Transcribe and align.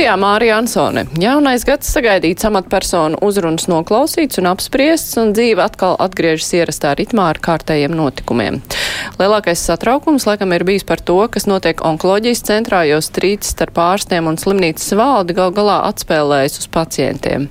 Studijā 0.00 0.16
Mārija 0.16 0.54
Ansone. 0.56 1.02
Jaunais 1.20 1.60
gads 1.68 1.90
sagaidīts 1.92 2.46
amatpersonu 2.48 3.18
uzrunas 3.20 3.66
noklausīts 3.68 4.40
un 4.40 4.46
apspriests, 4.48 5.18
un 5.20 5.34
dzīve 5.36 5.60
atkal 5.60 5.98
atgriežas 6.00 6.48
ierastā 6.56 6.94
ritmā 6.96 7.26
ar 7.34 7.40
kārtējiem 7.44 7.92
notikumiem. 7.98 8.62
Lielākais 9.20 9.60
satraukums 9.60 10.24
laikam 10.24 10.56
ir 10.56 10.64
bijis 10.64 10.88
par 10.88 11.04
to, 11.04 11.18
kas 11.28 11.44
notiek 11.44 11.84
onkoloģijas 11.84 12.40
centrā, 12.48 12.80
jo 12.88 13.02
strīds 13.04 13.52
starp 13.52 13.76
ārstiem 13.90 14.32
un 14.32 14.40
slimnīcas 14.40 14.88
valdi 14.96 15.36
gal 15.36 15.52
galā 15.52 15.82
atspēlējas 15.90 16.62
uz 16.64 16.72
pacientiem. 16.72 17.50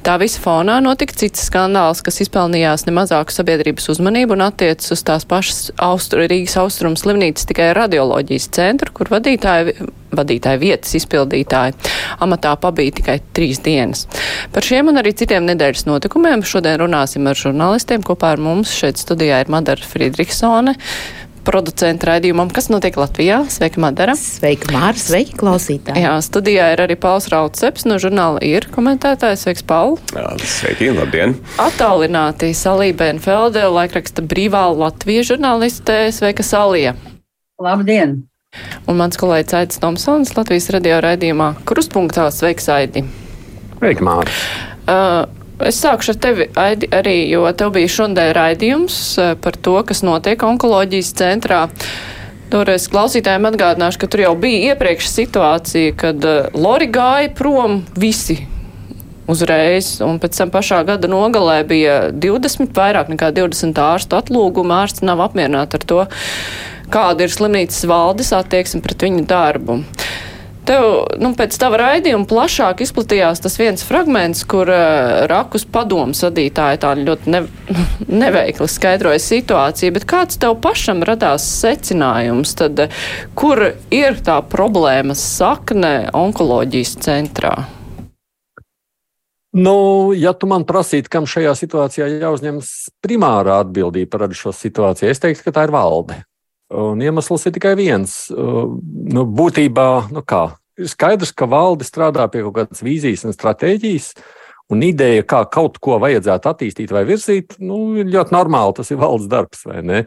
Tā 0.00 0.16
visa 0.24 0.40
fonā 0.40 0.80
notika 0.80 1.20
cits 1.20 1.50
skandāls, 1.52 2.00
kas 2.00 2.24
izpelnījās 2.24 2.88
nemazāku 2.88 3.36
sabiedrības 3.36 3.92
uzmanību 3.92 4.40
un 4.40 4.48
attiecas 4.48 4.96
uz 4.96 5.04
tās 5.04 5.28
pašas 5.28 5.66
Austru, 5.76 6.24
Rīgas 6.24 6.56
austrumu 6.64 6.96
slimnīcas 6.96 7.52
tikai 7.52 7.74
radioloģijas 7.76 8.54
centru, 8.56 8.96
kur 8.96 9.12
vadītāji 9.12 9.82
vadītāja 10.16 10.60
vietas 10.60 10.94
izpildītāji. 10.98 11.76
Amatā 12.24 12.56
pabija 12.60 12.96
tikai 13.00 13.18
trīs 13.36 13.62
dienas. 13.64 14.06
Par 14.54 14.66
šiem 14.66 14.92
un 14.92 15.00
arī 15.00 15.14
citiem 15.16 15.46
nedēļas 15.48 15.86
notikumiem 15.88 16.44
šodien 16.46 16.80
runāsim 16.82 17.26
ar 17.30 17.38
žurnālistiem. 17.38 18.04
Kopā 18.06 18.34
ar 18.36 18.42
mums 18.42 18.74
šeit 18.76 19.00
studijā 19.00 19.42
ir 19.44 19.52
Madara 19.52 19.86
Friedrichsone. 19.86 20.76
Producenta 21.40 22.10
raidījumam, 22.10 22.50
kas 22.52 22.68
notiek 22.68 22.96
Latvijā. 23.00 23.40
Sveika, 23.50 23.80
Madara. 23.80 24.12
Sveika, 24.18 24.68
Māra. 24.74 24.96
Sveiki, 25.00 25.38
klausītāji. 25.40 26.02
Jā, 26.04 26.12
studijā 26.24 26.68
ir 26.74 26.82
arī 26.84 26.98
Pauls 27.00 27.30
Rauceps 27.32 27.86
no 27.88 27.96
žurnāla 28.02 28.42
ir 28.44 28.68
komentētājs. 28.74 29.46
Sveiks, 29.46 29.64
Paul. 29.66 29.96
Jā, 30.12 30.28
sveiki, 30.44 30.92
labdien. 30.94 31.38
Attālināti 31.62 32.52
Salija 32.56 32.98
Benfelde, 33.00 33.64
laikraksta 33.72 34.24
brīvā 34.26 34.66
Latvijas 34.76 35.32
žurnāliste. 35.32 36.02
Sveika, 36.14 36.44
Salija. 36.46 36.94
Labdien! 37.60 38.29
Un 38.90 38.98
mans 38.98 39.18
kolēģis 39.20 39.54
Aits 39.54 39.78
Tomsons 39.82 40.32
Latvijas 40.34 40.70
radio 40.74 40.96
raidījumā 41.04 41.52
Krustpunktā 41.68 42.24
sveiks, 42.34 42.66
Aidi. 42.74 43.04
Sveiki, 43.78 44.06
Māri. 44.06 44.40
Uh, 44.86 45.26
Es 45.60 45.76
sākušu 45.76 46.14
ar 46.14 46.16
tevi, 46.24 46.44
Aidi, 46.56 46.88
arī, 46.96 47.12
jo 47.28 47.42
tev 47.52 47.74
bija 47.74 47.90
šodien 47.92 48.30
raidījums 48.32 48.94
uh, 49.20 49.34
par 49.36 49.58
to, 49.60 49.74
kas 49.84 50.00
notiek 50.00 50.40
onkoloģijas 50.40 51.10
centrā. 51.18 51.66
Toreiz 52.50 52.88
klausītājiem 52.90 53.50
atgādināšu, 53.50 54.00
ka 54.00 54.08
tur 54.08 54.22
jau 54.24 54.32
bija 54.40 54.72
iepriekš 54.72 55.10
situācija, 55.12 55.92
kad 56.00 56.24
uh, 56.24 56.48
Lori 56.56 56.88
gāja 56.88 57.28
prom 57.36 57.82
visi 57.92 58.38
uzreiz, 59.32 59.96
un 60.04 60.20
pēc 60.22 60.38
tam 60.42 60.52
pašā 60.54 60.82
gada 60.88 61.10
nogalē 61.10 61.60
bija 61.68 61.98
20, 62.12 62.74
vairāk 62.76 63.12
nekā 63.14 63.32
20 63.36 63.80
ārstu 63.84 64.18
atlūgumu. 64.18 64.74
Ārsts 64.82 65.04
nav 65.06 65.22
apmierināti 65.24 65.80
ar 65.80 65.86
to, 65.92 66.00
kāda 66.92 67.26
ir 67.26 67.34
slimnīcas 67.34 67.86
valdes 67.90 68.34
attieksme 68.36 68.82
pret 68.84 69.06
viņu 69.06 69.26
darbu. 69.30 69.80
Tev, 70.70 70.84
nu, 71.18 71.32
pēc 71.34 71.56
tava 71.58 71.78
raidījuma 71.80 72.28
plašāk 72.30 72.82
izplatījās 72.84 73.40
tas 73.42 73.56
viens 73.58 73.82
fragments, 73.86 74.44
kur 74.46 74.68
uh, 74.70 75.24
Rakus 75.30 75.64
padomas 75.64 76.20
vadītāja 76.22 76.78
tā 76.84 76.92
ļoti 77.00 77.32
ne, 77.32 77.40
neveikli 78.22 78.68
skaidroja 78.70 79.22
situāciju, 79.24 79.96
bet 79.96 80.06
kāds 80.10 80.38
tev 80.38 80.58
pašam 80.62 81.02
radās 81.06 81.48
secinājums, 81.62 82.54
tad 82.60 82.84
uh, 82.86 83.02
kur 83.34 83.70
ir 83.90 84.22
tā 84.22 84.38
problēmas 84.52 85.24
sakne 85.40 85.94
onkoloģijas 86.14 86.96
centrā? 87.08 87.56
Nu, 89.50 90.12
ja 90.14 90.30
tu 90.38 90.46
man 90.46 90.62
prasītu, 90.66 91.10
kam 91.10 91.26
šajā 91.26 91.56
situācijā 91.58 92.06
jāuzņemas 92.20 92.68
primārā 93.02 93.58
atbildība 93.64 94.12
par 94.12 94.34
šo 94.36 94.52
situāciju, 94.54 95.10
es 95.10 95.22
teiktu, 95.22 95.48
ka 95.48 95.54
tā 95.56 95.64
ir 95.66 95.74
valde. 95.74 96.20
Un 96.70 97.02
iemesls 97.02 97.48
ir 97.48 97.54
tikai 97.56 97.74
viens. 97.74 98.28
Nu, 98.30 99.24
būtībā 99.26 99.86
nu 100.14 100.22
kā, 100.22 100.44
skaidrs, 100.78 101.34
ka 101.34 101.48
valde 101.50 101.86
strādā 101.86 102.28
pie 102.30 102.44
kaut 102.46 102.60
kādas 102.60 102.84
vīzijas 102.86 103.26
un 103.26 103.34
stratēģijas. 103.34 104.12
Un 104.70 104.84
ideja, 104.86 105.24
kā 105.26 105.40
kaut 105.50 105.80
ko 105.82 105.96
vajadzētu 105.98 106.46
attīstīt 106.46 106.92
vai 106.94 107.02
virzīt, 107.08 107.56
nu, 107.58 107.96
ir 107.98 108.06
ļoti 108.06 108.36
normāli. 108.36 108.76
Tas 108.78 108.92
ir 108.94 109.00
valdes 109.00 109.26
darbs, 109.32 109.64
vai 109.66 109.82
ne? 109.82 110.04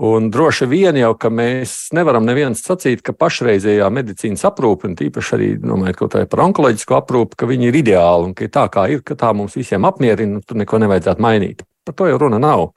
Un 0.00 0.30
droši 0.32 0.64
vien 0.64 0.96
jau, 0.96 1.10
ka 1.20 1.28
mēs 1.28 1.90
nevaram 1.92 2.24
neviens 2.24 2.62
sacīt, 2.64 3.02
ka 3.04 3.12
pašreizējā 3.12 3.84
medicīnas 3.92 4.46
aprūpe, 4.48 4.88
un 4.88 4.94
tīpaši 4.96 5.34
arī 5.36 5.48
domājot 5.60 5.98
kaut 5.98 6.16
vai 6.16 6.22
par 6.30 6.40
onkoloģisko 6.46 6.96
aprūpi, 6.96 7.36
ka 7.36 7.48
viņi 7.50 7.68
ir 7.68 7.76
ideāli 7.82 8.30
un 8.30 8.32
ka 8.38 8.48
tā 8.48 8.64
kā 8.72 8.86
ir, 8.88 9.02
ka 9.04 9.18
tā 9.20 9.34
mums 9.36 9.58
visiem 9.60 9.84
apmierina, 9.84 10.40
tur 10.40 10.56
neko 10.56 10.80
nevajadzētu 10.80 11.20
mainīt. 11.20 11.60
Par 11.84 11.98
to 11.98 12.08
jau 12.08 12.16
runa 12.22 12.40
nav. 12.40 12.70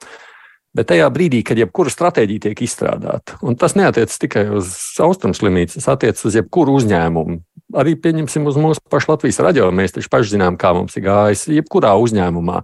Bet 0.76 0.90
tajā 0.90 1.06
brīdī, 1.14 1.40
kad 1.46 1.56
jebkura 1.56 1.88
stratēģija 1.94 2.48
tiek 2.48 2.60
izstrādāta, 2.66 3.38
un 3.46 3.56
tas 3.56 3.76
neatiecas 3.78 4.20
tikai 4.20 4.44
uz 4.58 4.74
austrumu 5.00 5.36
slimnīcu, 5.38 5.78
tas 5.78 5.92
attiecas 5.94 6.26
uz 6.28 6.36
jebkuru 6.36 6.74
uzņēmumu. 6.80 7.38
Arī 7.80 7.94
pieņemsim 8.04 8.44
uz 8.50 8.58
mūsu 8.60 8.82
pašu 8.92 9.14
Latvijas 9.14 9.40
raidījumu. 9.40 9.78
Mēs 9.78 9.94
taču 9.94 10.10
paši 10.12 10.34
zinām, 10.34 10.58
kā 10.60 10.74
mums 10.76 10.98
ir 10.98 11.06
gājis 11.06 11.46
jebkurā 11.56 11.94
uzņēmumā. 12.02 12.60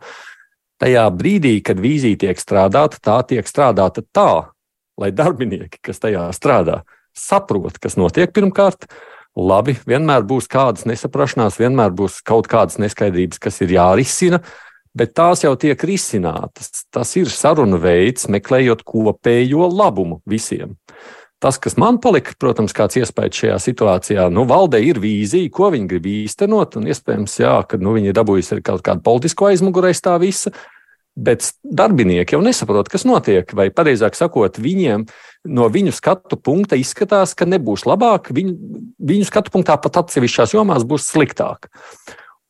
Tajā 0.81 1.05
brīdī, 1.13 1.59
kad 1.65 1.81
vīzija 1.81 2.19
tiek 2.25 2.41
strādāta, 2.41 3.01
tā 3.05 3.19
tiek 3.29 3.49
strādāta 3.49 4.05
tā, 4.17 4.31
lai 5.01 5.11
darbinieki, 5.13 5.83
kas 5.85 6.01
tajā 6.01 6.31
strādā, 6.37 6.81
saprot, 7.17 7.77
kas 7.83 7.99
notiek 8.01 8.33
pirmkārt. 8.33 8.89
Labi, 9.39 9.77
vienmēr 9.87 10.25
būs 10.27 10.49
kādas 10.51 10.89
nesaprašanās, 10.91 11.61
vienmēr 11.61 11.93
būs 11.95 12.19
kaut 12.27 12.49
kādas 12.51 12.81
neskaidrības, 12.83 13.39
kas 13.39 13.61
ir 13.63 13.77
jārisina 13.77 14.41
bet 14.97 15.15
tās 15.15 15.45
jau 15.45 15.55
tiek 15.59 15.81
risinātas. 15.87 16.85
Tas 16.93 17.15
ir 17.19 17.31
sarunu 17.33 17.81
veids, 17.83 18.29
meklējot 18.33 18.85
kopējo 18.87 19.69
labumu 19.71 20.21
visiem. 20.29 20.77
Tas, 21.41 21.57
kas 21.57 21.79
man 21.81 21.97
palika, 22.05 22.35
protams, 22.37 22.75
kāds 22.77 22.99
iespējas 23.01 23.39
šajā 23.39 23.55
situācijā, 23.65 24.27
nu, 24.29 24.45
valdē 24.49 24.77
ir 24.85 25.01
vīzija, 25.01 25.49
ko 25.57 25.71
viņi 25.73 25.89
grib 25.89 26.09
īstenot, 26.11 26.77
un 26.77 26.91
iespējams, 26.93 27.39
jā, 27.41 27.55
ka 27.65 27.81
nu, 27.81 27.95
viņi 27.97 28.13
ir 28.13 28.19
dabūjusi 28.19 28.59
arī 28.59 28.65
kaut 28.67 28.85
kādu 28.85 29.01
politisko 29.07 29.49
aizmugurē 29.49 29.95
tā 30.05 30.19
visa. 30.21 30.53
Bet 31.21 31.49
darbinieki 31.65 32.37
jau 32.37 32.43
nesaprot, 32.45 32.89
kas 32.93 33.03
notiek. 33.09 33.49
Vai, 33.57 33.67
pareizāk 33.75 34.15
sakot, 34.17 34.61
viņiem 34.63 35.09
no 35.51 35.67
viņu 35.73 35.97
skatu 35.97 36.37
punkta 36.37 36.79
izskatās, 36.79 37.33
ka 37.35 37.49
nebūs 37.49 37.87
labāk, 37.89 38.31
viņu, 38.37 38.55
viņu 39.11 39.27
skatu 39.29 39.53
punktā 39.57 39.75
pat 39.81 39.97
atsevišķās 40.05 40.55
jomās 40.55 40.85
būs 40.87 41.09
sliktāk. 41.11 41.67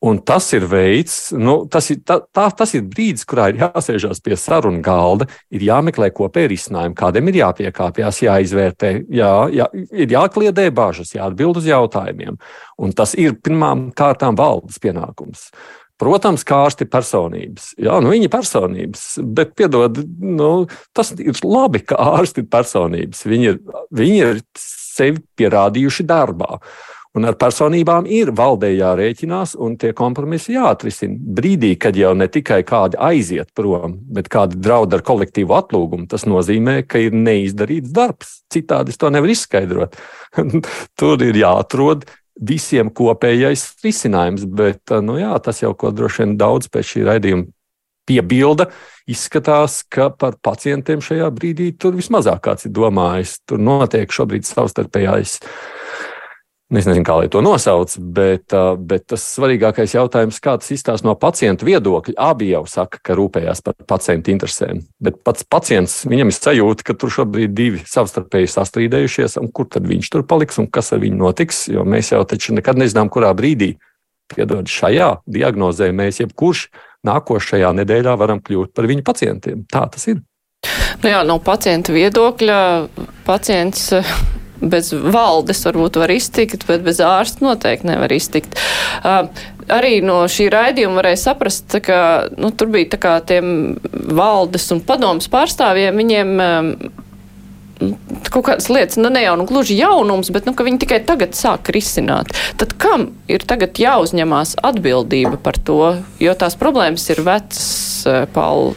Un 0.01 0.17
tas 0.25 0.47
ir 0.57 0.63
veids, 0.65 1.15
nu, 1.37 1.59
tas, 1.69 1.91
ir, 1.93 1.99
tā, 2.01 2.15
tā, 2.33 2.47
tas 2.57 2.71
ir 2.73 2.87
brīdis, 2.89 3.21
kurā 3.29 3.51
ir 3.51 3.59
jāsēžās 3.61 4.23
pie 4.25 4.33
sarunu 4.39 4.81
galda, 4.81 5.27
ir 5.53 5.61
jāmeklē 5.67 6.09
kopēji 6.17 6.49
risinājumi, 6.55 6.97
kādiem 6.97 7.29
ir 7.29 7.37
jāpiekāpjas, 7.43 8.23
jāizvērtē, 8.25 8.91
jā, 9.13 9.29
jā, 9.53 9.67
ir 9.93 10.15
jākliedē 10.15 10.71
bažas, 10.73 11.13
jāatbild 11.13 11.61
uz 11.61 11.69
jautājumiem. 11.69 12.39
Un 12.81 12.95
tas 12.97 13.13
ir 13.13 13.37
pirmām 13.45 13.91
kārtām 13.93 14.39
valdes 14.39 14.81
pienākums. 14.81 15.51
Protams, 16.01 16.41
kā 16.49 16.63
ārsti 16.65 16.87
ir 16.87 16.89
personības. 16.89 17.67
Jā, 17.77 17.99
nu 18.01 18.09
viņi 18.09 18.25
ir 18.25 18.33
personības, 18.33 19.03
bet 19.37 19.53
piedod, 19.53 19.99
nu, 20.17 20.49
tas 20.97 21.13
ir 21.13 21.37
labi, 21.45 21.83
ka 21.85 21.99
ārsti 22.15 22.41
ir 22.41 22.49
personības. 22.49 23.21
Viņi 23.29 23.51
ir, 23.51 23.61
viņi 24.01 24.17
ir 24.25 24.41
sevi 24.57 25.21
pierādījuši 25.37 26.07
darbā. 26.09 26.57
Un 27.11 27.27
ar 27.27 27.35
personībām 27.35 28.05
ir 28.07 28.29
valdē 28.31 28.69
jārēķinās, 28.71 29.57
un 29.59 29.73
tie 29.79 29.89
kompromisi 29.95 30.53
jāatrisina. 30.55 31.17
Brīdī, 31.19 31.73
kad 31.75 31.97
jau 31.99 32.13
ne 32.15 32.29
tikai 32.31 32.61
kādi 32.67 32.95
aiziet 33.03 33.49
prom, 33.57 33.97
bet 34.15 34.29
kādi 34.31 34.55
draud 34.63 34.95
ar 34.95 35.03
kolektīvu 35.03 35.57
atlūgumu, 35.57 36.07
tas 36.11 36.23
nozīmē, 36.23 36.77
ka 36.87 37.01
ir 37.03 37.11
neizdarīts 37.11 37.91
darbs. 37.91 38.37
Citādi 38.53 38.95
to 38.95 39.11
nevaru 39.11 39.35
izskaidrot. 39.35 39.99
Tur 40.99 41.25
ir 41.27 41.41
jāatrod 41.41 42.07
visiem 42.39 42.93
kopējais 42.95 43.65
risinājums, 43.83 44.47
bet 44.47 44.95
nu, 45.03 45.19
jā, 45.19 45.33
tas 45.43 45.59
jau 45.59 45.73
ko 45.75 45.91
droši 45.91 46.23
vien 46.23 46.37
daudz 46.39 46.71
pēc 46.71 46.93
šī 46.93 47.03
raidījuma 47.09 47.49
piebilda. 48.07 48.69
Izskatās, 49.11 49.81
ka 49.83 50.07
par 50.15 50.39
pacientiem 50.39 51.03
šajā 51.03 51.27
brīdī 51.35 51.73
tur 51.75 51.99
vismazāk 51.99 52.39
kāds 52.47 52.69
ir 52.69 52.75
domājis. 52.75 53.41
Tur 53.43 53.59
notiek 53.59 54.15
šobrīd 54.15 54.47
savstarpējais 54.47 55.41
Es 56.71 56.85
nezinu, 56.87 57.03
kā 57.03 57.17
lai 57.19 57.27
to 57.27 57.41
nosauc, 57.43 57.91
bet, 58.15 58.53
bet 58.87 59.03
tas 59.11 59.25
svarīgākais 59.33 59.91
jautājums, 59.91 60.37
kā 60.39 60.53
tas 60.61 60.71
izstāsta 60.71 61.03
no 61.03 61.17
pacienta 61.19 61.67
viedokļa. 61.67 62.15
Abi 62.15 62.47
jau 62.53 62.61
saka, 62.69 63.01
ka 63.03 63.17
rūpējās 63.19 63.59
par 63.65 63.75
pacienta 63.89 64.31
interesēm. 64.31 64.79
Bet 65.03 65.19
pats 65.27 65.43
pacients, 65.43 65.97
viņam 66.07 66.31
ir 66.31 66.37
sajūta, 66.37 66.87
ka 66.87 66.95
tur 66.95 67.11
šobrīd 67.11 67.51
divi 67.57 67.83
savstarpēji 67.83 68.53
sastrīdējušies, 68.55 69.35
un 69.43 69.51
kur 69.51 69.67
tad 69.67 69.89
viņš 69.89 70.13
tur 70.15 70.23
paliks 70.23 70.61
un 70.63 70.71
kas 70.71 70.93
ar 70.95 71.03
viņu 71.03 71.19
notiks. 71.19 71.65
Jo 71.73 71.83
mēs 71.83 72.13
jau 72.13 72.23
taču 72.23 72.55
nekad 72.55 72.79
nezinām, 72.79 73.11
kurā 73.11 73.33
brīdī, 73.35 73.73
piedod, 74.31 74.71
šajā 74.71 75.17
diagnozē 75.27 75.91
mēs 75.91 76.23
jebkurš 76.23 76.69
nākošajā 77.07 77.75
nedēļā 77.81 78.15
varam 78.15 78.39
kļūt 78.39 78.71
par 78.77 78.87
viņu 78.87 79.03
pacientiem. 79.03 79.65
Tā 79.67 79.89
tas 79.91 80.07
ir. 80.07 80.23
Nu 81.01 81.09
jā, 81.09 81.23
no 81.27 81.35
pacienta 81.43 81.91
viedokļa 81.91 82.61
pacients 83.27 83.89
bez 84.61 84.91
valdes 84.93 85.63
varbūt 85.65 85.99
var 86.01 86.13
iztikt, 86.13 86.65
bet 86.69 86.85
bez 86.85 87.01
ārsta 87.03 87.45
noteikti 87.45 87.89
nevar 87.89 88.13
iztikt. 88.13 88.57
Uh, 89.01 89.27
arī 89.71 89.99
no 90.05 90.21
šī 90.31 90.49
raidījuma 90.53 91.01
varēja 91.01 91.21
saprast, 91.25 91.77
ka 91.85 92.29
nu, 92.37 92.51
tur 92.55 92.71
bija 92.73 92.93
tā 92.95 93.01
kā 93.01 93.15
tiem 93.27 93.77
valdes 93.91 94.67
un 94.73 94.83
padomas 94.85 95.29
pārstāvjiem, 95.31 95.97
viņiem 96.01 96.35
um, 96.45 96.73
kaut 98.31 98.45
kādas 98.47 98.69
lietas, 98.71 98.99
nu 99.01 99.09
ne 99.13 99.23
jau 99.23 99.35
nu 99.39 99.45
gluži 99.49 99.77
jaunums, 99.79 100.31
bet 100.33 100.47
nu, 100.47 100.53
viņi 100.55 100.81
tikai 100.83 101.01
tagad 101.07 101.35
sāk 101.37 101.71
risināt. 101.73 102.31
Tad 102.59 102.75
kam 102.81 103.09
ir 103.31 103.43
tagad 103.47 103.79
jāuzņemās 103.81 104.57
atbildība 104.67 105.39
par 105.41 105.57
to, 105.57 105.79
jo 106.21 106.35
tās 106.37 106.57
problēmas 106.59 107.07
ir 107.13 107.23
vecas, 107.25 107.69
eh, 108.09 108.25
Paul, 108.33 108.73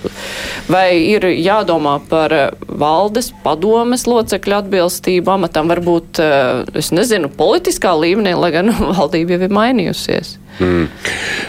vai 0.69 0.89
ir 1.01 1.29
jādomā 1.33 1.99
par 2.09 2.35
eh, 2.35 2.47
valdes 2.69 3.33
padomes 3.45 4.07
locekļu 4.11 4.59
atbilstību 4.63 5.37
amatam, 5.37 5.71
varbūt, 5.73 6.23
eh, 6.23 6.79
es 6.81 6.93
nezinu, 6.95 7.33
politiskā 7.33 7.95
līmenī, 7.99 8.37
lai 8.39 8.55
gan 8.55 8.73
valdība 8.95 9.37
jau 9.37 9.45
ir 9.49 9.61
mainījusies? 9.61 10.39
Mm. 10.61 10.89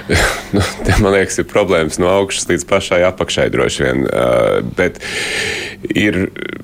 Nu, 0.55 0.61
man 1.01 1.11
liekas, 1.15 1.39
ir 1.41 1.47
problēmas 1.49 1.97
no 1.99 2.07
augšas 2.07 2.45
līdz 2.47 2.63
pašai 2.69 3.01
apakšai 3.09 3.47
droši 3.51 3.83
vien. 3.83 4.05
Uh, 4.05 4.61
bet 4.77 5.01
ir, 5.89 6.19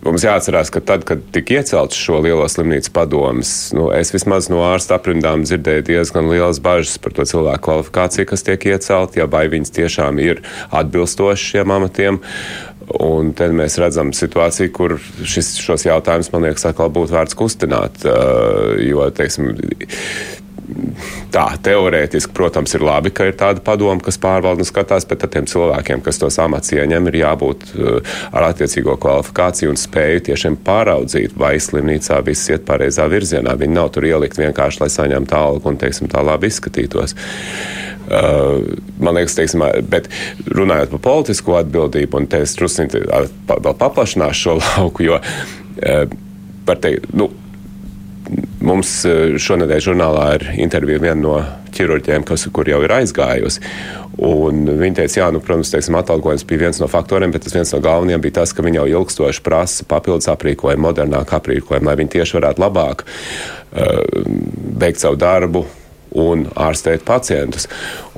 mums 0.05 0.23
jāatcerās, 0.23 0.71
ka 0.71 0.79
tad, 0.85 1.03
kad 1.07 1.23
tika 1.35 1.57
iecelts 1.59 1.99
šo 1.99 2.21
lielo 2.23 2.45
slimnīcu 2.47 2.93
padomus, 2.95 3.51
nu, 3.75 3.89
es 3.95 4.13
vismaz 4.13 4.47
no 4.53 4.61
ārsta 4.69 4.95
aprindām 4.95 5.43
dzirdēju 5.43 5.87
diezgan 5.89 6.29
lielas 6.31 6.61
bažas 6.63 7.01
par 7.01 7.17
to 7.17 7.27
cilvēku 7.27 7.65
kvalifikāciju, 7.67 8.29
kas 8.31 8.47
tiek 8.47 8.67
iecelti, 8.71 9.19
ja 9.19 9.29
vai 9.31 9.47
viņas 9.51 9.75
tiešām 9.75 10.21
ir 10.23 10.43
atbilstoši 10.69 11.55
šiem 11.55 11.75
amatiem. 11.79 12.21
Un 13.01 13.29
tad 13.37 13.53
mēs 13.55 13.77
redzam 13.79 14.09
situāciju, 14.15 14.71
kur 14.75 14.97
šis, 14.99 15.53
šos 15.63 15.85
jautājumus, 15.85 16.31
man 16.33 16.47
liekas, 16.47 16.65
atkal 16.67 16.89
būtu 16.91 17.15
vērts 17.15 17.37
kustināt. 17.39 18.01
Uh, 18.03 18.73
jo, 18.83 19.05
teiksim, 19.15 19.53
tā 21.33 21.45
teorētiski, 21.63 22.33
protams, 22.35 22.73
ir 22.75 22.85
labi, 22.85 23.11
ka 23.15 23.27
ir 23.29 23.37
tāda 23.39 23.63
padoma, 23.63 24.01
kas 24.03 24.19
pārvalda 24.21 24.63
un 24.63 24.67
skatās, 24.67 25.05
bet 25.09 25.25
tiem 25.31 25.47
cilvēkiem, 25.49 26.03
kas 26.05 26.19
tos 26.21 26.37
amats 26.43 26.73
ieņem, 26.75 27.09
ir 27.11 27.19
jābūt 27.21 27.65
uh, 27.75 28.15
ar 28.35 28.49
attiecīgo 28.51 28.97
kvalifikāciju 29.01 29.73
un 29.73 29.79
spēju 29.79 30.25
tiešām 30.31 30.57
pāraudzīt, 30.65 31.35
vai 31.39 31.55
slimnīcā 31.61 32.21
viss 32.27 32.51
iet 32.51 32.65
pareizā 32.67 33.07
virzienā. 33.11 33.55
Viņi 33.59 33.77
nav 33.77 33.91
tur 33.95 34.07
ielikt 34.09 34.41
vienkārši, 34.41 34.83
lai 34.83 34.91
saņemtu 34.93 35.37
algu 35.37 35.71
un, 35.71 35.79
teiksim, 35.81 36.11
tā 36.11 36.23
labi 36.25 36.51
izskatītos. 36.51 37.15
Uh, 38.11 38.65
man 38.99 39.15
liekas, 39.15 39.37
teiksim, 39.37 39.63
bet 39.91 40.09
runājot 40.51 40.95
par 40.95 41.05
politisko 41.05 41.59
atbildību, 41.61 42.19
un 42.19 42.27
te 42.31 42.41
es 42.43 42.57
drusku 42.59 42.89
vēl 42.91 43.77
paplašināšu 43.79 44.41
šo 44.41 44.57
lauku, 44.63 45.07
jo 45.07 45.21
uh, 45.21 46.17
par 46.67 46.81
te, 46.81 46.97
nu, 47.17 47.29
Mums 48.61 48.93
eh, 49.09 49.33
šonadēļ 49.41 49.81
žurnālā 49.87 50.27
ir 50.37 50.45
intervija 50.63 51.01
viena 51.01 51.19
no 51.19 51.33
ķirurģiem, 51.75 52.23
kas, 52.27 52.45
jau 52.47 52.79
ir 52.85 52.93
aizgājusi. 52.95 53.63
Viņa 54.21 54.95
teica, 54.99 55.17
jā, 55.21 55.27
nu, 55.33 55.39
protams, 55.43 55.71
teiksim, 55.73 55.95
atalgojums 55.97 56.43
bija 56.47 56.65
viens 56.65 56.81
no 56.81 56.87
faktoriem, 56.91 57.31
bet 57.33 57.47
viens 57.49 57.71
no 57.73 57.79
galvenajiem 57.83 58.21
bija 58.21 58.41
tas, 58.41 58.53
ka 58.53 58.63
viņi 58.65 58.81
jau 58.81 58.87
ilgstoši 58.99 59.43
prasa 59.45 59.87
papildus 59.89 60.29
aprīkojumu, 60.31 60.83
modernāku 60.85 61.37
aprīkojumu, 61.39 61.87
lai 61.89 61.97
viņi 61.99 62.13
tieši 62.17 62.37
varētu 62.37 62.61
labāk 62.61 63.05
uh, 63.07 64.27
beigt 64.83 65.01
savu 65.01 65.17
darbu, 65.19 65.63
un 66.11 66.45
ārstēt 66.59 67.05
pacientus. 67.07 67.67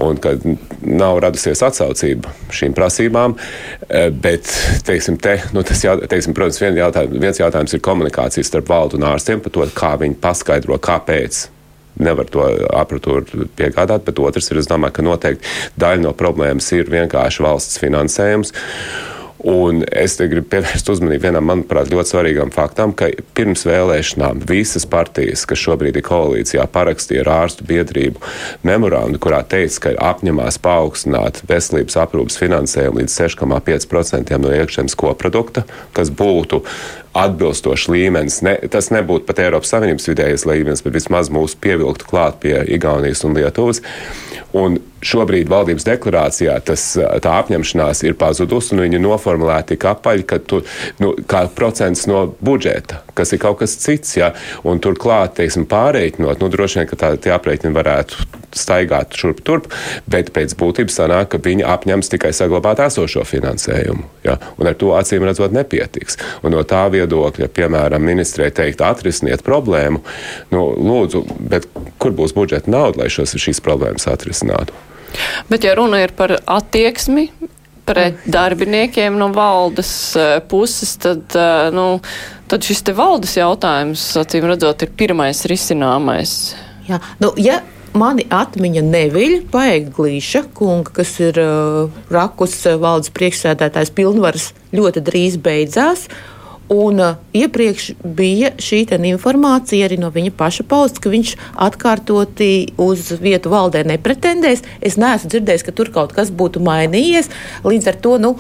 Un 0.02 0.20
kad 0.22 0.42
nav 0.82 1.20
radusies 1.24 1.62
atsaucība 1.66 2.34
šīm 2.54 2.76
prasībām, 2.78 3.38
e, 3.88 4.06
bet, 4.10 4.50
teiksim, 4.88 5.20
te, 5.22 5.40
nu, 5.54 5.66
tas, 5.68 5.84
jā, 5.86 5.96
teiksim, 6.10 6.36
protams, 6.38 6.62
vien 6.64 6.80
jautājums, 6.82 7.20
viens 7.22 7.42
jautājums 7.42 7.76
ir 7.76 7.84
komunikācija 7.86 8.48
starp 8.48 8.72
valdu 8.74 9.00
un 9.00 9.10
ārstiem 9.14 9.44
par 9.44 9.54
to, 9.54 9.68
kā 9.78 9.94
viņi 10.02 10.20
paskaidro, 10.24 10.80
kāpēc 10.82 11.48
nevar 12.02 12.26
to 12.34 12.46
apatūru 12.74 13.48
piegādāt, 13.58 14.06
bet 14.08 14.22
otrs 14.22 14.50
ir, 14.50 14.62
es 14.64 14.70
domāju, 14.70 14.98
ka 14.98 15.06
noteikti 15.06 15.56
daļa 15.82 16.02
no 16.08 16.14
problēmas 16.18 16.72
ir 16.74 16.90
vienkārši 16.90 17.46
valsts 17.46 17.82
finansējums. 17.82 18.54
Un 19.44 19.82
es 19.92 20.16
te 20.16 20.30
gribu 20.32 20.48
pievērst 20.54 20.88
uzmanību 20.94 21.26
vienam, 21.26 21.44
manuprāt, 21.50 21.90
ļoti 21.92 22.14
svarīgam 22.14 22.52
faktam, 22.56 22.94
ka 22.96 23.10
pirms 23.36 23.66
vēlēšanām 23.68 24.46
visas 24.48 24.88
partijas, 24.88 25.44
kas 25.50 25.60
šobrīd 25.60 26.00
ir 26.00 26.06
koalīcijā, 26.08 26.64
parakstīja 26.72 27.26
ar 27.26 27.32
ārstu 27.42 27.68
biedrību 27.68 28.24
memorandu, 28.64 29.20
kurā 29.24 29.42
teica, 29.44 29.82
ka 29.84 29.94
apņemās 30.14 30.62
paaugstināt 30.64 31.42
veselības 31.50 32.00
aprūpas 32.06 32.40
finansējumu 32.40 33.04
līdz 33.04 33.20
6,5% 33.20 34.40
no 34.40 34.56
iekšzemes 34.56 34.96
koprodukta, 35.04 35.68
kas 35.92 36.14
būtu 36.14 36.64
atbilstošs 37.14 37.90
līmenis. 37.94 38.42
Ne, 38.46 38.56
tas 38.74 38.90
nebūtu 38.94 39.28
pat 39.28 39.42
Eiropas 39.46 39.74
Savienības 39.74 40.10
vidējais 40.10 40.48
līmenis, 40.50 40.84
bet 40.86 40.98
vismaz 40.98 41.32
mūs 41.34 41.58
pievilktu 41.62 42.10
klāt 42.10 42.40
pie 42.44 42.58
Igaunijas 42.76 43.24
un 43.28 43.38
Lietuvas. 43.38 43.84
Un 44.54 44.78
šobrīd 45.04 45.50
valdības 45.50 45.86
deklarācijā 45.88 46.56
tas, 46.66 46.84
tā 46.96 47.32
apņemšanās 47.42 48.04
ir 48.06 48.14
pazudusi, 48.20 48.74
un 48.76 48.84
viņi 48.86 49.02
noformulēti 49.02 49.74
tik 49.74 49.88
apaļi, 49.90 50.26
ka 50.30 50.40
tu, 50.40 50.62
nu, 51.02 51.14
kā 51.30 51.46
procents 51.58 52.06
no 52.10 52.28
budžeta, 52.44 53.02
kas 53.18 53.34
ir 53.34 53.42
kaut 53.42 53.60
kas 53.64 53.76
cits, 53.82 54.16
ja, 54.20 54.32
un 54.68 54.82
turklāt, 54.84 55.36
teiksim, 55.40 55.66
pārreikinot, 55.70 56.42
nu, 56.42 56.52
droši 56.54 56.82
vien, 56.82 56.90
ka 56.92 57.00
tā, 57.02 57.12
tie 57.18 57.34
aprēķini 57.36 57.76
varētu 57.76 58.30
staigāt 58.54 59.18
šurp 59.18 59.42
turp, 59.46 59.72
bet 60.10 60.30
pēc 60.36 60.54
būtības 60.60 61.00
sanāk, 61.02 61.32
ka 61.34 61.42
viņi 61.42 61.66
apņems 61.74 62.14
tikai 62.14 62.30
saglabāt 62.38 62.84
esošo 62.86 63.26
finansējumu, 63.28 64.06
ja, 64.28 64.38
un 64.62 64.70
ar 64.70 64.78
to 64.78 64.94
acīm 64.94 65.26
redzot 65.26 65.56
nepietiks. 65.56 66.20
Un 66.46 66.54
no 66.54 66.62
tā 66.68 66.86
viedokļa, 66.94 67.03
piemēram, 67.08 68.04
ministrē 68.04 68.50
teikt, 68.56 68.82
atrisiniet 68.82 69.44
problēmu, 69.46 70.04
nu, 70.54 70.64
lūdzu, 70.78 71.24
bet 71.40 71.68
kur 72.02 72.16
būs 72.16 72.36
budžeta 72.36 72.72
nauda, 72.72 73.04
lai 73.04 73.10
šos, 73.14 73.36
šīs 73.40 73.62
problēmas 73.64 74.08
atrisinātu? 74.12 74.76
Bet, 75.50 75.64
ja 75.64 75.76
runa 75.78 76.02
ir 76.04 76.14
par 76.18 76.36
attieksmi 76.40 77.30
pret 77.86 78.24
darbiniekiem 78.32 79.18
no 79.20 79.28
valdes 79.36 79.92
eh, 80.16 80.40
puses, 80.50 80.96
tad, 81.04 81.26
eh, 81.36 81.70
nu, 81.76 82.00
tad 82.48 82.66
šis 82.66 82.84
te 82.88 82.96
valdes 82.96 83.36
jautājums, 83.38 84.06
acīm 84.20 84.48
redzot, 84.50 84.86
ir 84.86 84.94
pirmais 84.98 85.44
risināmais. 85.50 86.56
Jā, 86.88 87.00
nu, 87.24 87.34
ja 87.40 87.62
mani 87.98 88.26
atmiņa 88.34 88.84
neviļ 88.88 89.36
paeglīša 89.54 90.44
kunga, 90.58 90.94
kas 91.00 91.14
ir 91.24 91.38
uh, 91.42 91.94
rakus 92.14 92.56
valdes 92.82 93.14
priekšsēdētājs 93.16 93.94
pilnvaras 93.96 94.50
ļoti 94.76 95.04
drīz 95.06 95.38
beidzās. 95.44 96.08
Un 96.72 97.00
uh, 97.00 97.20
iepriekš 97.36 97.90
bija 98.04 98.54
šī 98.62 98.86
informācija 99.10 99.86
arī 99.86 99.98
no 100.00 100.10
viņa 100.10 100.32
paša 100.38 100.64
pausts, 100.64 101.00
ka 101.00 101.12
viņš 101.12 101.36
atkārtoti 101.60 102.74
uz 102.78 103.12
vietu 103.20 103.52
valdē 103.52 103.84
nepretendēs. 103.84 104.64
Es 104.82 104.98
neesmu 104.98 105.30
dzirdējis, 105.30 105.64
ka 105.64 105.72
tur 105.76 105.92
kaut 105.92 106.14
kas 106.14 106.32
būtu 106.32 106.64
mainījies. 106.64 107.30
Līdz 107.68 107.88
ar 107.92 108.00
to, 108.00 108.18
nu, 108.18 108.38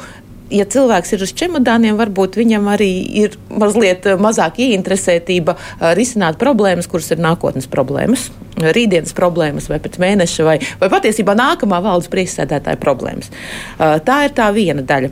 ja 0.53 0.65
cilvēks 0.65 1.13
ir 1.13 1.25
uz 1.27 1.33
čemodāniem, 1.35 1.99
varbūt 1.99 2.39
viņam 2.39 2.71
arī 2.71 2.89
ir 3.25 3.37
mazliet 3.51 4.07
mazāk 4.17 4.63
ieinteresētība 4.63 5.57
uh, 5.57 5.91
risināt 5.97 6.39
problēmas, 6.39 6.87
kuras 6.87 7.11
ir 7.11 7.21
nākotnes 7.23 7.67
problēmas, 7.67 8.29
rītdienas 8.55 9.15
problēmas, 9.17 9.67
vai 9.67 9.81
pēc 9.83 9.99
mēneša, 9.99 10.47
vai, 10.47 10.59
vai 10.79 10.93
patiesībā 10.95 11.35
nākamā 11.35 11.83
valdes 11.83 12.11
priekšsēdētāja 12.13 12.79
problēmas. 12.79 13.33
Uh, 13.75 13.99
tā 13.99 14.23
ir 14.29 14.37
tā 14.37 14.47
viena 14.55 14.85
daļa. 14.85 15.11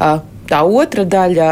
Uh, 0.00 0.24
tā 0.50 0.64
otra 0.66 1.06
daļa 1.06 1.50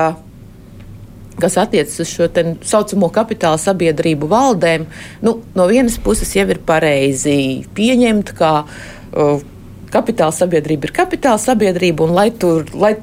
kas 1.40 1.58
attiecas 1.60 2.00
uz 2.02 2.10
šo 2.10 2.28
tā 2.32 2.44
saucamo 2.66 3.10
kapitāla 3.14 3.60
sabiedrību 3.60 4.30
valdēm, 4.30 4.88
nu, 5.24 5.36
no 5.54 5.68
vienas 5.70 5.98
puses 6.02 6.34
jau 6.36 6.46
ir 6.48 6.62
pareizi 6.66 7.38
pieņemt, 7.76 8.34
ka 8.38 8.52
uh, 8.64 9.46
kapitāla 9.92 10.34
sabiedrība 10.34 10.88
ir 10.88 10.96
kapitāla 10.96 11.40
sabiedrība, 11.42 12.08
un 12.08 12.18
lai 12.18 12.30
tur, 12.34 12.66
lai 12.74 12.96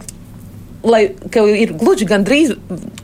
lai 0.86 1.01
ir 1.58 1.74
gluži 1.74 2.06
gandrīz 2.06 2.51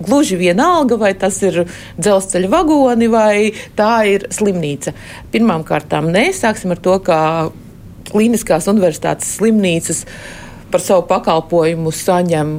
gluži 0.05 0.37
vienalga, 0.37 0.97
vai 1.01 1.15
tas 1.17 1.39
ir 1.41 1.63
dzelzceļa 1.97 2.51
vagoni 2.51 3.09
vai 3.09 3.35
tā 3.77 4.03
ir 4.09 4.27
slimnīca. 4.33 4.93
Pirmkārt, 5.33 5.95
nē, 6.05 6.27
sāksim 6.37 6.75
ar 6.75 6.81
to, 6.83 6.99
ka 7.05 7.17
Kliniskās 8.11 8.67
universitātes 8.67 9.37
slimnīcas 9.37 10.03
par 10.71 10.83
savu 10.83 11.05
pakalpojumu 11.07 11.93
saņem 11.95 12.49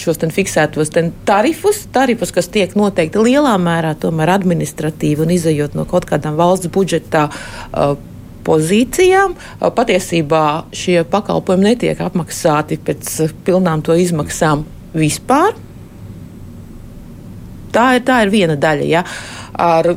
šos 0.00 0.20
fiksētos 0.34 0.92
tarifus, 1.28 1.86
tarifus, 1.92 2.32
kas 2.34 2.48
tiek 2.52 2.74
noteikti 2.78 3.22
lielā 3.22 3.56
mērā 3.60 3.94
administratīvi 4.36 5.24
un 5.24 5.32
izējot 5.34 5.74
no 5.74 5.86
kaut 5.88 6.06
kādām 6.08 6.36
valsts 6.38 6.70
budžeta. 6.72 7.30
Uh, 7.72 7.96
pozīcijām. 8.46 9.34
Patiesībā 9.58 10.42
šie 10.76 11.00
pakalpojumi 11.10 11.72
netiek 11.72 12.00
apmaksāti 12.04 12.78
pēc 12.78 13.32
pilnām 13.46 13.82
to 13.82 13.96
izmaksām 13.98 14.62
vispār. 14.94 15.56
Tā 17.74 17.88
ir, 17.98 18.04
tā 18.06 18.20
ir 18.24 18.30
viena 18.32 18.54
daļa. 18.54 18.86
Ja. 18.86 19.02
Ar 19.58 19.96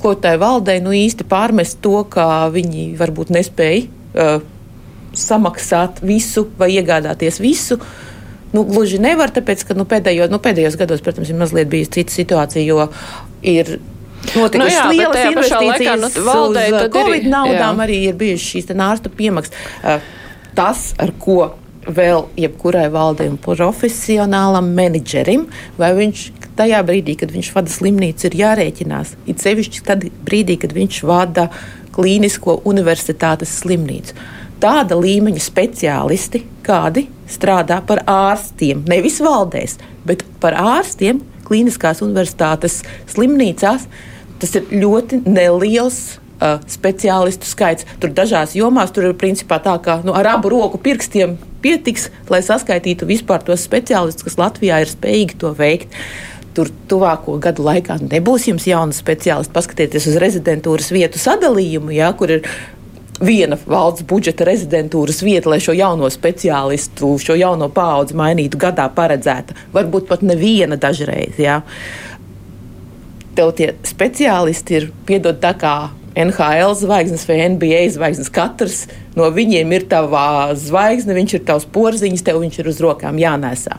ko 0.00 0.14
tai 0.16 0.38
valdei 0.40 0.78
nu 0.80 0.94
īsti 0.96 1.26
pārmest 1.28 1.82
to, 1.84 1.98
ka 2.08 2.48
viņi 2.54 2.92
varbūt 2.96 3.34
nespēja 3.34 3.84
uh, 3.84 4.40
samaksāt 5.12 6.00
visu 6.06 6.46
vai 6.58 6.72
iegādāties 6.78 7.42
visu. 7.44 7.76
Uh, 7.76 8.11
Nu, 8.52 8.66
gluži 8.68 9.00
nevar, 9.00 9.32
tāpēc, 9.32 9.64
ka 9.68 9.76
nu, 9.78 9.86
pēdējo, 9.88 10.28
nu, 10.32 10.40
pēdējos 10.42 10.76
gados, 10.80 11.00
protams, 11.04 11.30
ir 11.32 11.38
mazliet 11.40 11.70
bijusi 11.72 11.94
cita 11.98 12.12
situācija, 12.12 12.64
jo 12.66 12.88
ir 13.40 13.78
notikušas 14.34 14.60
nu, 14.60 14.68
jā, 14.68 14.84
lielas 14.92 15.22
investīcijas. 15.30 15.80
Laikā, 15.80 15.96
nu, 16.02 16.10
valdē, 16.26 16.66
uz 16.68 16.92
Covid 16.92 17.24
ir, 17.24 17.30
naudām 17.32 17.80
jā. 17.80 17.86
arī 17.86 17.98
ir 18.10 18.18
bijušas 18.20 18.52
šīs 18.52 18.70
ārstu 18.76 19.12
piemaksas. 19.16 19.56
Uh, 19.80 20.04
tas, 20.58 20.90
ar 21.00 21.14
ko 21.22 21.54
vēl 21.82 22.28
jebkurai 22.38 22.86
valdei 22.92 23.26
un 23.30 23.38
profesionālam 23.42 24.68
menedžerim, 24.76 25.48
vai 25.80 25.90
viņš 25.96 26.26
tajā 26.58 26.82
brīdī, 26.86 27.16
kad 27.18 27.32
viņš 27.34 27.50
vada 27.56 27.72
slimnīcu, 27.72 28.28
ir 28.28 28.38
jārēķinās. 28.42 29.16
It 29.32 29.42
sevišķi 29.42 29.82
tad 29.88 30.06
brīdī, 30.26 30.58
kad 30.62 30.74
viņš 30.76 31.00
vada 31.08 31.48
klīnisko 31.96 32.60
universitātes 32.68 33.56
slimnīcu. 33.62 34.14
Tāda 34.62 34.94
līmeņa 34.94 35.42
speciālisti, 35.42 36.44
kādi 36.62 37.08
strādā 37.32 37.80
par 37.86 38.04
ārstiem, 38.08 38.84
nevis 38.88 39.20
valdēs, 39.24 39.78
bet 40.08 40.24
par 40.42 40.56
ārstiem 40.58 41.22
klīniskās 41.46 42.02
universitātes 42.04 42.80
slimnīcās, 43.12 43.86
tas 44.42 44.58
ir 44.58 44.68
ļoti 44.72 45.22
neliels 45.26 46.00
uh, 46.42 46.58
speciālistu 46.70 47.48
skaits. 47.48 47.86
Tur 48.02 48.14
dažās 48.16 48.56
jomās 48.58 48.92
tur 48.94 49.10
ir 49.10 49.16
principā 49.18 49.60
tā, 49.62 49.76
ka 49.82 50.00
nu, 50.06 50.14
ar 50.16 50.34
abu 50.34 50.52
roku 50.52 50.80
pirkstiem 50.82 51.36
pietiks, 51.62 52.08
lai 52.32 52.42
saskaitītu 52.44 53.08
vispār 53.08 53.44
tos 53.46 53.64
speciālistus, 53.68 54.26
kas 54.26 54.38
Latvijā 54.40 54.82
ir 54.82 54.92
spējīgi 54.92 55.38
to 55.42 55.54
veikt. 55.58 55.94
Tur 56.52 56.68
tuvāko 56.90 57.38
gadu 57.40 57.64
laikā 57.64 57.96
nebūs 58.02 58.44
jums 58.50 58.66
jauna 58.68 58.92
speciālista. 58.92 59.54
Paskatieties 59.54 60.10
uz 60.10 60.18
rezidentūras 60.20 60.90
vietu 60.92 61.20
sadalījumu, 61.22 61.94
ja, 61.96 62.10
kur 62.12 62.34
ir 62.34 62.50
viena 63.20 63.58
valsts 63.66 64.06
budžeta 64.08 64.46
rezidentūras 64.48 65.22
vieta, 65.24 65.50
lai 65.52 65.60
šo 65.62 65.74
jauno 65.76 66.08
speciālistu, 66.10 67.14
šo 67.20 67.36
jauno 67.38 67.68
paudzi 67.72 68.16
mainītu 68.18 68.60
gadā 68.60 68.88
paredzēta. 68.94 69.56
Varbūt 69.74 70.08
pat 70.08 70.24
neviena 70.26 70.78
dažreiz. 70.80 71.38
Ja. 71.42 71.60
Tev 73.36 73.54
tie 73.56 73.72
speciālisti 73.88 74.78
ir 74.78 74.88
piedod 75.08 75.40
tā 75.42 75.54
kā 75.58 75.76
NHL 76.16 76.74
zvaigznes 76.76 77.24
vai 77.28 77.38
NBA 77.54 77.86
zvaigznes. 77.94 78.32
Katrs 78.32 78.82
no 79.16 79.30
viņiem 79.32 79.70
ir 79.72 79.86
tavā 79.88 80.52
zvaigzne, 80.58 81.16
viņš 81.16 81.38
ir 81.38 81.46
tavs 81.48 81.68
porziņš, 81.72 82.24
tev 82.26 82.42
viņš 82.42 82.60
ir 82.60 82.68
uz 82.72 82.82
rokām 82.84 83.20
jānēsā. 83.20 83.78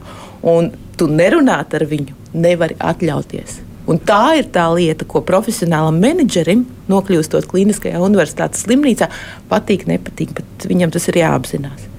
Un 0.50 0.72
tu 0.98 1.10
nerunāt 1.10 1.76
ar 1.78 1.86
viņu 1.90 2.18
nevari 2.34 2.78
atļauties. 2.82 3.62
Un 3.90 4.00
tā 4.00 4.38
ir 4.40 4.48
tā 4.56 4.70
lieta, 4.72 5.06
ko 5.10 5.22
profesionālam 5.28 5.98
menedžerim, 6.00 6.64
nokļūstot 6.92 7.48
klīniskajā 7.52 8.00
universitātes 8.04 8.64
slimnīcā, 8.64 9.10
patīk, 9.52 9.88
nepatīk, 9.90 10.32
bet 10.38 10.68
viņam 10.70 10.94
tas 10.96 11.10
ir 11.12 11.20
jāapzinās. 11.20 11.90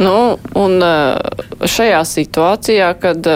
Nu, 0.00 0.38
un 0.56 0.78
šajā 1.68 2.00
situācijā, 2.08 2.88
kad 3.02 3.28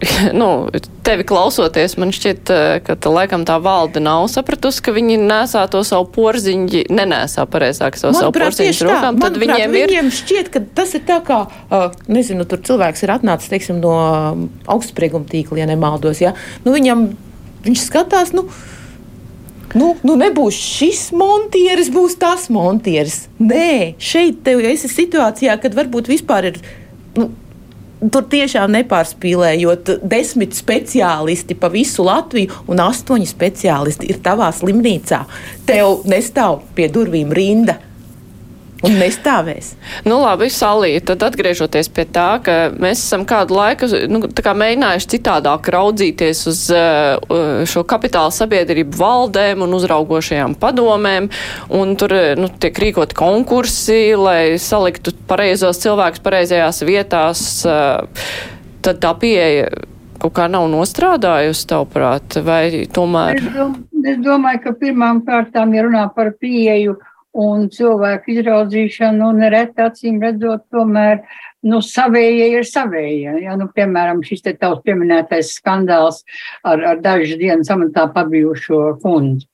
nu, 0.40 0.68
tevi 1.04 1.24
klausoties, 1.28 1.96
man 2.00 2.12
šķiet, 2.14 2.50
eh, 2.54 2.78
ka 2.84 2.96
tā, 2.96 3.12
laikam 3.12 3.44
tā 3.48 3.58
valde 3.62 4.00
nav 4.02 4.24
sapratusi, 4.32 4.82
ka 4.84 4.94
viņi 4.96 5.18
nesā 5.20 5.66
to 5.72 5.82
savu 5.86 6.08
porziņu, 6.14 6.86
nenēsā 6.88 7.44
pareizāk 7.50 7.98
savu, 8.00 8.16
savu 8.16 8.34
porziņu 8.36 8.88
rokām. 8.88 9.20
Tad 9.20 9.36
viņiem, 9.40 9.76
viņiem 9.76 10.10
ir... 10.10 10.16
šķiet, 10.20 10.50
ka 10.54 10.64
tas 10.80 10.96
ir 10.96 11.04
tā 11.08 11.20
kā, 11.26 11.42
nezinu, 12.08 12.48
tur 12.48 12.62
cilvēks 12.64 13.04
ir 13.04 13.14
atnācis, 13.18 13.52
teiksim, 13.52 13.80
no 13.84 13.94
augstsprieguma 14.70 15.28
tīkla, 15.28 15.62
ja 15.62 15.70
nemaldos, 15.70 16.22
ja? 16.24 16.32
Nu, 16.64 16.74
viņam, 16.76 17.10
viņš 17.68 17.88
skatās, 17.90 18.36
nu, 18.36 18.48
Nu, 19.70 19.92
nu 20.02 20.16
nebūs 20.18 20.56
šis 20.58 21.12
montieris, 21.14 21.92
būs 21.94 22.16
tas 22.18 22.48
montieris. 22.50 23.28
Nē, 23.38 23.94
šeit 24.02 24.40
tev 24.42 24.64
esi 24.66 24.90
situācijā, 24.90 25.54
kad 25.62 25.76
varbūt 25.78 26.10
vispār 26.10 26.48
ir 26.50 26.58
nu, 27.14 27.28
Tur 28.00 28.24
tiešām 28.32 28.72
nepārspīlējot, 28.72 29.90
desmit 30.08 30.54
speciālisti 30.56 31.52
pa 31.60 31.68
visu 31.68 32.06
Latviju 32.06 32.62
un 32.72 32.80
astoņi 32.80 33.28
speciālisti 33.28 34.08
ir 34.08 34.22
tavā 34.24 34.48
slimnīcā. 34.56 35.18
Tev 35.68 36.06
nestāv 36.08 36.62
pie 36.78 36.88
durvīm 36.88 37.34
rinda 37.36 37.76
Un 38.86 38.94
nestāvēs. 38.96 39.74
Nu, 40.08 40.16
labi, 40.22 40.48
Salī, 40.52 40.94
tad 41.04 41.20
atgriežoties 41.26 41.90
pie 41.92 42.06
tā, 42.08 42.28
ka 42.44 42.54
mēs 42.72 43.02
esam 43.02 43.26
kādu 43.28 43.58
laiku 43.58 43.88
nu, 44.08 44.22
kā 44.24 44.54
mēģinājuši 44.56 45.10
citādāk 45.16 45.68
raudzīties 45.74 46.40
uz 46.48 46.62
uh, 46.72 47.66
šo 47.68 47.84
kapitāla 47.88 48.32
sabiedrību 48.32 48.96
valdēm 48.96 49.66
un 49.66 49.76
uzraugošajām 49.76 50.56
padomēm, 50.62 51.28
un 51.76 51.92
tur 52.00 52.16
nu, 52.40 52.48
tiek 52.62 52.80
rīkot 52.86 53.12
konkursi, 53.18 54.14
lai 54.16 54.56
saliktu 54.56 55.12
pareizos 55.28 55.82
cilvēkus 55.84 56.24
pareizajās 56.24 56.80
vietās. 56.88 57.44
Uh, 57.68 58.08
tad 58.80 59.02
tā 59.04 59.12
pieeja 59.20 59.68
kaut 60.20 60.34
kā 60.36 60.48
nav 60.52 60.66
nostrādājusi, 60.72 61.68
tavuprāt, 61.68 62.40
vai 62.44 62.86
tomēr? 62.92 63.40
Es, 63.40 63.52
dom 63.56 63.76
es 64.00 64.18
domāju, 64.24 64.64
ka 64.64 64.76
pirmām 64.80 65.20
kārtām, 65.28 65.76
ja 65.76 65.84
runā 65.84 66.08
par 66.16 66.32
pieeju, 66.40 66.96
uh, 66.96 67.09
un 67.36 67.68
cilvēku 67.70 68.34
izraudzīšanu, 68.34 69.28
un 69.32 69.44
reti 69.52 69.84
acīm 69.84 70.18
redzot, 70.22 70.64
tomēr, 70.74 71.22
nu, 71.66 71.80
savējie 71.84 72.48
ir 72.56 72.66
savējie. 72.66 73.36
Ja, 73.44 73.56
nu, 73.60 73.68
piemēram, 73.74 74.24
šis 74.26 74.46
te 74.46 74.54
tavs 74.58 74.82
pieminētais 74.86 75.54
skandāls 75.58 76.24
ar, 76.64 76.82
ar 76.94 77.02
dažas 77.04 77.38
dienas 77.40 77.70
amatā 77.70 78.08
pabijušo 78.14 78.82
kundzi. 79.02 79.49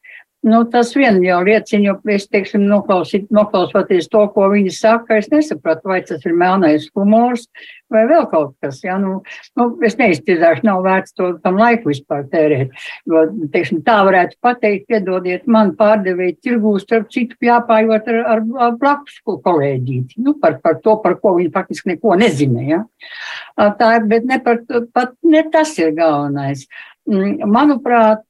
Nu, 0.47 0.61
tas 0.71 0.93
vien 0.95 1.17
jau 1.25 1.41
liecina, 1.43 1.88
jo 1.88 1.95
es, 2.15 2.29
teiksim, 2.31 2.69
noklausoties 2.69 4.07
to, 4.12 4.21
ko 4.31 4.47
viņi 4.53 4.71
saka, 4.76 5.19
es 5.19 5.26
nesapratu, 5.33 5.91
vai 5.91 6.05
tas 6.07 6.23
ir 6.23 6.37
melnais 6.38 6.87
humors 6.95 7.49
vai 7.93 8.05
vēl 8.07 8.26
kaut 8.31 8.55
kas. 8.62 8.79
Ja? 8.85 8.97
Nu, 9.03 9.21
nu, 9.59 9.67
es 9.87 9.99
neiztirzāšu, 9.99 10.65
nav 10.67 10.85
vērts 10.87 11.17
to 11.19 11.33
tam 11.43 11.59
laiku 11.61 11.91
vispār 11.91 12.26
tērēt. 12.31 12.75
Jo, 13.11 13.26
teiksim, 13.53 13.83
tā 13.87 13.99
varētu 14.07 14.38
pateikt, 14.45 14.87
piedodiet 14.91 15.47
man 15.50 15.75
pārdevēji 15.79 16.38
tirgū, 16.47 16.76
starp 16.83 17.11
citu, 17.15 17.38
jāpājot 17.47 18.11
ar, 18.12 18.23
ar, 18.37 18.43
ar 18.69 18.81
blakus 18.81 19.21
kolēģīti. 19.26 20.21
Nu, 20.23 20.37
par, 20.43 20.61
par 20.65 20.81
to, 20.83 20.99
par 21.03 21.19
ko 21.23 21.37
viņi 21.38 21.55
faktiski 21.55 21.95
neko 21.95 22.19
nezina. 22.23 22.67
Ja? 22.67 22.83
Tā, 23.81 23.97
bet 24.07 24.26
ne, 24.31 24.43
par, 24.43 24.62
pat, 24.95 25.17
ne 25.26 25.47
tas 25.53 25.75
ir 25.83 25.95
galvenais. 25.97 26.67
Mm, 27.07 27.47
manuprāt, 27.50 28.25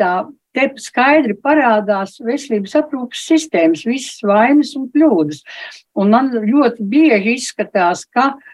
tā 0.00 0.14
Te 0.52 0.66
skaidri 0.76 1.34
parādās 1.40 2.18
veselības 2.20 2.74
aprūpas 2.82 3.22
sistēmas, 3.30 3.86
visas 3.88 4.20
vainas 4.26 4.74
un 4.76 4.90
kļūdas. 4.92 5.40
Un 5.96 6.12
man 6.12 6.28
ļoti 6.32 6.84
bieži 6.92 7.38
izskatās, 7.38 8.04
ka 8.04 8.34
Mm, 8.34 8.51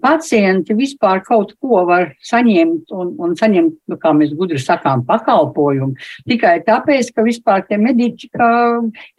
pacienti 0.00 0.74
vispār 0.76 1.22
kaut 1.24 1.54
ko 1.60 1.84
var 1.88 2.10
saņemt 2.24 2.92
un, 2.92 3.14
un 3.18 3.36
saņemt, 3.38 3.78
nu, 3.88 3.98
kā 4.00 4.12
mēs 4.16 4.34
gudri 4.36 4.60
sakām, 4.60 5.04
pakalpojumu. 5.08 5.94
Tikai 6.28 6.58
tāpēc, 6.66 7.12
ka 7.14 7.24
vispār 7.24 7.64
tie 7.68 7.78
mediķi 7.80 8.30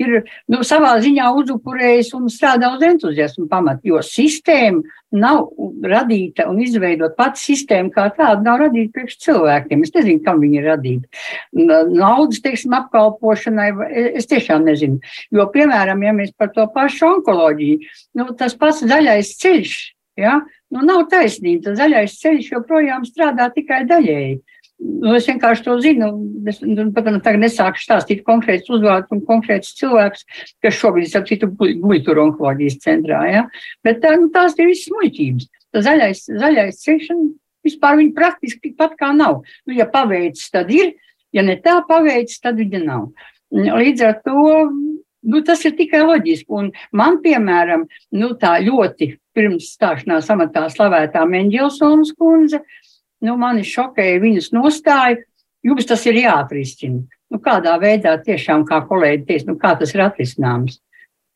ir 0.03 0.19
nu, 0.51 0.61
savā 0.61 0.95
ziņā 1.01 1.31
uzupurējis 1.41 2.13
un 2.17 2.29
strādā 2.29 2.75
uz 2.75 2.85
entuziasmu 2.85 3.47
pamatu, 3.49 3.89
jo 3.89 4.03
sistēma 4.05 4.85
nav 5.15 5.47
radīta 5.85 6.47
un 6.49 6.59
izveidot 6.61 7.15
pati 7.17 7.39
sistēma 7.39 7.93
kā 7.93 8.07
tāda 8.17 8.43
nav 8.43 8.59
radīta 8.65 8.93
priekš 8.97 9.17
cilvēkiem. 9.25 9.85
Es 9.85 9.93
nezinu, 9.95 10.21
kam 10.25 10.41
viņi 10.43 10.59
ir 10.59 10.69
radīti. 10.69 11.23
Naudas, 11.55 12.41
teiksim, 12.43 12.75
apkalpošanai, 12.75 13.69
es 14.19 14.29
tiešām 14.31 14.67
nezinu. 14.67 14.99
Jo, 15.33 15.47
piemēram, 15.53 16.03
ja 16.05 16.13
mēs 16.15 16.35
par 16.37 16.51
to 16.55 16.67
pašu 16.75 17.07
onkoloģiju, 17.13 17.93
nu, 18.19 18.29
tas 18.37 18.57
pats 18.59 18.83
zaļais 18.85 19.35
ceļš, 19.41 19.77
Ja? 20.19 20.39
Nu, 20.72 20.84
nav 20.88 21.05
taisnība. 21.12 21.75
Zaļais 21.77 22.19
ceļš 22.22 22.51
joprojām 22.53 23.05
strādā 23.07 23.50
tikai 23.53 23.84
daļēji. 23.89 24.36
Nu, 24.86 25.13
es 25.15 25.27
vienkārši 25.29 25.63
to 25.67 25.77
zinu. 25.84 26.10
Es, 26.51 26.60
nu, 26.63 26.89
protams, 26.95 27.24
tagad 27.24 27.43
nesāku 27.45 27.79
stāstīt 27.79 28.25
konkrēts 28.27 28.72
uzvārds 28.72 29.12
un 29.15 29.24
konkrēts 29.27 29.75
cilvēks, 29.79 30.25
kas 30.63 30.79
šobrīd 30.79 31.15
ir 31.15 31.25
citu 31.29 31.50
guļturu 31.55 32.25
onkoloģijas 32.29 32.81
centrā. 32.84 33.22
Ja? 33.31 33.45
Bet 33.86 34.01
tā, 34.03 34.15
nu, 34.19 34.31
tās 34.36 34.57
ir 34.60 34.72
visas 34.72 34.91
muļķības. 34.95 35.50
Tas 35.75 35.88
zaļais, 35.88 36.25
zaļais 36.43 36.84
ceļš 36.84 37.10
vispār 37.65 38.00
viņa 38.01 38.15
praktiski 38.15 38.69
tikpat 38.69 38.98
kā 39.00 39.12
nav. 39.15 39.41
Nu, 39.67 39.75
ja 39.77 39.88
paveicis, 39.91 40.51
tad 40.53 40.72
ir. 40.74 40.93
Ja 41.36 41.43
ne 41.43 41.57
tā 41.60 41.81
paveicis, 41.88 42.39
tad 42.43 42.60
viņa 42.62 42.79
nav. 42.86 43.10
Līdz 43.51 44.03
ar 44.07 44.19
to 44.24 44.43
nu, 45.25 45.41
tas 45.46 45.63
ir 45.67 45.75
tikai 45.77 46.03
loģiski. 46.05 46.48
Un 46.53 46.72
man, 46.96 47.20
piemēram, 47.24 47.86
nu, 48.15 48.32
tā 48.39 48.55
ļoti 48.63 49.12
pirms 49.36 49.74
stāšanās 49.75 50.29
amatā 50.34 50.67
slavētā 50.72 51.25
Mendelsons 51.29 52.13
kundze, 52.17 52.62
nu, 53.25 53.36
mani 53.41 53.65
šokēja 53.67 54.22
viņas 54.24 54.51
nostāja, 54.55 55.20
jums 55.65 55.89
tas 55.89 56.05
ir 56.08 56.22
jāatrisina. 56.24 57.03
Nu, 57.34 57.41
kādā 57.44 57.74
veidā 57.82 58.13
tiešām, 58.22 58.67
kā 58.70 58.84
kolēģi 58.86 59.25
teica, 59.27 59.50
nu, 59.50 59.58
kā 59.60 59.74
tas 59.79 59.91
ir 59.96 60.05
atrisināms? 60.05 60.79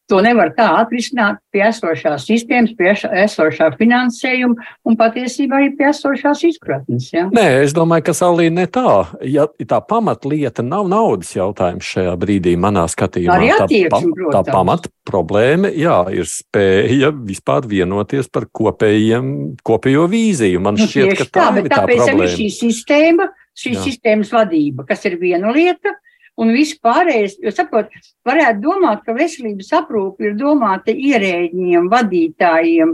To 0.09 0.19
nevar 0.25 0.49
tā 0.57 0.65
atrisināt 0.79 1.37
pie 1.53 1.61
esošās 1.67 2.23
sistēmas, 2.25 2.71
pie 2.77 2.95
esošā 2.97 3.67
finansējuma 3.77 4.69
un 4.89 4.97
patiesībā 4.97 5.59
arī 5.59 5.69
pie 5.77 5.89
esošās 5.91 6.41
izpratnes. 6.49 7.11
Ja? 7.13 7.27
Nē, 7.29 7.45
es 7.65 7.75
domāju, 7.77 8.07
ka 8.07 8.15
Salīna 8.17 8.63
ne 8.63 8.65
tā. 8.73 8.93
Ja 9.29 9.45
tā 9.69 9.81
pamatlieta 9.85 10.65
nav 10.65 10.89
naudas 10.89 11.35
jautājums 11.37 11.85
šajā 11.93 12.15
brīdī, 12.21 12.55
manā 12.57 12.87
skatījumā, 12.89 13.37
arī 13.37 13.51
attieksme, 13.53 14.31
tā, 14.33 14.41
tā 14.41 14.43
pamat 14.49 14.89
problēma 15.09 15.69
jā, 15.77 16.01
ir 16.17 16.27
spēja 16.29 17.13
vispār 17.13 17.69
vienoties 17.69 18.29
par 18.33 18.49
kopējiem, 18.49 19.31
kopējo 19.65 20.09
vīziju. 20.09 20.65
Man 20.65 20.79
nu, 20.79 20.89
šķiet, 20.89 21.15
ka 21.21 21.29
tā, 21.29 21.47
tā 21.53 21.63
ir 21.63 21.69
tā 21.69 21.83
tāpēc 21.83 22.03
problēma. 22.03 22.33
Šī 22.33 22.51
sistēma, 22.57 23.29
šī 23.57 23.77
jā. 23.77 23.85
sistēmas 23.85 24.33
vadība, 24.33 24.89
kas 24.89 25.05
ir 25.09 25.19
viena 25.21 25.53
lieta, 25.53 25.99
un 26.39 26.53
viss 26.55 26.77
pārējais. 26.79 27.35
Jo, 27.43 27.51
sapot, 27.55 27.89
varētu 28.27 28.61
domāt, 28.63 29.01
ka 29.05 29.15
veselības 29.17 29.71
aprūpe 29.79 30.29
ir 30.29 30.35
domāta 30.39 30.93
ierēģiem, 30.93 31.89
vadītājiem, 31.91 32.93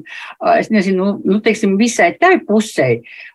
es 0.60 0.70
nezinu, 0.74 0.96
nu, 1.06 1.36
nu, 1.36 1.40
teiksim, 1.46 1.76
visai 1.80 2.12
tai 2.20 2.38
pusē. 2.46 2.90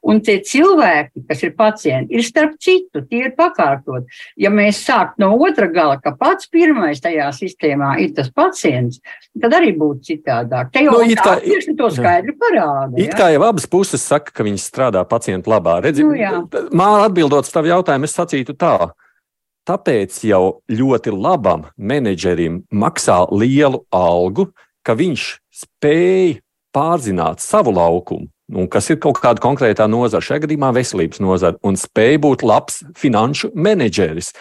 Un 0.06 0.20
tie 0.24 0.38
cilvēki, 0.46 1.24
kas 1.28 1.44
ir 1.46 1.54
pacienti, 1.58 2.16
ir 2.16 2.24
starp 2.26 2.56
citu, 2.62 3.04
tie 3.10 3.26
ir 3.28 3.34
pakārtot. 3.38 4.08
Ja 4.40 4.50
mēs 4.54 4.80
sāktu 4.86 5.22
no 5.24 5.32
otra 5.38 5.68
gala, 5.70 5.98
ka 6.02 6.14
pats 6.18 6.48
pirmais 6.50 7.02
tajā 7.04 7.28
sistēmā 7.36 7.94
ir 8.04 8.14
tas 8.16 8.30
pacients, 8.34 9.00
tad 9.40 9.54
arī 9.60 9.74
būtu 9.78 10.10
citādāk. 10.12 10.72
Te 10.74 10.84
jau 10.86 10.96
Nu, 10.98 11.04
it 11.10 11.18
kā- 11.18 11.38
tieši 11.40 11.76
to 11.78 11.90
skaidri 11.94 12.34
parāda. 12.40 12.98
It 12.98 13.12
ja? 13.12 13.18
kā 13.18 13.30
jau 13.34 13.44
abas 13.46 13.66
puses 13.66 14.02
saka, 14.02 14.32
ka 14.34 14.44
viņas 14.46 14.66
strādā 14.70 15.04
pacientu 15.08 15.50
labā. 15.52 15.80
Redzi, 15.84 16.02
Nu, 16.10 16.48
man 16.72 17.04
atbildot 17.04 17.44
uz 17.46 17.52
tavu 17.52 17.68
jautājumu, 17.70 18.04
es 18.08 18.16
sacītu 18.16 18.56
tā. 18.56 18.90
Tāpēc 19.70 20.16
jau 20.26 20.44
ļoti 20.66 21.12
labam 21.14 21.68
menedžerim 21.78 22.64
maksā 22.74 23.20
lielu 23.30 23.84
algu, 23.94 24.48
ka 24.82 24.96
viņš 24.98 25.26
spēj 25.60 26.40
pārzināt 26.74 27.38
savu 27.44 27.76
laukumu, 27.76 28.26
un 28.50 28.66
kas 28.72 28.90
ir 28.90 28.98
kaut 28.98 29.20
kāda 29.22 29.42
konkrētā 29.44 29.86
nozara, 29.86 30.24
šajā 30.26 30.42
gadījumā 30.48 30.72
veselības 30.74 31.22
nozara, 31.22 31.60
un 31.62 31.78
spēj 31.78 32.18
būt 32.24 32.42
labs 32.42 32.80
finanšu 32.98 33.52
menedžeris. 33.54 34.32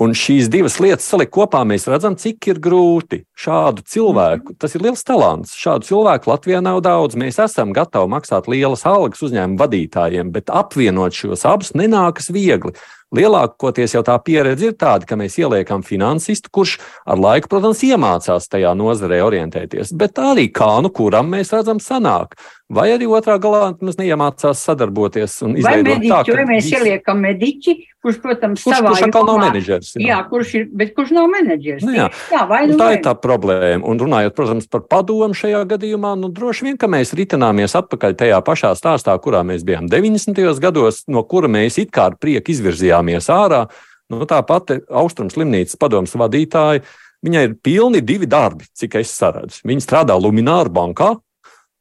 Un 0.00 0.12
šīs 0.16 0.48
divas 0.48 0.78
lietas 0.80 1.08
salikt 1.08 1.32
kopā, 1.32 1.60
mēs 1.68 1.84
redzam, 1.88 2.14
cik 2.16 2.46
ir 2.48 2.60
grūti 2.60 3.18
šādu 3.40 3.84
cilvēku. 3.84 4.54
Tas 4.60 4.72
ir 4.76 4.84
liels 4.86 5.04
talants. 5.04 5.52
Šādu 5.60 5.88
cilvēku 5.90 6.30
Latvijā 6.30 6.62
nav 6.64 6.80
daudz. 6.84 7.18
Mēs 7.20 7.36
esam 7.44 7.74
gatavi 7.76 8.08
maksāt 8.08 8.48
lielas 8.48 8.86
algas 8.88 9.20
uzņēmumu 9.24 9.60
vadītājiem, 9.60 10.32
bet 10.32 10.48
apvienot 10.48 11.16
šos 11.16 11.44
abus 11.48 11.74
nenākas 11.76 12.32
viegli. 12.32 12.72
Lielākoties 13.10 13.96
jau 13.96 14.04
tā 14.06 14.14
pieredze 14.22 14.68
ir 14.70 14.76
tāda, 14.78 15.06
ka 15.08 15.16
mēs 15.18 15.34
ieliekam 15.40 15.82
finansistu, 15.82 16.52
kurš 16.54 16.76
ar 17.10 17.18
laiku, 17.18 17.50
protams, 17.50 17.82
iemācās 17.82 18.46
tajā 18.52 18.70
nozarē 18.78 19.18
orientēties. 19.26 19.90
Bet 19.98 20.20
arī 20.22 20.46
kā 20.54 20.76
nu 20.84 20.92
kuram 20.94 21.32
mēs 21.34 21.50
redzam, 21.56 21.82
sanāk. 21.82 22.38
Vai 22.70 22.84
arī 22.94 23.06
otrā 23.10 23.34
galā 23.42 23.72
mums 23.80 23.96
neiemācās 23.98 24.60
sadarboties 24.62 25.32
un 25.42 25.56
izveidot 25.58 25.88
mediķi, 25.88 26.10
tā, 26.12 26.36
vai 26.36 26.44
mēs 26.52 26.66
visi- 26.68 26.76
ieliekam 26.78 27.18
mediķi, 27.18 27.72
kurš, 28.00 28.20
protams, 28.22 28.62
Kurš, 28.62 28.76
savā 28.76 28.92
kurš 28.92 29.02
atkal 29.08 29.24
nav 29.26 29.34
jomā- 29.34 29.48
menedžers? 29.50 29.88
jā. 29.98 30.06
Jā, 30.06 30.18
kurš 30.30 30.52
ir, 30.54 30.68
bet 30.72 30.92
kurš 30.94 31.10
nav 31.16 31.26
menedžers? 31.32 31.82
Nu 31.82 31.92
jā. 31.96 32.06
jā 32.30 32.42
vai 32.48 32.60
nu 32.68 32.76
tā 32.78 32.86
vai 32.86 32.94
ir 32.94 33.02
tā 33.02 33.14
problēma. 33.18 33.82
Un 33.82 33.98
runājot, 33.98 34.34
protams, 34.38 34.68
par 34.70 34.80
padomu 34.86 35.34
šajā 35.34 35.64
gadījumā, 35.66 36.12
nu, 36.20 36.30
droši 36.30 36.62
vien, 36.68 36.76
ka 36.78 36.86
mēs 36.86 37.10
ritināmies 37.18 37.74
atpakaļ 37.74 38.14
tajā 38.22 38.38
pašā 38.46 38.70
stāstā, 38.78 39.18
kurā 39.18 39.42
mēs 39.42 39.64
bijām 39.66 39.88
90. 39.90 40.60
gados, 40.62 41.02
no 41.08 41.24
kura 41.24 41.48
mēs 41.48 41.76
it 41.82 41.90
kā 41.90 42.06
ar 42.12 42.14
prieku 42.22 42.54
izvirzījāmies 42.54 43.26
ārā. 43.34 43.64
Nu, 44.08 44.22
tā 44.26 44.38
pati 44.46 44.78
Austrums 44.90 45.34
slimnīcas 45.34 45.74
padomas 45.76 46.14
vadītāja, 46.14 46.82
viņai 47.26 47.42
ir 47.48 47.54
pilni 47.62 48.00
divi 48.00 48.26
darbi, 48.26 48.64
cik 48.74 48.94
es 49.02 49.10
saredzu. 49.10 49.60
Viņa 49.66 49.82
strādā 49.84 50.14
Lumināra 50.14 50.70
bankā, 50.70 51.16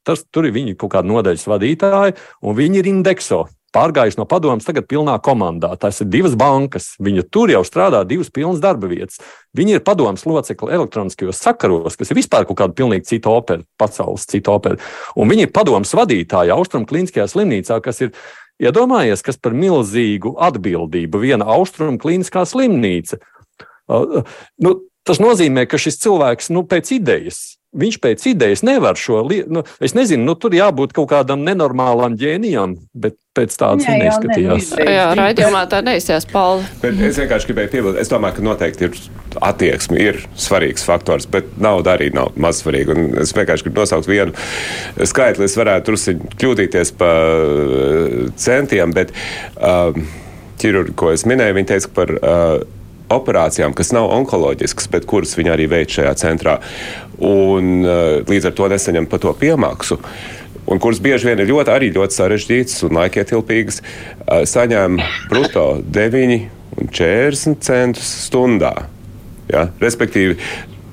tas, 0.08 0.26
tur 0.32 0.48
ir 0.50 0.56
viņa 0.56 0.76
kaut 0.80 0.94
kāda 0.96 1.10
nodaļas 1.10 1.48
vadītāja, 1.50 2.18
un 2.42 2.60
viņa 2.60 2.82
ir 2.82 2.92
indekso. 2.92 3.46
Pārgājuši 3.70 4.18
no 4.18 4.26
padomus, 4.26 4.66
tagad 4.66 4.88
pilnā 4.90 5.14
komandā. 5.22 5.70
Tas 5.78 6.00
ir 6.02 6.08
divas 6.10 6.34
bankas. 6.40 6.96
Viņa 7.06 7.28
tur 7.30 7.52
jau 7.54 7.62
strādā 7.68 8.02
divas 8.08 8.32
pilnas 8.34 8.62
darba 8.64 8.90
vietas. 8.90 9.20
Viņa 9.54 9.76
ir 9.78 9.84
padomus 9.86 10.26
locekle 10.26 10.74
elektroniskajos 10.74 11.38
sakaros, 11.38 11.98
kas 12.00 12.10
ir 12.10 12.18
vispār 12.18 12.48
kaut 12.50 12.58
kāda 12.64 12.74
pilnīgi 12.74 13.06
cita 13.12 13.30
opera, 13.30 13.62
pasaules 13.78 14.26
cita 14.30 14.56
opera. 14.56 14.80
Un 15.14 15.30
viņa 15.30 15.46
ir 15.46 15.54
padomus 15.54 15.94
vadītāja 15.94 16.58
Austrum 16.58 16.88
Kliniskajā 16.90 17.28
slimnīcā, 17.30 17.78
kas 17.86 18.02
ir 18.08 18.16
iedomājies, 18.60 19.22
kas 19.26 19.38
par 19.38 19.54
milzīgu 19.54 20.34
atbildību 20.50 21.22
viena 21.22 21.46
Austrum 21.54 22.02
Kliniskā 22.02 22.48
slimnīca. 22.50 23.22
Uh, 23.90 24.26
nu, 24.66 24.76
tas 25.06 25.22
nozīmē, 25.22 25.70
ka 25.70 25.78
šis 25.82 26.02
cilvēks 26.02 26.50
nu, 26.58 26.66
pēc 26.66 26.94
idejas. 26.98 27.59
Viņš 27.78 28.00
pēc 28.02 28.24
idejas 28.32 28.64
nevar 28.66 28.98
šo 28.98 29.20
lietu. 29.28 29.52
Nu, 29.54 29.62
es 29.86 29.94
nezinu, 29.94 30.24
nu, 30.26 30.34
tur 30.34 30.56
jābūt 30.58 30.94
kaut 30.98 31.12
kādam 31.12 31.44
nenormālam 31.46 32.16
ģēnijam, 32.18 32.72
bet 32.98 33.14
pēc 33.38 33.54
tādas 33.62 33.86
Jā, 33.86 33.94
jā, 33.94 34.00
neizskatījās. 34.02 34.72
ne, 34.74 34.86
nu, 34.88 34.94
Jā, 34.96 35.04
raidījumā 35.20 35.62
tā 35.70 35.84
neizsījās 35.86 36.26
Pauli. 36.32 36.66
Bet 36.82 36.98
es 37.06 37.20
vienkārši 37.22 37.52
gribēju 37.52 37.72
piebilst, 37.76 38.00
es 38.02 38.10
domāju, 38.10 38.40
ka 38.40 38.46
noteikti 38.48 38.88
ir 38.88 38.98
attieksme, 39.52 40.02
ir 40.02 40.18
svarīgs 40.34 40.88
faktors, 40.88 41.30
bet 41.30 41.52
nauda 41.62 41.94
arī 41.94 42.10
nav 42.16 42.34
maz 42.42 42.64
svarīga. 42.64 42.98
Un 42.98 43.22
es 43.22 43.36
vienkārši 43.38 43.68
gribu 43.68 43.84
nosaukt 43.84 44.10
vienu 44.10 44.34
skaitli, 45.06 45.46
es 45.46 45.60
varētu 45.62 45.92
drusku 45.92 46.34
kļūdīties 46.42 46.96
pa 46.98 47.14
centiem, 48.50 48.98
bet 48.98 49.14
um, 49.62 50.10
ķirurgi, 50.58 50.98
ko 50.98 51.14
es 51.14 51.28
minēju, 51.30 51.60
viņi 51.62 51.74
teica 51.76 51.96
par. 52.02 52.18
Uh, 52.18 52.78
operācijām, 53.14 53.74
kas 53.78 53.94
nav 53.96 54.10
onkoloģiskas, 54.16 54.90
bet 54.94 55.08
kuras 55.10 55.36
viņi 55.38 55.54
arī 55.54 55.70
veic 55.72 55.94
šajā 55.96 56.14
centrā. 56.20 56.60
Un, 57.18 57.80
uh, 57.84 58.20
līdz 58.30 58.52
ar 58.52 58.58
to 58.58 58.70
nesaņem 58.72 59.10
par 59.10 59.24
to 59.24 59.34
piemaksu. 59.38 60.00
Un 60.70 60.82
kuras 60.82 61.02
bieži 61.02 61.32
vien 61.32 61.42
ir 61.42 61.50
ļoti, 61.50 61.74
arī 61.74 61.90
ļoti 61.96 62.20
sarežģītas 62.20 62.84
un 62.88 63.00
laikietilpīgas, 63.00 63.82
uh, 63.82 64.44
saņem 64.50 65.00
brutto 65.32 65.66
9,40 65.98 67.66
centus 67.66 68.14
stundā. 68.28 68.76
Ja? 69.50 69.68
Respektīvi, 69.82 70.38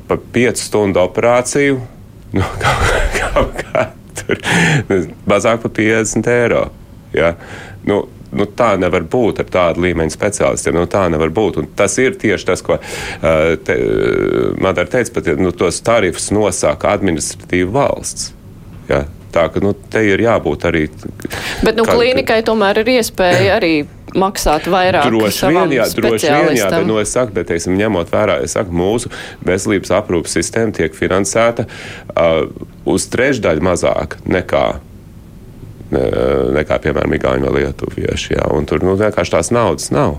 par 0.09 0.23
5 0.33 0.63
stundu 0.63 1.03
operāciju 1.03 1.81
nu, 2.37 2.43
kaut, 2.63 3.21
kaut 3.21 3.63
kā 3.63 3.87
tur 4.17 4.41
mazāk 5.29 5.63
par 5.65 5.75
50 5.77 6.31
eiro. 6.33 6.67
Ja? 7.17 7.35
Nu, 7.87 8.05
nu, 8.33 8.47
tā 8.59 8.73
nevar 8.81 9.07
būt 9.11 9.43
ar 9.45 9.51
tādu 9.53 9.85
līmeņu 9.87 10.15
speciālistiem. 10.15 10.77
Nu, 10.79 10.87
tā 10.91 11.07
nevar 11.13 11.33
būt. 11.35 11.61
Un 11.63 11.69
tas 11.79 11.99
ir 12.03 12.17
tieši 12.21 12.49
tas, 12.49 12.65
ko 12.67 12.79
te, 13.67 13.77
Madara 14.63 14.91
teica, 14.97 15.19
pat 15.19 15.35
nu, 15.41 15.53
tos 15.57 15.83
tarifus 15.87 16.31
nosaka 16.35 16.95
administratīva 16.97 17.73
valsts. 17.81 18.33
Ja? 18.91 19.05
Tā 19.35 19.49
ka 19.53 19.61
nu, 19.61 19.75
te 19.93 20.01
ir 20.07 20.23
jābūt 20.23 20.65
arī. 20.71 20.87
Bet 21.67 21.77
nu, 21.77 21.85
kā- 21.85 21.99
klīnikai 21.99 22.41
tomēr 22.47 22.81
ir 22.83 22.97
iespēja 22.99 23.59
arī 23.59 23.75
maksāt 24.17 24.69
vairāk 24.71 25.11
Droši 25.11 25.51
vien, 25.51 25.75
jā, 25.77 25.87
droši 25.93 26.31
vien, 26.31 26.57
jā, 26.57 26.71
bet 26.73 26.87
nu, 26.89 26.99
es 27.03 27.13
saku, 27.13 27.35
bet, 27.37 27.49
teiksim, 27.51 27.77
ņemot 27.77 28.13
vērā, 28.13 28.39
es 28.47 28.55
saku, 28.57 28.73
mūsu 28.77 29.11
veselības 29.45 29.93
aprūpas 29.99 30.39
sistēma 30.39 30.73
tiek 30.77 30.97
finansēta 30.97 31.67
uh, 31.67 32.47
uz 32.89 33.09
trešdaļu 33.13 33.67
mazāk 33.67 34.17
nekā, 34.25 34.65
ne, 34.79 34.86
nekā 35.91 36.81
piemēram, 36.83 37.15
Igauni 37.19 37.47
vai 37.47 37.61
Lietuvieši. 37.61 38.35
Jā, 38.39 38.49
un 38.55 38.67
tur 38.69 38.83
nu, 38.87 38.97
vienkārši 38.99 39.37
tās 39.37 39.53
naudas 39.55 39.93
nav. 39.95 40.19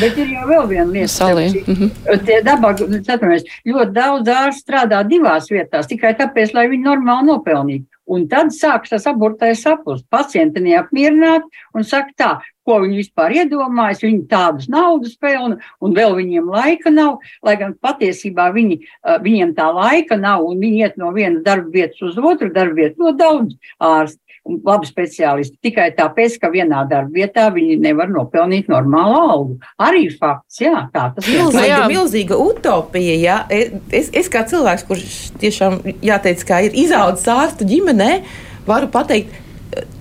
Bet 0.00 0.16
ir 0.16 0.30
jau 0.32 0.46
vēl 0.48 0.68
viena 0.70 0.88
lieta. 0.88 1.10
Starp 1.12 1.42
citu. 1.52 1.90
Tie 2.24 2.38
dabaga, 2.44 2.86
atvainojies, 2.96 3.44
ļoti 3.68 3.92
daudz 3.96 4.32
ārstu 4.32 4.64
strādā 4.64 5.02
divās 5.04 5.50
vietās, 5.52 5.88
tikai 5.90 6.14
tāpēc, 6.16 6.54
lai 6.56 6.64
viņi 6.72 6.88
normāli 6.88 7.28
nopelnītu. 7.28 7.86
Un 8.06 8.28
tad 8.30 8.52
sākas 8.54 8.92
tas 8.92 9.06
aburtais 9.10 9.64
sapnis. 9.66 10.04
Pacienti 10.08 10.62
neapmierināti 10.62 11.50
un 11.74 11.82
saka 11.84 12.12
tā, 12.14 12.28
ko 12.62 12.78
viņi 12.84 13.00
vispār 13.00 13.34
iedomājas. 13.40 14.04
Viņi 14.04 14.20
tādas 14.30 14.68
naudas 14.70 15.16
pelna, 15.18 15.58
un 15.82 15.96
vēl 15.96 16.14
viņiem 16.14 16.46
laika 16.54 16.92
nav. 16.94 17.18
Lai 17.42 17.56
gan 17.58 17.74
patiesībā 17.74 18.46
viņi, 18.54 18.78
viņiem 19.26 19.56
tā 19.58 19.66
laika 19.74 20.18
nav, 20.22 20.46
un 20.46 20.62
viņi 20.62 20.84
iet 20.86 21.00
no 21.02 21.10
vienas 21.16 21.42
darba 21.46 21.72
vietas 21.74 21.98
uz 22.06 22.14
otru 22.16 22.52
darbu 22.54 22.78
vietu. 22.78 23.02
No 23.02 23.10
daudz 23.18 23.58
ārstu 23.82 24.22
labi 24.46 24.88
speciālisti. 24.88 25.58
Tikai 25.66 25.88
tāpēc, 25.96 26.38
ka 26.42 26.50
vienā 26.52 26.82
darba 26.90 27.12
vietā 27.14 27.46
viņi 27.54 27.78
nevar 27.82 28.10
nopelnīt 28.12 28.70
normālu 28.72 29.18
algu. 29.20 29.56
Arī 29.82 30.06
fakts, 30.12 30.60
jā, 30.62 30.86
tā 30.94 31.08
tas 31.16 31.28
ir. 31.28 31.40
Nu 31.40 31.48
Milzīga, 31.50 31.68
jā. 31.70 31.80
milzīga 31.90 32.40
utopija. 32.40 33.16
Jā. 33.22 33.38
Es, 33.94 34.10
es 34.16 34.30
kā 34.32 34.44
cilvēks, 34.48 34.86
kurš 34.88 35.16
tiešām 35.42 35.80
jāteic, 36.04 36.44
ka 36.48 36.62
ir 36.66 36.76
izaudzis 36.86 37.30
ārstu 37.32 37.68
ģimenē, 37.68 38.10
varu 38.68 38.90
pateikt, 38.92 39.34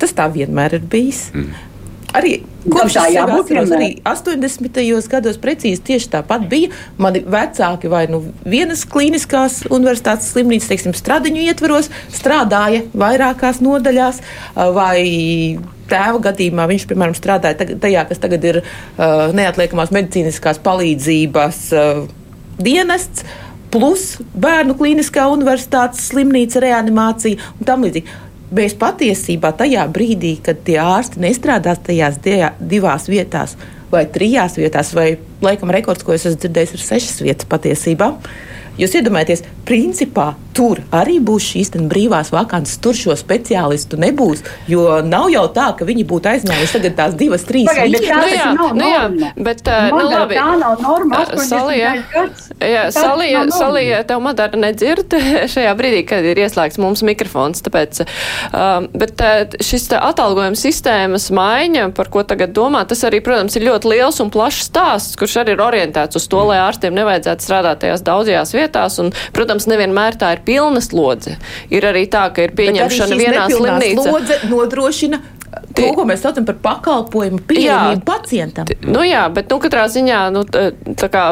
tas 0.01 0.13
tā 0.15 0.29
vienmēr 0.31 0.79
ir 0.79 0.85
bijis. 0.89 1.27
Mm. 1.35 1.74
Arī 2.15 2.35
kopš 2.63 2.95
tā 2.97 3.05
jābūt 3.13 3.51
arī 3.51 3.63
vienmēr. 3.65 3.95
80. 4.07 5.09
gados 5.11 5.39
precīzi 5.41 5.83
tieši 5.89 6.11
tāpat 6.15 6.47
bija. 6.51 6.71
Mani 7.01 7.21
vecāki 7.21 7.91
vai 7.91 8.05
nu 8.11 8.21
vienas 8.47 8.85
klīniskās 8.89 9.63
universitātes 9.67 10.31
slimnīcas, 10.33 10.69
teiksim, 10.71 10.95
stradiņu 10.95 11.45
ietvaros, 11.49 11.91
strādāja 12.15 12.85
vairākās 12.95 13.61
nodaļās, 13.65 14.21
vai 14.55 14.99
tēva 15.89 16.21
gadījumā 16.29 16.67
viņš, 16.71 16.87
piemēram, 16.89 17.15
strādāja 17.17 17.67
tajā, 17.81 18.05
kas 18.09 18.21
tagad 18.21 18.45
ir 18.47 18.61
uh, 18.63 19.33
neatliekamās 19.35 19.93
medicīniskās 19.95 20.61
palīdzības 20.65 21.65
uh, 21.75 22.05
dienests. 22.61 23.25
Plus 23.75 24.13
bērnu 24.39 24.77
klīniskā 24.79 25.25
universitātes 25.33 26.05
slimnīca, 26.07 26.61
reanimācija 26.63 27.49
un 27.59 27.67
tam 27.67 27.83
līdzīgi. 27.83 28.07
Mēs 28.53 28.75
patiesībā 28.77 29.49
tajā 29.57 29.87
brīdī, 29.89 30.35
kad 30.45 30.59
tie 30.67 30.77
ārsti 30.81 31.21
nestrādās 31.23 31.79
tajās 31.85 32.19
divās 32.59 33.07
vietās, 33.09 33.55
vai 33.89 34.03
trijās 34.05 34.59
vietās, 34.59 34.93
vai 34.93 35.15
laikam 35.41 35.73
rekords, 35.73 36.05
ko 36.05 36.13
es 36.13 36.27
esmu 36.29 36.43
dzirdējis, 36.43 36.75
ir 36.75 36.83
sešas 36.83 37.23
vietas 37.25 37.49
patiesībā. 37.49 38.11
Jūs 38.79 38.97
iedomājaties, 38.99 39.45
principā 39.65 40.33
tur 40.55 40.79
arī 40.95 41.17
būs 41.23 41.49
šīs 41.51 41.73
brīvās 41.91 42.31
vakances, 42.33 42.79
tur 42.83 42.95
šo 42.95 43.15
speciālistu 43.19 43.99
nebūs. 43.99 44.43
Jo 44.71 45.01
nav 45.05 45.27
jau 45.33 45.43
tā, 45.55 45.67
ka 45.77 45.87
viņi 45.87 46.05
būtu 46.07 46.31
aizņēmuši 46.31 46.77
tagad 46.77 46.95
tās 46.99 47.17
divas, 47.19 47.43
trīs 47.47 47.67
vietas. 47.67 48.05
Nu 48.05 48.29
jā, 48.31 48.47
nu 48.77 48.87
jā, 48.87 49.31
bet 49.35 49.65
uh, 49.67 49.89
nu 49.91 50.03
labi. 50.07 50.37
Tā 50.39 50.47
nav 50.61 50.83
norma. 50.83 51.23
Salija, 51.45 51.91
jā, 52.61 52.85
Salija, 52.95 53.43
Salija, 53.51 54.01
tev 54.07 54.23
madara 54.23 54.59
nedzird 54.59 55.17
šajā 55.53 55.73
brīdī, 55.77 56.05
kad 56.07 56.25
ir 56.25 56.39
ieslēgts 56.45 56.79
mums 56.81 57.03
mikrofons. 57.05 57.63
Tāpēc, 57.65 58.05
uh, 58.05 58.87
bet 58.95 59.25
uh, 59.25 59.57
šis 59.65 59.89
atalgojuma 59.99 60.59
sistēmas 60.59 61.27
maiņa, 61.35 61.89
par 61.97 62.11
ko 62.13 62.23
tagad 62.27 62.55
domā, 62.55 62.85
tas 62.87 63.03
arī, 63.07 63.19
protams, 63.25 63.57
ir 63.59 63.67
ļoti 63.67 63.91
liels 63.91 64.21
un 64.23 64.31
plašs 64.33 64.69
stāsts, 64.69 65.19
kurš 65.19 65.41
arī 65.43 65.57
ir 65.57 65.65
orientēts 65.67 66.21
uz 66.21 66.29
to, 66.31 66.41
lai 66.47 66.61
ārstiem 66.63 66.95
nevajadzētu 66.95 67.43
strādāt 67.43 67.83
tajās 67.83 68.05
daudzajās 68.07 68.55
vietās. 68.55 68.64
Un, 69.03 69.11
protams, 69.35 69.67
nevienmēr 69.71 70.17
tā 70.21 70.33
ir 70.37 70.43
pilna 70.47 70.81
slodze. 70.83 71.37
Ir 71.73 71.87
arī 71.87 72.05
tā, 72.11 72.27
ka 72.35 72.45
ir 72.47 72.55
pieņemšana 72.57 73.19
vienā 73.19 73.47
slimnīcā. 73.51 74.05
Slodze 74.09 74.39
nodrošina 74.51 75.21
to, 75.75 75.91
ko 75.97 76.07
mēs 76.07 76.23
saucam 76.25 76.47
par 76.47 76.57
pakalpojumu 76.63 77.43
pieejamību 77.49 78.05
pacientam. 78.07 78.71
Nu 78.85 79.03
jā, 79.05 79.25
bet 79.33 79.51
nu, 79.51 79.59
katrā 79.63 79.85
ziņā 79.91 80.21
nu, 80.35 80.45
tā 80.47 81.11
kā 81.11 81.25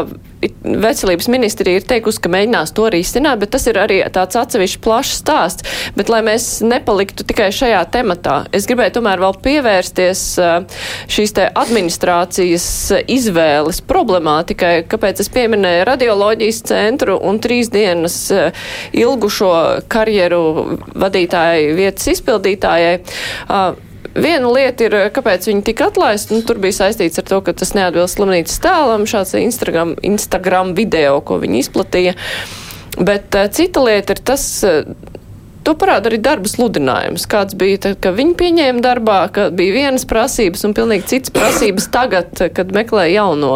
veselības 0.64 1.28
ministrija 1.32 1.80
ir 1.80 1.86
teikusi, 1.88 2.22
ka 2.24 2.32
mēģinās 2.32 2.74
to 2.76 2.88
risināt, 2.92 3.40
bet 3.42 3.54
tas 3.54 3.66
ir 3.70 3.80
arī 3.80 4.00
tāds 4.14 4.38
atsevišķs 4.40 4.82
plašs 4.84 5.20
stāsts. 5.22 5.68
Bet, 5.98 6.10
lai 6.12 6.22
mēs 6.26 6.48
nepaliktu 6.66 7.26
tikai 7.30 7.50
šajā 7.56 7.84
tematā, 7.94 8.36
es 8.56 8.68
gribēju 8.70 8.98
tomēr 8.98 9.24
vēl 9.24 9.38
pievērsties 9.46 10.26
šīs 11.14 11.36
te 11.38 11.48
administrācijas 11.64 12.68
izvēles 13.12 13.82
problemātikai, 13.88 14.74
kāpēc 14.92 15.24
es 15.24 15.32
pieminēju 15.34 15.88
radioloģijas 15.92 16.62
centru 16.74 17.18
un 17.24 17.40
trīs 17.44 17.72
dienas 17.74 18.18
ilgušo 18.92 19.54
karjeru 19.92 20.44
vadītāju 21.00 21.74
vietas 21.80 22.14
izpildītājai. 22.18 23.00
Viena 24.14 24.50
lieta 24.54 24.86
ir, 24.86 24.96
kāpēc 25.14 25.48
viņi 25.50 25.64
tika 25.66 25.88
atlaisti. 25.90 26.36
Nu, 26.36 26.44
tur 26.46 26.60
bija 26.62 26.84
saistīts 26.84 27.18
ar 27.22 27.26
to, 27.30 27.40
ka 27.46 27.56
tas 27.58 27.74
neatbilst 27.74 28.20
slimnīcas 28.20 28.62
tēlam, 28.62 29.08
šāds 29.10 29.34
Instagram, 29.40 29.96
Instagram 30.06 30.76
video, 30.78 31.18
ko 31.26 31.40
viņi 31.42 31.64
izplatīja. 31.64 32.14
Bet 33.00 33.34
uh, 33.34 33.50
cita 33.50 33.82
lieta 33.82 34.18
ir 34.18 34.24
tas. 34.32 34.46
Uh, 34.68 35.12
To 35.64 35.72
parāda 35.80 36.10
arī 36.10 36.18
darba 36.20 36.50
sludinājums. 36.52 37.24
Kāds 37.32 37.56
bija, 37.56 37.78
tad, 37.86 37.94
kad 38.04 38.18
viņi 38.18 38.34
pieņēma 38.36 38.82
darbā, 38.84 39.20
ka 39.32 39.46
bija 39.56 39.78
vienas 39.78 40.04
prasības 40.04 40.66
un 40.68 40.74
pilnīgi 40.76 41.08
citas 41.08 41.32
prasības 41.32 41.86
tagad, 41.94 42.34
kad 42.52 42.74
meklē 42.76 43.06
jauno 43.14 43.54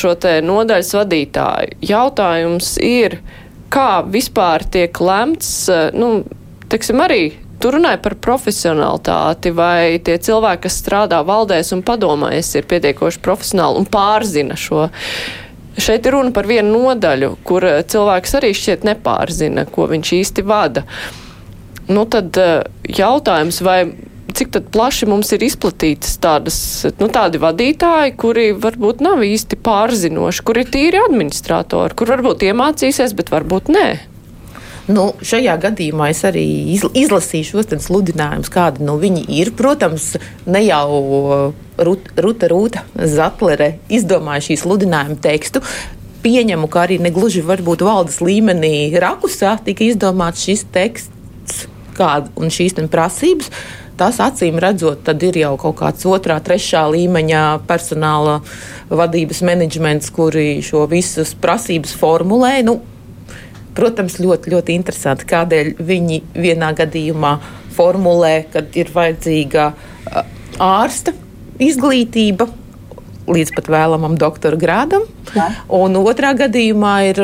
šo 0.00 0.14
te 0.16 0.38
nodaļas 0.40 0.94
vadītāju. 0.96 1.76
Jautājums 1.90 2.70
ir, 2.80 3.18
kā 3.68 4.00
vispār 4.08 4.64
tiek 4.64 5.02
lemts, 5.04 5.52
nu, 5.92 6.08
teiksim, 6.72 7.04
arī 7.04 7.20
Tu 7.58 7.70
runāji 7.74 7.98
par 8.04 8.14
profesionalitāti, 8.22 9.50
vai 9.54 9.98
tie 10.04 10.14
cilvēki, 10.22 10.64
kas 10.68 10.78
strādā 10.78 11.18
valdēs 11.26 11.72
un 11.74 11.82
padomājas, 11.86 12.52
ir 12.54 12.68
pietiekoši 12.70 13.22
profesionāli 13.24 13.82
un 13.82 13.88
pārzina 13.90 14.58
šo. 14.58 14.88
Šeit 15.78 16.06
ir 16.06 16.14
runa 16.14 16.34
par 16.34 16.46
vienu 16.50 16.74
nodaļu, 16.74 17.32
kur 17.46 17.66
cilvēks 17.90 18.36
arī 18.38 18.52
šķiet 18.54 18.86
nepārzina, 18.86 19.66
ko 19.70 19.86
viņš 19.90 20.12
īsti 20.20 20.46
vada. 20.46 20.84
Nu, 21.88 22.04
tad 22.10 22.36
eh, 22.38 22.62
jautājums, 22.94 23.62
vai 23.64 23.80
cik 24.38 24.58
plaši 24.72 25.08
mums 25.10 25.32
ir 25.34 25.42
izplatītas 25.46 26.18
tādas, 26.22 26.58
nu, 27.00 27.08
tādi 27.10 27.40
vadītāji, 27.42 28.14
kuri 28.20 28.50
varbūt 28.54 29.02
nav 29.02 29.24
īsti 29.26 29.58
pārzinoši, 29.64 30.44
kuri 30.46 30.62
ir 30.62 30.70
tīri 30.74 31.00
administratori, 31.08 31.96
kur 31.98 32.12
varbūt 32.14 32.46
iemācīsies, 32.46 33.16
bet 33.18 33.32
varbūt 33.34 33.72
nē. 33.74 33.88
Nu, 34.88 35.10
šajā 35.20 35.58
gadījumā 35.60 36.08
es 36.14 36.22
arī 36.24 36.46
izlasīšu 36.72 37.60
tos 37.68 37.88
sludinājumus, 37.90 38.48
kādi 38.52 38.86
nu, 38.88 38.96
viņi 39.00 39.26
ir. 39.36 39.52
Protams, 39.56 40.14
ne 40.48 40.62
jau 40.64 41.52
Ruta, 41.76 42.14
Ruta, 42.24 42.48
Ruta 42.48 42.84
Zatlere 42.96 43.74
izdomāja 43.92 44.46
šī 44.48 44.56
sludinājuma 44.62 45.18
tekstu. 45.20 45.60
Pieņemu, 46.24 46.70
ka 46.72 46.86
arī 46.86 46.96
negluži 47.04 47.44
varbūt 47.44 47.84
valdes 47.84 48.22
līmenī 48.24 48.88
rakusā 48.96 49.58
tika 49.66 49.84
izdomāts 49.86 50.48
šis 50.48 50.64
teksts 50.72 51.66
kāda, 51.98 52.32
un 52.40 52.48
šīs 52.52 52.80
prasības. 52.88 53.52
Tas 53.98 54.20
acīm 54.22 54.60
redzot, 54.62 55.02
ir 55.26 55.40
jau 55.40 55.56
kaut 55.58 55.80
kāds 55.80 56.06
otrā, 56.06 56.38
trešā 56.40 56.84
līmeņa 56.94 57.42
personāla 57.66 58.38
vadības 58.88 59.42
menedžments, 59.42 60.12
kuri 60.14 60.62
šo 60.62 60.86
visas 60.86 61.34
prasības 61.34 61.96
formulē. 61.98 62.60
Nu, 62.62 62.78
Protams, 63.78 64.18
ļoti, 64.18 64.52
ļoti 64.54 64.74
interesanti, 64.74 65.26
kādēļ 65.30 65.76
viņi 65.86 66.22
vienā 66.34 66.72
gadījumā 66.78 67.36
formulē, 67.76 68.34
kad 68.52 68.74
ir 68.78 68.90
vajadzīga 68.94 69.68
ārsta 70.58 71.14
izglītība 71.62 72.48
līdz 73.28 73.52
pat 73.54 73.70
vēlamam 73.70 74.16
doktora 74.18 74.58
grādam, 74.58 75.04
Jā. 75.34 75.50
un 75.78 75.98
otrā 76.00 76.32
gadījumā 76.38 76.94
ir 77.10 77.20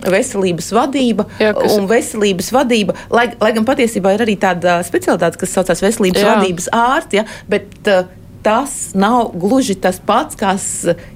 veselības 0.00 0.70
vadība. 0.72 1.26
Jā, 1.42 1.52
kas... 1.56 1.74
Un 1.76 1.88
veselības 1.90 2.52
vadība, 2.54 2.96
lai, 3.12 3.26
lai 3.40 3.50
gan 3.56 3.66
patiesībā 3.68 4.14
ir 4.16 4.24
arī 4.24 4.38
tāda 4.40 4.78
specialitāte, 4.86 5.40
kas 5.42 5.52
saucās 5.56 5.82
veselības 5.84 6.22
Jā. 6.22 6.36
vadības 6.36 6.70
ārsts, 6.76 7.18
ja, 7.18 7.26
bet 7.50 7.90
uh, 7.90 8.06
tas 8.42 8.92
nav 8.94 9.32
gluži 9.34 9.76
tas 9.80 10.00
pats, 10.06 10.36
kas 10.38 10.64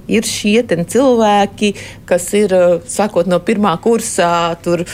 ir 0.09 0.27
šie 0.29 0.63
cilvēki, 0.69 1.75
kas 2.09 2.31
ir 2.37 2.55
sakot 2.91 3.29
no 3.31 3.41
pirmā 3.41 3.75
kursā, 3.83 4.57
tur 4.65 4.85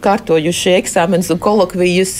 kārtojuši 0.00 0.76
eksāmenus 0.80 1.32
un 1.34 1.40
kolokvijas. 1.42 2.16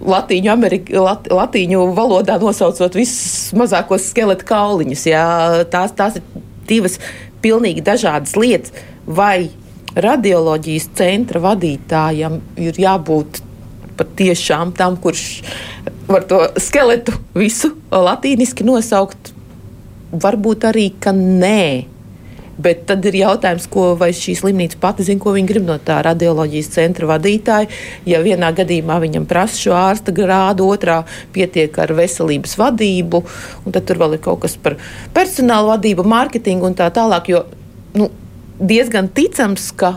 Latīņu, 0.00 0.48
Amerika, 0.48 0.96
lat, 1.04 1.26
latīņu 1.28 1.82
valodā 1.92 2.38
nosaucot 2.40 2.94
visus 2.96 3.50
mazākos 3.52 4.06
skeleta 4.08 4.46
kauliņus. 4.48 5.02
Jā, 5.10 5.24
tās, 5.68 5.92
tās 5.92 6.16
ir 6.16 6.24
divas 6.70 6.96
pilnīgi 7.44 7.84
dažādas 7.84 8.32
lietas. 8.40 8.72
Vai 9.04 9.50
radioloģijas 10.00 10.88
centra 10.96 11.42
vadītājam 11.44 12.40
ir 12.64 12.80
jābūt 12.80 13.42
patiešām 14.00 14.72
tam, 14.76 14.96
kurš 15.00 15.26
var 16.10 16.26
to 16.26 16.42
skeletu 16.60 17.14
visu 17.36 17.74
latīniski 17.92 18.66
nosaukt. 18.66 19.34
Varbūt 20.10 20.66
arī, 20.72 20.90
ka 20.98 21.12
nē. 21.14 21.86
Bet 22.60 22.82
tad 22.88 23.06
ir 23.08 23.14
jautājums, 23.22 23.64
ko 23.72 23.94
šī 23.96 24.34
slimnīca 24.36 24.76
pati 24.82 25.04
zina, 25.06 25.20
ko 25.22 25.32
viņa 25.32 25.48
grib 25.48 25.64
no 25.64 25.78
tā 25.80 26.00
radioloģijas 26.04 26.72
centra 26.74 27.08
vadītāja. 27.08 27.70
Ja 28.08 28.20
vienā 28.24 28.50
gadījumā 28.56 28.98
viņam 29.00 29.24
prasa 29.30 29.56
šo 29.56 29.76
ārsta 29.78 30.12
grādu, 30.12 30.66
otrā 30.68 30.98
pietiek 31.32 31.78
ar 31.80 31.94
veselības 31.96 32.58
vadību, 32.60 33.22
un 33.64 33.76
tad 33.76 33.86
tur 33.88 34.02
vēl 34.02 34.18
ir 34.18 34.24
kaut 34.26 34.42
kas 34.44 34.58
par 34.60 34.76
personāla 35.16 35.76
vadību, 35.76 36.04
mārketingu 36.10 36.68
un 36.68 36.76
tā 36.76 36.90
tālāk. 36.92 37.30
Jo 37.32 37.46
nu, 37.96 38.10
diezgan 38.60 39.08
ticams, 39.08 39.70
ka 39.72 39.94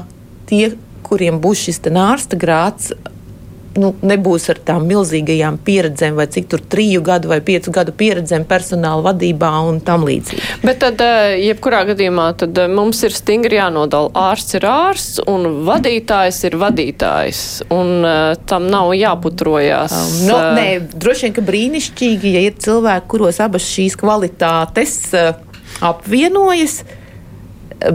tie, 0.47 0.77
kuriem 1.03 1.41
būs 1.43 1.67
šis 1.67 1.83
ārsta 1.89 2.39
grāds, 2.39 2.93
nu, 3.79 3.91
nebūs 4.05 4.47
ar 4.53 4.59
tām 4.65 4.86
milzīgajām 4.89 5.57
pieredzēm, 5.65 6.17
vai 6.17 6.27
cik 6.31 6.49
tur 6.51 6.62
triju 6.73 7.01
gadu 7.05 7.31
vai 7.31 7.39
piecu 7.45 7.73
gadu 7.73 7.93
pieredzēm 7.97 8.45
personāla 8.49 9.03
vadībā 9.07 9.51
un 9.67 9.79
tam 9.86 10.05
līdzīgi. 10.07 10.59
Bet 10.63 10.81
tad, 10.83 11.01
eh, 11.01 11.36
jebkurā 11.47 11.83
gadījumā, 11.89 12.27
tad 12.39 12.57
eh, 12.57 12.69
mums 12.71 13.03
ir 13.07 13.15
stingri 13.15 13.59
jānodala. 13.59 14.12
Ārsts 14.31 14.57
ir 14.59 14.67
ārsts 14.69 15.23
un 15.29 15.47
vadītājs 15.67 16.43
ir 16.49 16.57
vadītājs, 16.62 17.43
un 17.73 17.93
uh, 18.05 18.33
tam 18.49 18.67
nav 18.71 18.91
jāputrojās. 18.97 19.95
No, 20.27 20.38
nē, 20.57 20.67
droši 20.93 21.27
vien, 21.27 21.36
ka 21.38 21.45
brīnišķīgi, 21.45 22.33
ja 22.38 22.43
ir 22.47 22.59
cilvēki, 22.63 23.09
kuros 23.13 23.39
abas 23.43 23.65
šīs 23.69 23.97
kvalitātes 23.99 24.97
apvienojas, 25.83 26.81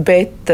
bet 0.04 0.52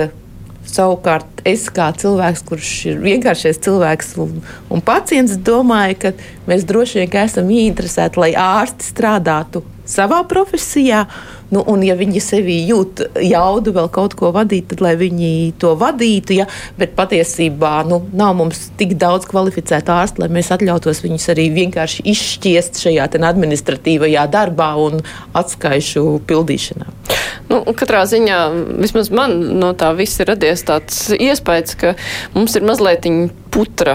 Savukārt, 0.65 1.43
es 1.47 1.67
kā 1.73 1.91
cilvēks, 2.01 2.43
kurš 2.49 2.71
ir 2.91 3.03
vienkāršais 3.05 3.61
cilvēks 3.65 4.15
un, 4.25 4.41
un 4.73 4.83
pacients, 4.85 5.37
domāju, 5.37 5.99
ka 6.01 6.13
mēs 6.49 6.65
droši 6.69 7.03
vien 7.03 7.19
esam 7.25 7.51
ieinteresēti, 7.53 8.21
lai 8.23 8.33
ārsti 8.39 8.89
strādātu 8.89 9.65
savā 9.89 10.23
profesijā. 10.29 11.05
Nu, 11.53 11.63
un, 11.71 11.83
ja 11.85 11.97
viņi 11.99 12.23
sevī 12.23 12.57
jūt 12.69 13.05
jaudu 13.25 13.75
vēl 13.77 13.91
kaut 13.93 14.17
ko 14.19 14.31
vadīt, 14.35 14.69
tad 14.73 14.83
lai 14.85 14.95
viņi 15.01 15.53
to 15.61 15.75
vadītu. 15.81 16.39
Ja? 16.41 16.49
Bet 16.81 16.97
patiesībā 16.99 17.77
nu, 17.89 18.01
nav 18.17 18.35
mums 18.39 18.69
tik 18.79 18.97
daudz 19.01 19.29
kvalificētu 19.31 19.95
ārstu, 19.95 20.25
lai 20.25 20.31
mēs 20.33 20.53
atļautos 20.55 21.03
viņus 21.05 21.29
arī 21.35 21.49
vienkārši 21.55 22.07
izšķiest 22.15 22.83
šajā 22.85 23.11
administratīvajā 23.15 24.25
darbā 24.33 24.73
un 24.81 25.03
atskaišu 25.37 26.07
pildīšanā. 26.29 26.91
Nu, 27.51 27.61
katrā 27.77 28.05
ziņā 28.09 28.39
vismaz 28.81 29.11
man 29.15 29.37
no 29.61 29.75
tā 29.77 29.91
viss 29.97 30.21
ir 30.23 30.31
radies 30.33 30.65
tāds 30.67 31.07
iespējas, 31.13 31.77
ka 31.79 31.95
mums 32.35 32.57
ir 32.57 32.65
mazliet 32.65 33.05
putra 33.55 33.95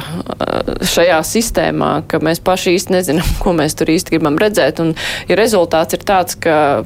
šajā 0.87 1.17
sistēmā, 1.25 1.89
ka 2.09 2.21
mēs 2.23 2.41
paši 2.45 2.75
īsti 2.77 2.95
nezinām, 2.95 3.31
ko 3.43 3.53
mēs 3.57 3.75
tur 3.79 3.91
īsti 3.91 4.15
gribam 4.15 4.37
redzēt. 4.39 4.79
Un, 4.83 4.93
ja 5.29 5.37
rezultāts 5.39 5.97
ir 5.97 6.05
tāds, 6.07 6.37
ka 6.39 6.85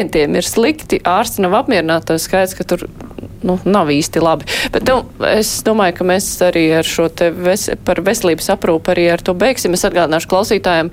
pacientiem 0.00 0.36
ir 0.38 0.46
slikti, 0.46 1.00
ārsti 1.04 1.42
nav 1.44 1.58
apmierināti, 1.60 2.08
tad 2.08 2.20
skaidrs, 2.22 2.54
ka 2.56 2.64
tur 2.64 2.86
nu, 3.44 3.58
nav 3.64 3.90
īsti 3.92 4.20
labi. 4.22 4.46
Bet 4.72 4.88
nu, 4.88 5.02
es 5.28 5.62
domāju, 5.66 5.98
ka 5.98 6.06
mēs 6.08 6.28
arī 6.44 6.64
ar 6.78 6.88
šo 6.88 7.08
te 7.12 7.30
ves 7.30 7.68
par 7.84 8.00
veselības 8.04 8.48
aprūpu 8.54 8.92
arī 8.94 9.10
ar 9.12 9.20
to 9.20 9.34
beigsim. 9.34 9.76
Es 9.76 9.84
atgādināšu 9.84 10.30
klausītājiem, 10.30 10.90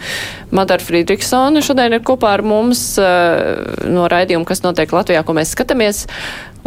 Madara 0.51 0.83
Friedrichsone 0.83 1.63
šodien 1.63 1.95
ir 1.95 2.03
kopā 2.03 2.35
ar 2.35 2.43
mums 2.43 2.97
uh, 2.99 3.79
no 3.87 4.07
raidījuma, 4.11 4.47
kas 4.47 4.63
notiek 4.65 4.91
Latvijā, 4.91 5.23
ko 5.23 5.37
mēs 5.37 5.55
skatāmies. 5.55 6.05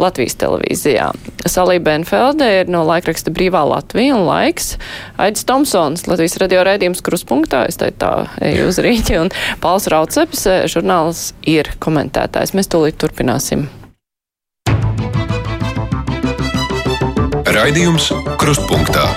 Latvijas 0.01 0.37
televīzijā. 0.41 1.11
Salība 1.49 1.91
Benfelde 1.91 2.47
ir 2.61 2.71
no 2.71 2.83
laikraksta 2.87 3.33
Brīvā 3.33 3.63
Latvija 3.69 4.15
un 4.17 4.25
laiks. 4.27 4.75
Aidis 5.21 5.45
Tomsons, 5.49 6.07
Latvijas 6.09 6.37
radio 6.41 6.65
raidījums 6.67 7.03
kruspunktā, 7.05 7.65
es 7.69 7.79
teicu 7.81 7.99
tā, 8.01 8.13
eju 8.51 8.69
uz 8.71 8.81
rīķi, 8.81 9.19
un 9.21 9.33
Pāls 9.63 9.89
Rauceps, 9.91 10.47
žurnāls 10.71 11.31
ir 11.47 11.71
komentētājs. 11.83 12.55
Mēs 12.57 12.71
tūlīt 12.71 12.99
turpināsim. 13.01 13.69
Raidījums 17.51 18.11
Krustpunktā. 18.39 19.09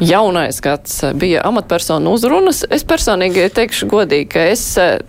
Jaunais 0.00 0.60
gads 0.62 1.00
bija 1.14 1.40
amatpersonu 1.48 2.12
uzrunas. 2.14 2.62
Es 2.70 2.84
personīgi 2.86 3.48
teikšu 3.54 3.88
godīgi, 3.90 4.28
ka 4.30 4.44
es 4.52 4.62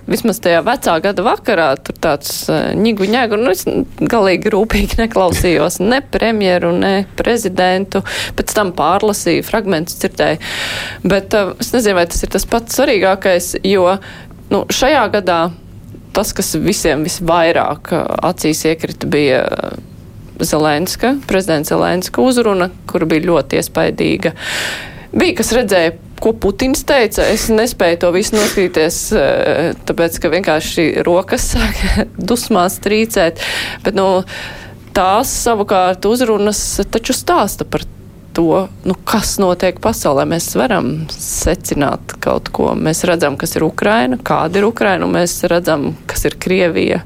vismaz 0.10 0.40
tajā 0.42 0.64
vecā 0.66 0.96
gada 1.04 1.26
vakarā 1.26 1.68
tur 1.86 2.00
tāds 2.02 2.32
ņigu 2.50 3.10
ņēgu, 3.14 3.38
nu 3.38 3.54
es 3.54 3.66
galīgi 4.00 4.54
rūpīgi 4.56 5.00
neklausījos 5.04 5.78
ne 5.84 6.02
premjeru, 6.02 6.74
ne 6.82 6.94
prezidentu, 7.20 8.02
pēc 8.40 8.56
tam 8.58 8.74
pārlasīju, 8.78 9.46
fragmentus 9.46 10.02
dzirdēju. 10.02 10.42
Bet 11.06 11.38
es 11.38 11.74
nezinu, 11.76 12.00
vai 12.00 12.08
tas 12.10 12.26
ir 12.26 12.34
tas 12.34 12.50
pats 12.50 12.80
svarīgākais, 12.80 13.54
jo 13.70 13.86
nu, 14.50 14.64
šajā 14.74 15.06
gadā 15.14 15.42
tas, 16.18 16.34
kas 16.34 16.56
visiem 16.58 17.06
visvairāk 17.06 17.94
acīs 18.26 18.66
iekrita, 18.72 19.10
bija 19.10 19.44
Zelenska, 20.40 21.16
prezidenta 21.28 21.76
Zelenska 21.76 22.22
uzruna, 22.22 22.70
kur 22.90 23.06
bija 23.10 23.28
ļoti 23.28 23.60
iespaidīga. 23.60 24.34
Bija, 25.10 25.36
kas 25.40 25.52
redzēja, 25.58 25.96
ko 26.22 26.34
Putins 26.38 26.84
teica. 26.88 27.26
Es 27.32 27.48
nespēju 27.52 28.02
to 28.04 28.12
visu 28.16 28.36
noskatīties, 28.38 28.98
eh, 29.18 29.70
tāpēc, 29.90 30.20
ka 30.22 30.34
vienkārši 30.36 30.90
rokas 31.08 31.48
sāk 31.54 32.10
dusmās 32.18 32.80
trīcēt. 32.84 33.42
Bet, 33.86 33.96
nu, 33.98 34.10
tās 34.96 35.32
savukārt 35.46 36.06
uzrunas 36.10 36.62
taču 36.92 37.16
stāsta 37.16 37.66
par 37.66 37.86
to, 38.34 38.68
nu, 38.86 38.96
kas 39.08 39.38
notiek 39.42 39.80
pasaulē. 39.82 40.26
Mēs 40.30 40.52
varam 40.60 40.92
secināt 41.14 42.14
kaut 42.24 42.52
ko. 42.56 42.72
Mēs 42.78 43.04
redzam, 43.10 43.38
kas 43.40 43.58
ir 43.58 43.66
Ukraina, 43.68 44.20
kāda 44.22 44.62
ir 44.62 44.70
Ukraina, 44.70 45.08
un 45.08 45.18
mēs 45.18 45.40
redzam, 45.50 45.94
kas 46.10 46.28
ir 46.30 46.38
Krievija. 46.42 47.02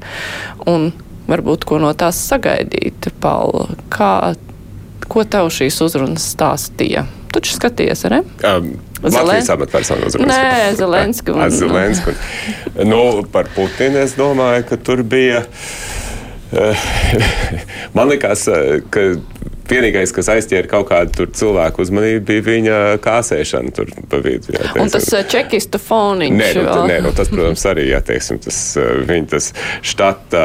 Un 0.70 0.92
varbūt 1.30 1.66
ko 1.68 1.80
no 1.82 1.92
tās 1.98 2.20
sagaidīt. 2.28 3.10
Paula, 3.22 3.68
kā, 3.92 4.34
ko 5.08 5.24
tev 5.28 5.50
šīs 5.54 5.80
uzrunas 5.84 6.26
stāstīja? 6.34 7.06
Tu 7.34 7.40
taču 7.40 7.56
skaties, 7.56 8.04
ne? 8.12 8.20
Um, 8.46 8.74
Latvijas 9.02 9.50
amatpersonu 9.50 10.06
uzrunas. 10.06 10.36
Nē, 10.36 10.74
Zelenska. 10.78 11.34
Un, 11.34 11.50
Zelenska. 11.50 12.14
Un, 12.76 12.88
nu, 12.88 13.00
par 13.32 13.50
Putinu 13.56 14.04
es 14.04 14.14
domāju, 14.18 14.68
ka 14.70 14.78
tur 14.78 15.02
bija. 15.02 15.42
Uh, 16.54 16.86
man 17.96 18.12
liekas, 18.12 18.46
ka 18.94 19.08
vienīgais, 19.68 20.12
kas 20.14 20.28
aizķēra 20.34 20.68
kaut 20.70 20.88
kādu 20.90 21.26
cilvēku 21.34 21.84
uzmanību, 21.84 22.22
bija 22.28 22.44
viņa 22.46 22.78
kāsēšana 23.04 23.72
tur 23.74 23.90
pa 24.10 24.20
vidu. 24.24 24.52
Jā, 24.52 24.60
teiksim. 24.66 24.82
Un 24.84 24.92
tas 24.92 25.08
uh, 25.12 25.24
čekistu 25.30 25.80
foniņš. 25.82 26.38
Nē, 26.38 26.50
nu, 26.60 26.74
nē 26.90 26.98
nu, 27.06 27.12
tas, 27.16 27.30
protams, 27.32 27.64
arī, 27.70 27.88
jā, 27.90 28.00
teiksim, 28.04 28.40
tas 28.44 28.58
uh, 28.80 28.90
viņa 29.08 29.30
tas 29.34 29.50
štata, 29.84 30.44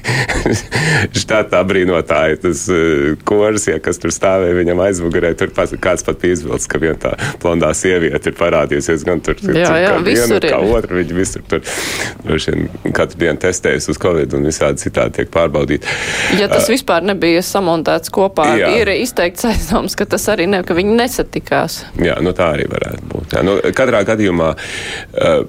štata 1.22 1.62
abrīnotāji, 1.62 2.40
tas 2.46 2.64
uh, 2.72 3.12
kors, 3.28 3.66
jā, 3.72 3.78
kas 3.82 4.00
tur 4.02 4.14
stāvēja 4.14 4.58
viņam 4.60 4.84
aizmugurē, 4.86 5.34
tur 5.38 5.52
pat, 5.56 5.74
kāds 5.82 6.06
pat 6.06 6.22
bija 6.22 6.38
izvilts, 6.38 6.68
ka 6.70 6.80
viena 6.82 6.98
tā 7.02 7.14
blondā 7.42 7.72
sieviete 7.76 8.32
ir 8.32 8.38
parādījusies 8.38 9.06
gan 9.08 9.22
tur, 9.24 9.38
jā, 9.42 9.66
jā, 9.66 9.92
kā 9.96 10.00
viena, 10.06 10.38
ir. 10.38 10.48
kā 10.54 10.62
otra, 10.78 11.00
viņi 11.00 11.18
visur 11.18 11.46
tur, 11.50 11.66
droši 12.22 12.54
vien 12.56 12.94
katru 12.94 13.24
dienu 13.24 13.42
testējas 13.42 13.90
uz 13.92 14.00
Covid 14.02 14.38
un 14.38 14.46
visādi 14.48 14.86
citādi 14.86 15.20
tiek 15.20 15.34
pārbaudīti. 15.34 15.98
Ja 16.40 16.48
tas 16.52 16.68
uh, 16.68 16.74
vispār 16.76 17.04
nebija 17.06 17.42
samontēts 17.44 17.71
samontēts 17.72 18.12
kopā. 18.12 18.52
Jā. 18.58 18.70
Ir 18.80 18.92
izteikts 19.00 19.46
aizdoms, 19.48 19.96
ka 19.96 20.06
tas 20.06 20.28
arī 20.32 20.48
ne, 20.50 20.62
ka 20.66 20.76
viņi 20.76 20.98
nesatikās. 21.00 21.82
Jā, 22.02 22.20
nu 22.22 22.34
tā 22.36 22.52
arī 22.56 22.68
varētu 22.70 23.08
būt. 23.08 23.34
Jā. 23.36 23.42
Nu, 23.46 23.58
katrā 23.76 24.04
gadījumā. 24.08 24.54
Uh, 25.12 25.42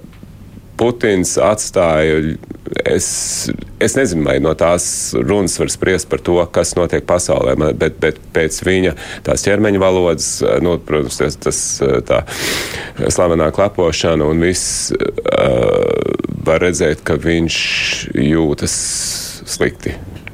Putins 0.73 1.36
atstāja, 1.38 2.33
es, 2.89 3.07
es 3.77 3.93
nezinu, 3.93 4.23
vai 4.25 4.39
no 4.41 4.55
tās 4.57 5.13
runas 5.13 5.53
var 5.62 5.69
spriest 5.69 6.07
par 6.09 6.23
to, 6.25 6.39
kas 6.49 6.73
notiek 6.73 7.05
pasaulē, 7.05 7.53
bet, 7.77 7.99
bet 8.01 8.17
pēc 8.33 8.57
viņa 8.65 8.95
tās 9.27 9.45
ķermeņa 9.45 9.83
valodas, 9.83 10.31
nu, 10.65 10.73
protams, 10.81 11.19
tas, 11.21 11.38
tas 11.45 11.62
tā 12.09 12.23
slavenā 13.05 13.51
klapošana 13.53 14.25
un 14.25 14.41
viss 14.47 14.89
uh, 14.97 15.93
var 16.49 16.65
redzēt, 16.65 17.05
ka 17.05 17.21
viņš 17.21 17.62
jūtas 18.17 18.79
slikti. 19.45 19.93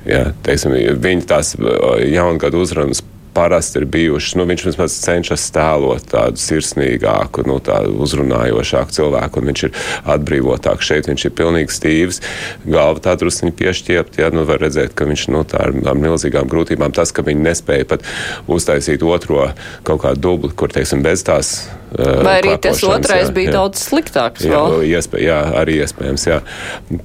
Jā, 0.10 0.30
teiksim, 0.46 0.74
viņa 1.04 1.26
tās 1.30 1.54
jaungada 2.10 2.58
uzrunas 2.58 3.04
parasti 3.34 3.80
ir 3.80 3.86
bijušas. 3.86 4.36
Nu, 4.36 4.46
viņš 4.50 4.66
vismaz 4.68 4.96
cenšas 5.04 5.46
tēlot 5.56 6.08
tādu 6.12 6.42
sirsnīgāku, 6.42 7.46
nu, 7.48 7.60
tādu 7.64 7.94
uzrunājošāku 8.04 8.96
cilvēku, 8.96 9.40
un 9.40 9.52
viņš 9.52 9.66
ir 9.68 9.76
atbrīvotāks. 10.16 10.90
Šeit 10.90 11.10
viņš 11.10 11.28
ir 11.30 11.36
pilnīgi 11.38 11.76
stīvs, 11.76 12.22
galva 12.66 13.04
tā 13.06 13.16
druskuņi 13.22 13.56
piešķiept. 13.62 14.22
Ja, 14.24 14.32
nu, 14.36 14.44
var 14.50 14.64
redzēt, 14.64 14.96
ka 14.98 15.08
viņš 15.10 15.28
nu, 15.36 15.46
ar, 15.60 15.76
ar 15.94 16.00
milzīgām 16.00 16.50
grūtībām 16.52 16.96
tas, 16.96 17.14
ka 17.16 17.26
viņi 17.28 17.46
nespēja 17.46 17.88
pat 17.94 18.08
uztaisīt 18.50 19.06
otro 19.06 19.52
kaut 19.88 20.04
kādu 20.08 20.26
dubli, 20.26 20.56
kur, 20.56 20.74
teiksim, 20.74 21.06
bez 21.06 21.24
tās. 21.28 21.60
Vai 21.98 22.36
arī 22.40 22.54
tas 22.62 22.84
otrais 22.86 23.28
jā, 23.28 23.34
bija 23.34 23.50
jā. 23.50 23.56
daudz 23.56 23.82
sliktāks? 23.88 24.46
Jā, 24.46 24.62
iespēj, 24.86 25.24
jā, 25.26 25.40
arī 25.58 25.80
iespējams. 25.84 26.26
Jā. 26.30 26.40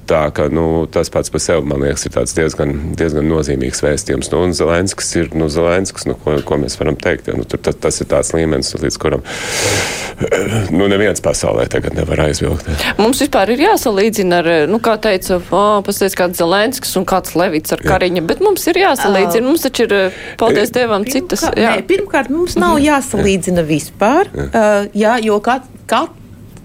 Tā 0.09 0.23
ka 0.35 0.47
nu, 0.53 0.85
tas 0.91 1.09
pats 1.13 1.33
par 1.33 1.41
sevi, 1.43 1.65
man 1.71 1.81
liekas, 1.85 2.05
ir 2.05 2.17
diezgan, 2.37 2.75
diezgan 2.99 3.29
nozīmīgs 3.31 3.81
vēstījums. 3.85 4.31
Nu, 4.33 4.43
un 4.45 4.55
Zelenskis 4.57 5.11
ir 5.17 5.33
nu, 5.37 5.49
Zelenskis. 5.51 6.05
Nu, 6.09 6.17
ko, 6.21 6.37
ko 6.45 6.61
mēs 6.61 6.77
varam 6.81 6.99
teikt. 7.01 7.31
Ja, 7.31 7.37
nu, 7.39 7.47
tur, 7.49 7.61
tas, 7.65 7.79
tas 7.81 8.01
ir 8.03 8.11
tāds 8.13 8.33
līmenis, 8.37 8.75
līdz 8.77 9.01
kuram 9.01 9.25
nu, 10.71 10.87
neviens 10.87 11.19
pasaulē 11.23 11.65
tagad 11.71 11.95
nevar 11.97 12.21
aizvilkt. 12.27 12.67
Ja. 12.69 12.93
Mums 12.99 13.19
vispār 13.23 13.51
ir 13.53 13.63
jāsalīdzina 13.65 14.39
ar, 14.41 14.49
nu, 14.71 14.79
kā 14.83 14.95
teica, 15.01 15.39
oh, 15.39 15.79
pasties 15.85 16.15
kāds 16.17 16.39
Zelenskis 16.39 16.95
un 16.99 17.07
kāds 17.07 17.35
Levits 17.37 17.75
ar 17.75 17.83
Kariņa, 17.83 18.23
bet 18.27 18.43
mums 18.43 18.63
ir 18.71 18.79
jāsalīdzina. 18.79 19.45
Mums 19.45 19.65
taču 19.65 19.87
ir, 19.87 19.95
paldies 20.39 20.71
Dievam, 20.75 21.05
citas. 21.09 21.43
Jā. 21.51 21.75
Nē, 21.75 21.85
pirmkārt, 21.89 22.31
mums 22.33 22.55
nav 22.59 22.79
jāsalīdzina 22.83 23.65
vispār, 23.67 24.31
jā. 24.31 24.47
Uh, 24.75 24.87
jā, 24.97 25.15
jo 25.23 25.39
kat, 25.43 25.67
kat, 25.87 26.13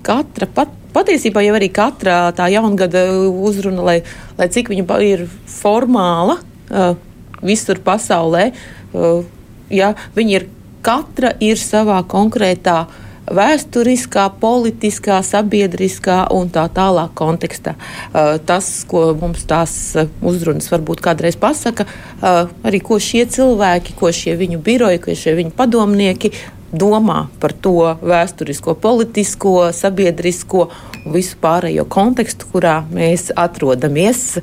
katra 0.06 0.48
pat 0.54 0.76
patiesībā 0.94 1.42
jau 1.44 1.56
arī 1.58 1.68
katra 1.72 2.30
tā 2.36 2.48
jaungada 2.50 3.04
uzruna, 3.30 3.84
lai, 3.86 3.98
lai 4.38 4.48
cik 4.50 4.72
viņa 4.72 4.96
ir 5.06 5.26
formāla 5.50 6.40
uh, 6.40 6.96
visur 7.42 7.80
pasaulē, 7.84 8.50
uh, 8.94 9.22
ja 9.70 9.94
viņi 10.16 10.36
ir 10.38 10.48
katra 10.82 11.34
ir 11.44 11.60
savā 11.60 12.00
konkrētā 12.08 12.84
vēsturiskā, 13.30 14.24
politiskā, 14.42 15.20
sabiedriskā 15.22 16.24
un 16.34 16.48
tā 16.50 16.64
tālāk 16.74 17.12
kontekstā. 17.14 17.76
Uh, 17.76 18.38
tas, 18.42 18.72
ko 18.90 19.10
mums 19.20 19.44
tās 19.46 19.74
uh, 19.94 20.08
uzrunas 20.26 20.66
varbūt 20.72 21.04
kādreiz 21.04 21.38
pasaka, 21.38 21.86
uh, 21.86 22.48
arī 22.66 22.82
ko 22.82 22.98
šie 22.98 23.28
cilvēki, 23.30 23.94
ko 24.00 24.10
šie 24.10 24.34
viņu 24.40 24.58
biroji, 24.64 25.04
ko 25.04 25.14
šie 25.14 25.36
viņu 25.38 25.54
padomnieki 25.54 26.32
domā 26.72 27.24
par 27.40 27.52
to 27.52 27.94
vēsturisko, 28.02 28.76
politisko, 28.80 29.70
sabiedrisko 29.74 30.66
un 31.04 31.14
visu 31.16 31.38
pārējo 31.42 31.86
kontekstu, 31.90 32.48
kurā 32.52 32.80
mēs 32.92 33.30
atrodamies. 33.36 34.40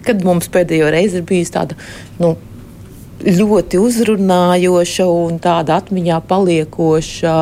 Kad 0.00 0.22
mums 0.24 0.48
pēdējo 0.52 0.88
reizi 0.92 1.20
ir 1.20 1.26
bijusi 1.28 1.54
tāda 1.58 1.76
nu, 2.20 2.36
ļoti 3.20 3.80
uzrunājoša 3.80 5.06
un 5.12 5.40
tāda 5.42 5.76
atmiņā 5.82 6.22
paliekoša 6.28 7.34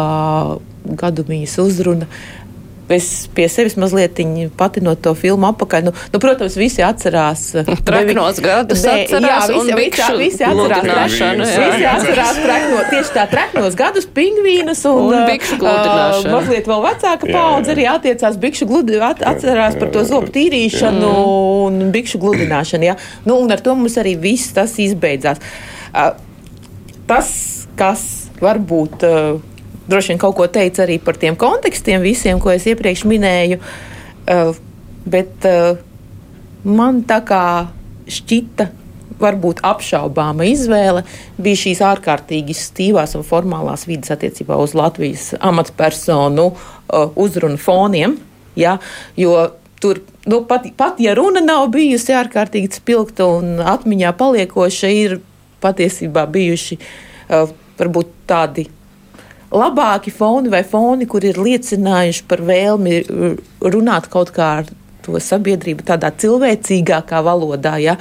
gadumijas 0.98 1.58
uzruna. 1.62 2.08
Es 2.88 3.28
pie 3.36 3.44
sevis 3.52 3.76
mazliet 3.76 4.16
patinot 4.56 5.02
to 5.04 5.12
filmu 5.18 5.50
apakaļ. 5.50 5.82
Nu, 5.88 5.92
nu, 6.12 6.20
protams, 6.22 6.54
visi 6.56 6.80
atcerās. 6.84 7.42
Treknos 7.84 8.40
gadus 8.40 8.84
ne, 8.86 8.94
atcerās, 9.02 9.50
jā, 9.50 9.56
visi, 9.58 9.74
visi, 9.76 10.06
visi 10.22 10.46
atcerās. 10.48 11.18
Visi 11.52 11.88
atcerās 11.90 12.40
trekno, 12.40 12.78
tieši 12.88 13.12
tā 13.16 13.26
treknos 13.28 13.76
gadus, 13.78 14.08
pingvīnus 14.16 14.80
un, 14.88 15.02
un 15.12 15.26
bikšu 15.28 15.58
gludināšanu. 15.60 16.24
Uh, 16.24 16.38
mazliet 16.38 16.70
vēl 16.72 16.86
vecāka 16.86 17.28
paudze 17.28 17.74
arī 17.74 17.84
attiecās 17.92 18.40
bikšu 18.40 18.70
gludināšanu, 18.72 19.04
at, 19.08 19.26
atcerās 19.34 19.76
par 19.80 19.92
to 19.92 20.06
zobu 20.08 20.32
tīrīšanu 20.32 21.12
un 21.68 21.92
bikšu 21.92 22.22
gludināšanu. 22.24 22.88
Jā. 22.88 22.96
Nu, 23.28 23.36
un 23.44 23.52
ar 23.52 23.60
to 23.64 23.76
mums 23.76 24.00
arī 24.00 24.16
viss 24.20 24.56
tas 24.56 24.78
izbeidzās. 24.80 25.44
Uh, 25.92 26.16
tas, 27.10 27.30
kas 27.76 28.08
varbūt. 28.40 29.04
Uh, 29.04 29.57
droši 29.88 30.14
vien 30.14 30.22
kaut 30.22 30.36
ko 30.38 30.46
teica 30.52 30.84
arī 30.84 30.98
par 31.02 31.18
tiem 31.20 31.36
kontekstiem, 31.38 32.02
visiem, 32.04 32.40
ko 32.42 32.52
es 32.54 32.66
iepriekš 32.68 33.06
minēju. 33.08 33.60
Uh, 34.28 34.52
bet 35.08 35.48
uh, 35.48 35.78
man 36.68 37.02
tā 37.08 37.22
kā 37.26 37.42
šķita 38.08 38.68
varbūt 39.18 39.62
apšaubāma 39.66 40.46
izvēle 40.48 41.02
bija 41.40 41.62
šīs 41.64 41.80
ārkārtīgi 41.84 42.54
stīvās 42.54 43.16
un 43.18 43.26
formālās 43.26 43.86
vidas 43.88 44.12
attiecībā 44.14 44.58
uz 44.62 44.76
Latvijas 44.78 45.32
amatpersonu 45.40 46.50
uh, 46.52 47.08
uzrunu 47.18 47.58
foniem. 47.60 48.18
Ja, 48.58 48.78
jo 49.18 49.34
tur 49.78 50.02
nu, 50.26 50.42
pat, 50.48 50.66
pat 50.76 50.98
ja 51.02 51.14
runa 51.18 51.42
nav 51.44 51.68
bijusi 51.74 52.14
ārkārtīgi 52.18 52.80
spilgta 52.80 53.26
un 53.38 53.58
atmiņā 53.62 54.14
paliekoša, 54.18 54.90
ir 54.90 55.20
patiesībā 55.62 56.26
bijuši 56.30 56.78
uh, 56.78 57.50
varbūt 57.78 58.14
tādi 58.30 58.68
labāki 59.54 60.12
foni 60.14 60.52
vai 60.52 60.62
foni, 60.66 61.06
kur 61.08 61.24
ir 61.24 61.40
liecinājuši 61.40 62.24
par 62.28 62.42
vēlmi 62.44 63.02
runāt 63.64 64.08
kaut 64.12 64.32
kā 64.36 64.48
ar 64.62 64.72
to 65.06 65.20
sabiedrību 65.22 65.86
tādā 65.88 66.12
cilvēcīgākā 66.12 67.22
valodā. 67.24 67.78
Ja? 67.80 67.96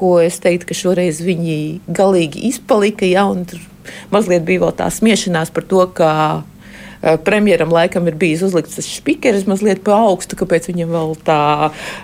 ko 0.00 0.20
es 0.22 0.38
teiktu, 0.42 0.70
ka 0.70 0.76
šoreiz 0.76 1.20
viņi 1.24 1.56
galīgi 1.90 2.46
izpalika. 2.50 3.08
Ja, 3.08 3.26
mazliet 4.14 4.46
bija 4.48 4.64
vēl 4.64 4.76
tā 4.78 4.88
smiešanās 4.92 5.52
par 5.54 5.66
to, 5.68 5.82
ka 5.96 6.12
uh, 6.40 7.16
premjeram 7.26 7.72
laikam 7.74 8.08
ir 8.08 8.18
bijis 8.20 8.44
uzlikts 8.46 8.78
tas 8.78 8.88
spīkeris 9.00 9.48
mazliet 9.50 9.82
pa 9.86 9.98
augstu, 10.06 10.38
kāpēc 10.40 10.70
viņam 10.70 10.94
vēl 10.94 11.12
tā 11.26 11.40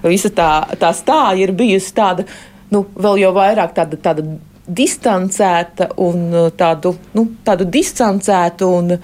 visa 0.04 0.32
tā, 0.34 0.50
tā 0.80 0.92
stāja 0.96 1.46
ir 1.46 1.54
bijusi 1.56 1.94
tāda, 1.96 2.26
nu, 2.74 2.84
vēl 2.96 3.22
jau 3.24 3.32
vairāk 3.36 3.76
tāda. 3.78 4.02
tāda 4.08 4.28
distancēta 4.66 5.90
un 6.02 6.50
tādu, 6.58 6.96
nu, 7.14 7.26
tādu 7.46 7.66
distancētu 7.70 8.70
un 8.78 8.94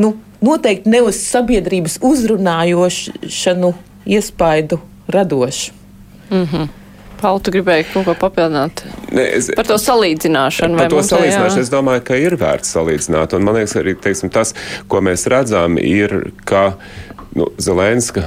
nu, 0.00 0.12
noteikti 0.40 0.90
ne 0.90 1.02
uz 1.04 1.18
sabiedrības 1.24 1.98
uzrunājošanu 2.06 3.72
iespaidu 4.06 4.80
radošu. 5.08 5.72
Mm 6.30 6.44
-hmm. 6.44 6.68
Pauli, 7.20 7.42
tu 7.42 7.50
gribēji 7.50 7.84
kaut 7.92 8.04
ko 8.04 8.14
papildināt 8.14 8.84
ne, 9.12 9.24
es, 9.36 9.50
par 9.56 9.66
to 9.66 9.74
salīdzināšanu? 9.74 10.78
Par 10.78 10.88
to 10.88 11.02
salīdzināšanu 11.04 11.60
es 11.60 11.70
domāju, 11.70 12.00
ka 12.00 12.16
ir 12.16 12.36
vērts 12.36 12.72
salīdzināt. 12.76 13.36
Un 13.36 13.44
man 13.44 13.54
liekas, 13.54 13.76
arī 13.76 13.94
teiksim, 13.94 14.30
tas, 14.30 14.54
ko 14.88 15.00
mēs 15.00 15.26
redzam, 15.26 15.78
ir, 15.78 16.32
ka 16.44 16.72
nu, 17.34 17.46
Zelenska, 17.58 18.22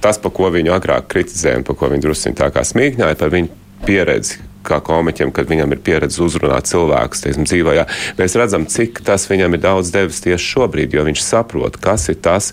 tas, 0.00 0.18
pa 0.18 0.30
ko 0.30 0.50
viņu 0.54 0.74
agrāk 0.76 1.08
kritizēja 1.08 1.56
un 1.56 1.64
pa 1.64 1.74
ko 1.74 1.90
viņu 1.92 2.06
druskuļi 2.06 2.38
tā 2.38 2.50
kā 2.54 2.64
smīkņāja, 2.66 3.18
par 3.18 3.34
viņu 3.34 3.48
pieredzi 3.86 4.42
kā 4.66 4.80
komiķiem, 4.82 5.30
kad 5.34 5.48
viņam 5.50 5.74
ir 5.74 5.82
pieredze 5.86 6.22
uzrunāt 6.24 6.68
cilvēkus 6.70 7.22
teiksim, 7.24 7.46
dzīvē. 7.46 7.76
Jā. 7.78 7.86
Mēs 8.18 8.36
redzam, 8.38 8.66
cik 8.70 9.02
tas 9.06 9.28
viņam 9.30 9.54
ir 9.54 9.62
daudz 9.62 9.92
devis 9.94 10.22
tieši 10.24 10.52
šobrīd, 10.56 10.96
jo 10.96 11.06
viņš 11.06 11.22
saprot, 11.22 11.78
kas 11.82 12.08
ir 12.10 12.18
tas, 12.24 12.50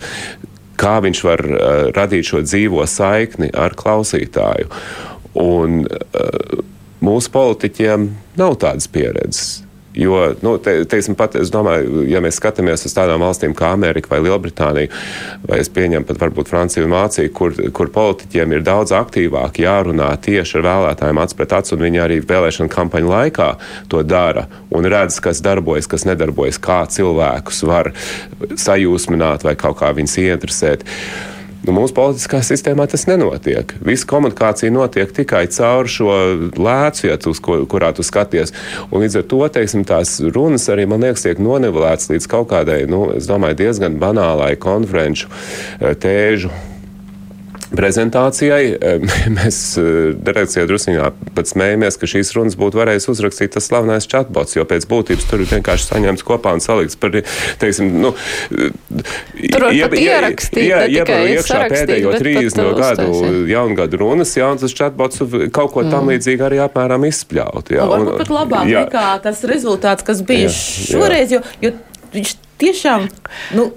kā 0.79 0.97
viņš 1.03 1.23
var 1.25 1.45
uh, 1.47 1.57
radīt 1.95 2.29
šo 2.29 2.43
dzīvo 2.45 2.85
saikni 2.89 3.49
ar 3.49 3.75
klausītāju. 3.79 4.69
Un 5.41 5.83
uh, 5.87 6.63
mūsu 7.03 7.33
politiķiem 7.33 8.09
nav 8.39 8.57
tādas 8.61 8.89
pieredzes. 8.91 9.62
Jo, 9.93 10.33
nu, 10.41 10.55
te, 10.57 10.73
teiksim, 10.89 11.13
pat, 11.17 11.35
es 11.37 11.51
domāju, 11.53 12.01
ja 12.09 12.17
mēs 12.23 12.39
skatāmies 12.39 12.85
uz 12.87 12.95
tādām 12.95 13.21
valstīm 13.21 13.53
kā 13.57 13.69
Amerika 13.75 14.09
vai 14.09 14.23
Lielbritānija, 14.25 14.89
vai 15.45 15.59
es 15.61 15.69
pieņemu 15.73 16.07
pat 16.09 16.21
varbūt 16.23 16.49
Franciju 16.49 16.87
un 16.87 16.95
Vāciju, 16.95 17.29
kur, 17.37 17.53
kur 17.77 17.91
politiķiem 17.93 18.55
ir 18.55 18.65
daudz 18.65 18.95
aktīvāk 18.97 19.59
jārunā 19.61 20.09
tieši 20.25 20.57
ar 20.59 20.65
vēlētājiem 20.65 21.21
acs 21.21 21.37
pret 21.37 21.53
acu, 21.59 21.75
un 21.75 21.85
viņi 21.85 22.01
arī 22.01 22.17
vēlēšana 22.25 22.73
kampaņu 22.73 23.11
laikā 23.13 23.49
to 23.93 24.01
dara 24.07 24.47
un 24.73 24.89
redz, 24.89 25.19
kas 25.21 25.43
darbojas, 25.45 25.89
kas 25.91 26.07
nedarbojas, 26.09 26.57
kā 26.63 26.81
cilvēkus 26.89 27.61
var 27.69 27.91
sajūsmināt 28.49 29.45
vai 29.45 29.53
kaut 29.59 29.77
kā 29.83 29.93
viņus 29.93 30.17
ieinteresēt. 30.25 30.89
Nu, 31.63 31.71
mūsu 31.71 31.95
politiskā 31.95 32.41
sistēmā 32.43 32.89
tas 32.91 33.05
nenotiek. 33.07 33.69
Visa 33.87 34.07
komunikācija 34.09 34.71
notiek 34.73 35.13
tikai 35.15 35.45
caur 35.47 35.87
šo 35.87 36.17
tu, 37.23 37.31
ko, 37.45 37.61
kurā 37.71 37.93
tu 37.95 38.03
skaties. 38.03 38.51
Un 38.89 39.05
līdz 39.05 39.21
ar 39.21 39.25
to 39.31 39.39
teiksim, 39.59 39.85
tās 39.87 40.17
runas 40.35 40.67
arī 40.73 40.85
man 40.89 41.05
liekas, 41.05 41.23
tiek 41.23 41.39
nonivelētas 41.39 42.11
līdz 42.11 42.27
kaut 42.31 42.51
kādai, 42.51 42.83
nu, 42.91 43.05
domāju, 43.29 43.61
diezgan 43.63 43.95
banālai 44.01 44.53
konferenču 44.59 45.31
eh, 45.31 45.95
tēžu 45.95 46.51
prezentācijai. 47.77 48.77
Mēs 49.37 49.59
eh, 49.81 50.13
redakcijā 50.13 50.65
druskuļā 50.69 51.09
pat 51.35 51.49
smējamies, 51.49 51.97
ka 51.99 52.09
šīs 52.09 52.33
runas 52.37 52.57
būtu 52.59 52.79
varējis 52.79 53.09
uzrakstīt 53.13 53.55
tas 53.55 53.67
slavenais 53.69 54.07
chatbots, 54.09 54.57
jo 54.57 54.65
pēc 54.69 54.87
būtības 54.89 55.29
tur 55.29 55.43
ir 55.43 55.49
vienkārši 55.51 55.89
saņemts 55.89 56.25
kopā 56.27 56.53
un 56.57 56.63
salikts 56.63 56.99
par, 56.99 57.15
teiksim, 57.61 57.89
nu, 58.03 58.13
tur 58.53 59.67
ja, 59.73 59.89
ierakstīt, 59.89 60.67
ja, 60.67 60.83
ja, 60.87 61.05
ja 61.07 61.19
iekšā 61.37 61.63
pēdējo 61.73 62.13
30 62.21 62.77
gadu 62.79 63.33
jaungadu 63.49 64.01
runas, 64.03 64.35
ja, 64.37 64.51
un 64.53 64.61
tas 64.61 64.75
chatbots 64.75 65.23
kaut 65.53 65.73
ko 65.73 65.85
tam 65.87 66.05
mm. 66.05 66.13
līdzīgi 66.13 66.47
arī 66.49 66.61
apmēram 66.65 67.07
izspļaut. 67.09 67.73
Ja, 67.73 67.87
un, 67.87 68.07
varbūt 68.07 68.23
pat 68.23 68.33
labāk 68.37 68.69
jā. 68.69 68.85
nekā 68.85 69.09
tas 69.25 69.43
rezultāts, 69.49 70.05
kas 70.05 70.23
bija 70.27 70.47
jā, 70.49 70.55
šoreiz, 70.93 71.33
jā. 71.33 71.41
jo, 71.41 71.69
jo 71.69 71.73
viņš 72.13 72.37
tiešām, 72.61 73.09
nu, 73.57 73.67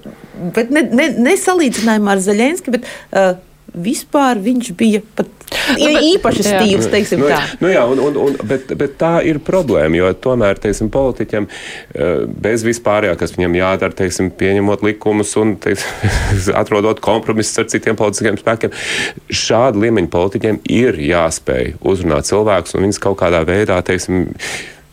bet 0.54 0.70
ne, 0.74 0.84
ne, 0.92 1.10
nesalīdzinājumā 1.30 2.16
ar 2.16 2.22
Zaļenski, 2.22 2.74
bet 2.76 2.86
uh, 2.86 3.36
vispār 3.76 4.40
viņš 4.42 4.72
bija 4.76 5.00
pat 5.16 5.28
nu, 5.76 5.86
bet, 5.86 5.98
īpaši 6.10 6.44
stīvs, 6.46 6.88
teiksim 6.92 7.22
nu, 7.22 7.28
tā. 7.30 7.38
Nu, 7.62 7.70
jā, 7.70 7.84
un, 7.88 8.00
un, 8.08 8.18
un, 8.26 8.36
bet, 8.48 8.72
bet 8.78 8.96
tā 9.00 9.12
ir 9.28 9.40
problēma, 9.44 9.98
jo 10.00 10.10
tomēr, 10.26 10.58
teiksim, 10.62 10.90
politiķiem 10.92 11.48
eh, 11.48 12.26
bez 12.46 12.64
vispārējā, 12.66 13.14
kas 13.20 13.36
viņam 13.36 13.56
jādara, 13.60 13.96
teiksim, 14.02 14.32
pieņemot 14.40 14.84
likumus 14.86 15.36
un 15.40 15.56
teiksim, 15.62 16.12
atrodot 16.62 17.02
kompromisus 17.04 17.62
ar 17.62 17.70
citiem 17.72 17.98
politiskiem 17.98 18.40
spēkiem, 18.40 18.76
šāda 19.30 19.84
līmeņa 19.86 20.12
politiķiem 20.12 20.62
ir 20.76 21.00
jāspēj 21.08 21.76
uzrunāt 21.86 22.30
cilvēkus 22.30 22.76
un 22.76 22.88
viņus 22.88 23.02
kaut 23.06 23.20
kādā 23.22 23.44
veidā, 23.46 23.80
teiksim, 23.86 24.30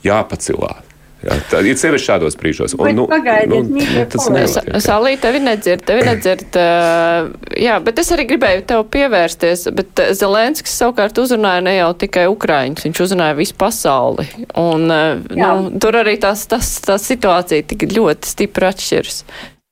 jāpacilāt. 0.05 0.92
Jā, 1.23 1.37
tā 1.47 1.61
ir 1.63 1.77
sevišķi 1.79 2.07
šādos 2.09 2.35
brīžos. 2.39 2.73
Un, 2.75 2.89
nu, 2.97 3.05
pagaidiet, 3.07 3.69
nu, 3.71 3.79
nu, 3.79 4.03
tas 4.11 4.27
nenotiek. 4.27 4.73
Salī, 4.83 5.13
tevi 5.21 5.39
nedzird, 5.43 5.85
tevi 5.87 6.03
nedzird. 6.03 6.57
Uh, 6.59 7.29
jā, 7.59 7.77
bet 7.85 8.01
es 8.03 8.11
arī 8.15 8.25
gribēju 8.33 8.65
tev 8.67 8.83
pievērsties, 8.91 9.65
bet 9.77 10.03
Zelenskis 10.19 10.75
savukārt 10.81 11.21
uzrunāja 11.23 11.63
ne 11.63 11.77
jau 11.77 11.89
tikai 12.03 12.25
Ukraiņus, 12.31 12.83
viņš 12.89 13.03
uzrunāja 13.07 13.37
visu 13.39 13.55
pasauli. 13.59 14.27
Un, 14.59 14.85
uh, 14.91 15.23
nu, 15.31 15.79
tur 15.83 16.01
arī 16.03 16.17
tās, 16.19 16.43
tas, 16.51 16.75
tā 16.83 16.99
situācija 16.99 17.69
tik 17.71 17.87
ļoti 17.95 18.33
stipri 18.35 18.71
atšķiras. 18.73 19.23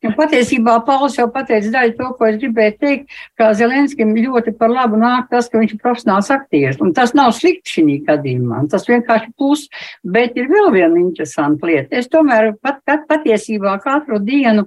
Un 0.02 0.16
patiesībā 0.18 0.80
Pauls 0.86 1.14
jau 1.20 1.28
pateica 1.30 1.70
daļu 1.76 1.94
to, 2.00 2.08
ko 2.18 2.26
es 2.26 2.38
gribēju 2.42 2.74
teikt, 2.82 3.18
ka 3.38 3.52
Zelenskim 3.58 4.16
ļoti 4.18 4.56
par 4.58 4.72
labu 4.74 4.98
nāk 4.98 5.28
tas, 5.30 5.46
ka 5.52 5.62
viņš 5.62 5.76
ir 5.76 5.82
profesionāls 5.84 6.32
aktieris. 6.34 6.80
Un 6.82 6.96
tas 6.98 7.14
nav 7.18 7.30
slikti 7.38 7.76
šī 7.76 7.98
gadījumā, 8.08 8.64
tas 8.72 8.88
vienkārši 8.90 9.30
plus, 9.38 9.68
bet 10.02 10.40
ir 10.42 10.50
vēl 10.50 10.72
viena 10.74 10.98
interesanta 11.04 11.70
lieta. 11.70 12.02
Es 12.02 12.10
tomēr 12.10 12.56
pat, 12.66 12.82
pat, 12.88 13.06
patiesībā 13.12 13.76
katru 13.84 14.18
dienu 14.26 14.66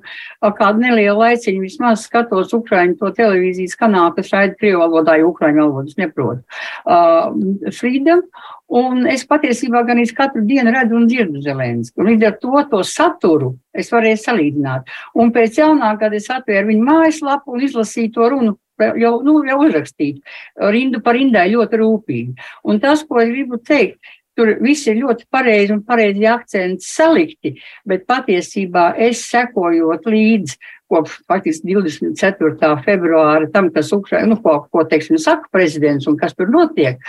kādu 0.60 0.84
nelielu 0.84 1.18
laiciņu 1.18 1.66
vismaz 1.66 2.06
skatos 2.06 2.54
Ukraiņu 2.54 3.00
to 3.00 3.10
televīzijas 3.18 3.74
kanālu, 3.80 4.14
kas 4.14 4.30
raida 4.34 4.54
krievu 4.60 4.84
valodā, 4.84 5.18
jo 5.18 5.32
Ukraiņu 5.32 5.64
valodas 5.66 5.98
neprotu. 5.98 6.44
Uh, 6.86 7.72
Freedom 7.74 8.22
Un 8.74 9.04
es 9.06 9.22
patiesībā 9.30 9.84
gan 9.86 10.00
iz 10.02 10.10
katru 10.16 10.42
dienu 10.48 10.72
redzu 10.74 10.96
un 10.98 11.06
dzirdu 11.06 11.42
Zelensku. 11.44 12.02
Līdz 12.02 12.26
ar 12.26 12.34
to 12.42 12.62
to 12.72 12.82
saturu 12.88 13.52
es 13.74 13.92
varēju 13.94 14.18
salīdzināt. 14.22 14.90
Un 15.14 15.30
pēc 15.34 15.60
jaunā 15.60 15.92
gada 16.00 16.18
es 16.18 16.26
atvēru 16.32 16.72
viņu 16.72 16.88
mājaslapu 16.88 17.54
un 17.54 17.64
izlasīju 17.68 18.14
to 18.16 18.28
runu. 18.34 18.58
Jau, 18.98 19.20
nu, 19.22 19.36
jau 19.46 19.60
uzrakstīt, 19.62 20.16
rindu 20.74 20.98
par 21.04 21.14
rindai 21.14 21.44
ļoti 21.52 21.78
rūpīgi. 21.78 22.46
Un 22.66 22.80
tas, 22.82 23.04
ko 23.06 23.20
es 23.22 23.30
gribu 23.30 23.60
teikt, 23.62 24.00
Tur 24.34 24.56
viss 24.58 24.88
ir 24.90 24.96
ļoti 24.98 25.28
pareizi 25.30 25.70
un 25.70 25.84
pareizi 25.86 26.26
akcents 26.26 26.88
salikti, 26.96 27.52
bet 27.86 28.02
patiesībā 28.10 28.88
es 29.06 29.20
sekojot 29.30 30.08
līdzi 30.10 30.58
kopš 30.94 31.18
faktiski 31.30 31.74
24. 31.74 32.70
februāra 32.86 33.50
tam, 33.52 33.70
kas 33.74 33.92
Ukraina, 33.94 34.30
nu, 34.34 34.38
ko, 34.42 34.60
ko 34.72 34.84
teiksim, 34.88 35.18
saka 35.20 35.50
prezidents 35.52 36.08
un 36.10 36.18
kas 36.20 36.36
tur 36.38 36.50
notiek, 36.52 37.00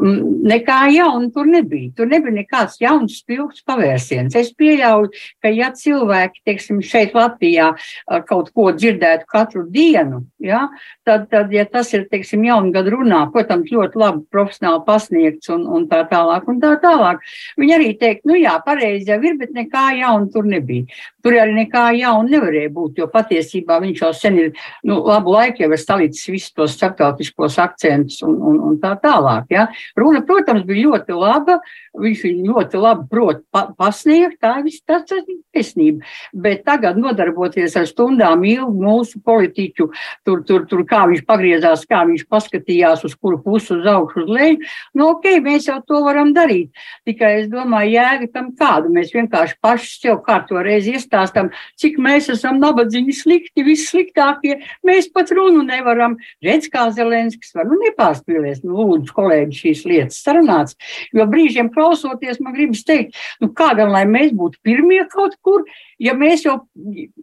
mm, 0.00 0.44
nekā 0.50 0.78
jauna 0.94 1.30
tur 1.34 1.48
nebija. 1.50 1.92
Tur 1.98 2.10
nebija 2.10 2.36
nekāds 2.38 2.78
jauns 2.82 3.18
spilgts 3.22 3.64
pavērsiens. 3.66 4.36
Es 4.38 4.52
pieļauju, 4.54 5.12
ka 5.42 5.52
ja 5.52 5.70
cilvēki, 5.74 6.44
teiksim, 6.46 6.80
šeit 6.84 7.16
Latvijā 7.16 7.72
kaut 8.28 8.52
ko 8.54 8.70
dzirdētu 8.74 9.28
katru 9.30 9.64
dienu, 9.70 10.24
ja, 10.42 10.66
tad, 11.06 11.28
tad, 11.32 11.52
ja 11.54 11.66
tas 11.68 11.92
ir, 11.96 12.06
teiksim, 12.10 12.44
jaungad 12.46 12.88
runā, 12.92 13.24
protams, 13.34 13.72
ļoti 13.72 14.00
labi 14.00 14.24
profesionāli 14.34 14.84
pasniegts 14.86 15.50
un, 15.54 15.66
un 15.66 15.88
tā 15.90 16.04
tālāk 16.10 16.48
un 16.50 16.60
tā 16.62 16.74
tālāk, 16.82 17.22
viņi 17.60 17.76
arī 17.78 17.90
teikt, 18.00 18.24
nu 18.28 18.38
jā, 18.38 18.56
pareizi 18.64 19.10
jau 19.12 19.20
ir, 19.24 19.38
bet 19.40 19.54
nekā 19.56 19.88
jauna 20.00 20.30
tur 20.32 20.46
nebija. 20.48 20.86
Tur 21.24 21.38
arī 21.40 21.54
nekā 21.56 21.86
jauna 21.98 22.28
nevarēja 22.36 22.72
būt, 22.74 23.00
jo 23.00 23.08
patiesībā 23.12 23.78
viņš 23.82 24.02
jau 24.02 24.10
sen 24.16 24.40
ir, 24.42 24.50
nu, 24.84 24.98
labu 25.08 25.32
laiku 25.34 25.64
jau 25.64 25.70
ir 25.72 25.80
salicis 25.80 26.28
visus 26.28 26.52
tos 26.52 26.74
starptautiskos 26.76 27.56
akcentus 27.62 28.20
un, 28.26 28.36
un, 28.36 28.60
un 28.68 28.76
tā 28.82 28.92
tālāk. 29.00 29.48
Ja. 29.54 29.66
Runa, 29.98 30.20
protams, 30.28 30.66
bija 30.68 30.90
ļoti 30.90 31.16
laba, 31.16 31.58
viņš 32.00 32.24
ļoti 32.44 32.80
labi 32.82 33.08
prot 33.10 33.40
pa, 33.54 33.66
pasniegt, 33.78 34.40
tā 34.44 34.58
viss 34.64 34.84
tas 34.84 35.08
ir 35.14 35.24
taisnība. 35.54 36.04
Bet 36.44 36.64
tagad 36.68 36.98
nodarboties 37.00 37.76
ar 37.80 37.88
stundām 37.88 38.44
ilgu 38.48 38.84
mūsu 38.84 39.22
politiķu, 39.24 39.88
tur, 40.26 40.44
tur, 40.44 40.66
tur 40.68 40.84
kā 40.88 41.04
viņš 41.10 41.24
pagriezās, 41.28 41.86
kā 41.88 42.02
viņš 42.08 42.26
paskatījās, 42.28 43.06
uz 43.08 43.16
kuru 43.16 43.40
pusi 43.44 43.72
uz 43.78 43.88
augšu, 43.94 44.24
uz 44.26 44.34
leju, 44.34 44.60
nu 44.98 45.08
ok, 45.14 45.30
mēs 45.44 45.70
jau 45.70 45.80
to 45.86 46.02
varam 46.04 46.34
darīt. 46.36 46.74
Tikai 47.08 47.32
es 47.40 47.48
domāju, 47.52 47.94
jēga 47.96 48.30
tam 48.34 48.52
kādu. 48.58 48.92
Mēs 48.94 49.14
vienkārši 49.14 49.58
paši 49.64 49.92
sev 50.02 50.20
kārto 50.26 50.60
reizi 50.64 50.96
iestāstam, 51.14 51.50
cik 51.78 51.98
mēs 52.02 52.28
esam 52.32 52.58
nabadzīgi 52.62 53.14
slikti, 53.14 53.64
vissliktākie. 53.64 54.58
Mēs 54.86 55.08
pat 55.14 55.30
runu 55.34 55.62
nevaram. 55.66 56.16
Redz, 56.44 56.68
kā 56.72 56.88
Zelenskis 56.94 57.54
var, 57.54 57.68
nu 57.70 57.78
nepārspīlēs, 57.82 58.62
nu 58.64 58.76
lūdzu, 58.80 59.14
kolēģi, 59.14 59.60
šīs 59.62 59.84
lietas 59.88 60.20
sarunāts. 60.24 60.76
Jo 61.14 61.26
brīžiem 61.30 61.70
klausoties, 61.74 62.40
man 62.40 62.56
gribas 62.56 62.84
teikt, 62.84 63.18
nu 63.40 63.50
kādam, 63.54 63.92
lai 63.94 64.04
mēs 64.08 64.34
būtu 64.34 64.60
pirmie 64.64 65.02
kaut 65.10 65.36
kur, 65.44 65.64
ja 66.02 66.14
mēs 66.18 66.44
jau 66.46 66.60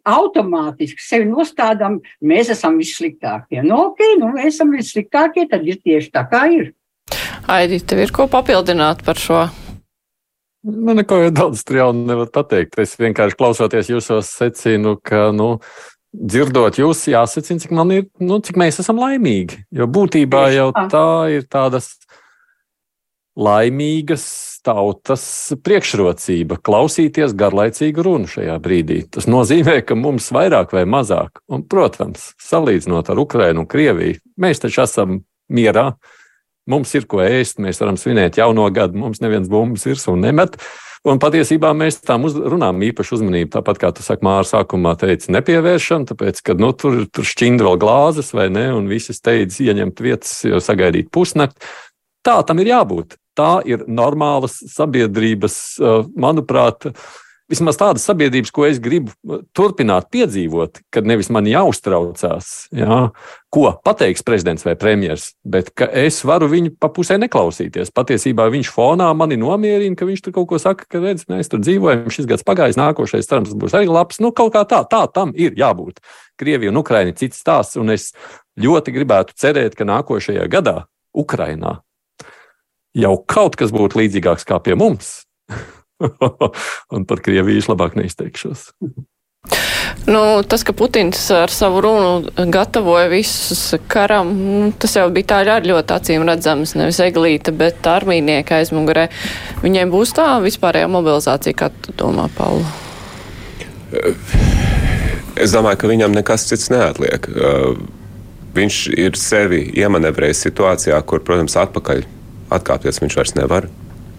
automātiski 0.08 1.04
sevi 1.04 1.28
nostādām, 1.30 2.00
mēs 2.22 2.54
esam 2.56 2.80
vissliktākie. 2.82 3.62
Nu, 3.66 3.92
ok, 3.92 4.06
nu 4.22 4.36
mēs 4.38 4.56
esam 4.56 4.72
vissliktākie, 4.76 5.48
tad 5.52 5.68
ir 5.68 5.82
tieši 5.82 6.14
tā 6.14 6.28
kā 6.32 6.48
ir. 6.52 6.72
Aidi, 7.52 7.82
tev 7.84 8.06
ir 8.06 8.14
ko 8.16 8.30
papildināt 8.32 9.04
par 9.04 9.20
šo? 9.20 9.44
Nu, 10.62 10.94
neko 10.94 11.24
daudz 11.34 11.64
tur 11.66 11.80
jau 11.80 11.90
nevar 11.96 12.30
pateikt. 12.34 12.78
Es 12.82 12.94
vienkārši 13.00 13.38
klausoties 13.40 13.90
jūsos 13.90 14.30
secinu, 14.30 14.96
ka, 15.02 15.30
nu, 15.34 15.56
dzirdot 16.14 16.78
jūs, 16.78 17.08
jāsacina, 17.10 17.64
cik, 17.64 17.74
ir, 17.96 18.06
nu, 18.22 18.38
cik 18.46 18.60
mēs 18.62 18.82
esam 18.84 19.02
laimīgi. 19.02 19.64
Jo 19.74 19.90
būtībā 19.90 20.50
jau 20.54 20.70
tā 20.92 21.08
ir 21.34 21.48
tādas 21.50 21.96
laimīgas 23.40 24.26
tautas 24.66 25.24
priekšrocība 25.64 26.60
klausīties 26.62 27.34
garlaicīgu 27.38 28.04
runu 28.06 28.30
šajā 28.30 28.58
brīdī. 28.62 29.02
Tas 29.10 29.28
nozīmē, 29.32 29.80
ka 29.88 29.98
mums 29.98 30.30
vairāk 30.36 30.76
vai 30.76 30.84
mazāk, 30.90 31.42
un, 31.50 31.64
protams, 31.66 32.32
salīdzinot 32.44 33.10
ar 33.10 33.22
Ukrainu 33.24 33.64
un 33.64 33.70
Krieviju, 33.72 34.20
mēs 34.42 34.62
taču 34.62 34.84
esam 34.86 35.22
mierā. 35.52 35.94
Mums 36.70 36.94
ir 36.94 37.08
ko 37.10 37.24
ēst, 37.26 37.58
mēs 37.64 37.82
varam 37.82 37.98
svinēt 37.98 38.38
jauno 38.38 38.68
gadu, 38.74 39.00
mums 39.02 39.22
neviens 39.24 39.50
bumbas 39.50 39.88
virsū 39.88 40.14
nemet. 40.20 40.60
Un 41.02 41.18
patiesībā 41.18 41.72
mēs 41.74 41.98
tam 42.06 42.28
uz, 42.28 42.36
runājam 42.38 42.84
īpašu 42.86 43.16
uzmanību. 43.18 43.50
Tāpat 43.56 43.80
kā 43.82 43.90
tu 43.98 44.04
saki, 44.06 44.22
Mārcis, 44.28 44.54
sākumā 44.54 44.94
teica, 45.02 45.32
nepievēršam, 45.34 46.06
tāpēc, 46.12 46.44
ka 46.46 46.54
nu, 46.62 46.70
tur, 46.78 47.00
tur 47.10 47.26
šķinda 47.26 47.66
vēl 47.66 47.80
glāzes 47.82 48.30
vai 48.38 48.52
ne, 48.54 48.68
un 48.78 48.86
visi 48.92 49.16
steidz 49.18 49.58
ieņemt 49.66 50.04
vietas, 50.06 50.36
jo 50.46 50.62
sagaidīt 50.62 51.10
pusnakti. 51.14 51.66
Tā 52.22 52.38
tam 52.46 52.62
ir 52.62 52.70
jābūt. 52.70 53.18
Tā 53.34 53.64
ir 53.66 53.88
normālas 53.90 54.60
sabiedrības, 54.70 55.58
manuprāt, 56.20 56.92
vismaz 57.52 57.78
tādas 57.80 58.06
sabiedrības, 58.08 58.52
ko 58.56 58.66
es 58.68 58.80
gribu 58.82 59.12
uh, 59.12 59.42
turpināt 59.56 60.08
piedzīvot, 60.14 60.82
kad 60.94 61.08
nevis 61.08 61.30
man 61.34 61.50
jāuztraucās, 61.50 62.50
jā, 62.76 63.00
ko 63.52 63.66
pateiks 63.86 64.24
prezidents 64.26 64.66
vai 64.66 64.78
premjerministrs, 64.80 65.36
bet 65.44 65.74
ka 65.76 65.90
es 66.02 66.22
varu 66.28 66.48
viņu 66.52 66.74
pa 66.80 66.90
pusē 66.94 67.20
neklausīties. 67.22 67.94
Patiesībā 67.96 68.48
viņš 68.54 68.72
fonā 68.72 69.10
mani 69.18 69.38
nomierina, 69.42 69.98
ka 70.00 70.08
viņš 70.08 70.26
tur 70.26 70.36
kaut 70.40 70.50
ko 70.54 70.62
saka, 70.62 70.88
ka 70.88 71.04
redz, 71.04 71.28
mēs 71.32 71.52
tur 71.52 71.64
dzīvojam, 71.64 72.08
šis 72.14 72.30
gads 72.32 72.48
pagājis, 72.48 72.80
nākošais 72.80 73.30
cerams 73.30 73.54
būs 73.58 73.76
arī 73.78 73.92
labs. 73.92 74.22
Nu, 74.24 74.32
kaut 74.36 74.56
kā 74.56 74.64
tā, 74.70 74.84
tā 74.88 75.04
tam 75.12 75.36
ir 75.36 75.58
jābūt. 75.60 76.00
Krievija 76.40 76.72
un 76.72 76.82
Ukraina 76.82 77.12
ir 77.12 77.20
cits 77.20 77.44
stāsts, 77.44 77.78
un 77.82 77.92
es 77.94 78.12
ļoti 78.60 78.96
gribētu 78.96 79.36
cerēt, 79.38 79.76
ka 79.76 79.88
nākošajā 79.88 80.48
gadā 80.52 80.82
Ukrainā 81.12 81.82
jau 82.98 83.16
kaut 83.28 83.56
kas 83.60 83.72
būtu 83.76 84.02
līdzīgāks 84.02 84.48
kā 84.48 84.60
pie 84.64 84.76
mums. 84.80 85.22
un 86.96 87.08
par 87.10 87.24
Krieviju 87.24 87.64
labāk 87.72 87.98
neizteikšos. 88.00 88.70
Nu, 90.06 90.44
tas, 90.48 90.64
ka 90.64 90.74
Putins 90.74 91.20
ar 91.34 91.50
savu 91.54 91.82
runu 91.82 92.46
gatavoja 92.50 93.08
visus 93.12 93.76
karam, 93.88 94.32
nu, 94.38 94.72
tas 94.78 94.96
jau 94.98 95.08
bija 95.14 95.30
tā 95.30 95.40
arī 95.44 95.72
ļoti 95.72 95.96
acīm 95.98 96.26
redzams, 96.26 96.74
nevis 96.78 97.02
eglīte, 97.04 97.54
bet 97.54 97.86
armīnieka 97.90 98.62
aizmugurē. 98.62 99.08
Viņiem 99.62 99.94
būs 99.94 100.14
tā 100.18 100.28
vispārējā 100.42 100.90
mobilizācija, 100.92 101.58
kā 101.58 101.70
tu 101.86 101.94
domā, 101.98 102.30
Paula? 102.38 102.66
Es 105.42 105.54
domāju, 105.54 105.84
ka 105.84 105.92
viņam 105.92 106.16
nekas 106.18 106.48
cits 106.50 106.72
neatliek. 106.74 107.30
Viņš 108.58 108.82
ir 109.00 109.16
sevi 109.20 109.64
iemanevrējis 109.80 110.46
situācijā, 110.48 110.98
kur, 111.08 111.22
protams, 111.26 111.56
atpakaļ 111.62 112.04
atkāpties 112.52 113.00
viņš 113.04 113.18
vairs 113.20 113.38
nevar. 113.38 113.70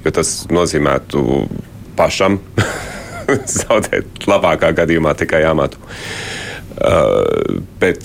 Jo 0.02 0.14
tas 0.14 0.32
nozīmētu 0.50 1.22
pašam 1.98 2.38
zaudēt 3.56 4.28
labākā 4.28 4.72
gadījumā 4.82 5.14
tikai 5.18 5.42
amatu. 5.48 5.80
Uh, 6.72 7.60
bet 7.80 8.00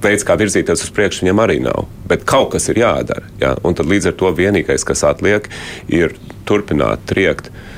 veids, 0.00 0.24
kā 0.26 0.36
virzīties 0.40 0.84
uz 0.86 0.92
priekšu, 0.94 1.24
viņam 1.24 1.42
arī 1.42 1.58
nav. 1.64 1.88
Bet 2.08 2.26
kaut 2.28 2.52
kas 2.54 2.68
ir 2.72 2.82
jādara. 2.82 3.26
Ja? 3.42 3.56
Un 3.66 3.76
tad 3.76 3.90
līdz 3.90 4.12
ar 4.12 4.20
to 4.20 4.30
vienīgais, 4.36 4.86
kas 4.86 5.04
atliek, 5.08 5.48
ir 5.88 6.14
turpināt 6.48 7.02
triekt 7.10 7.50
uh, 7.50 7.69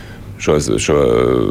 šo, 0.43 0.57
šo 0.83 0.97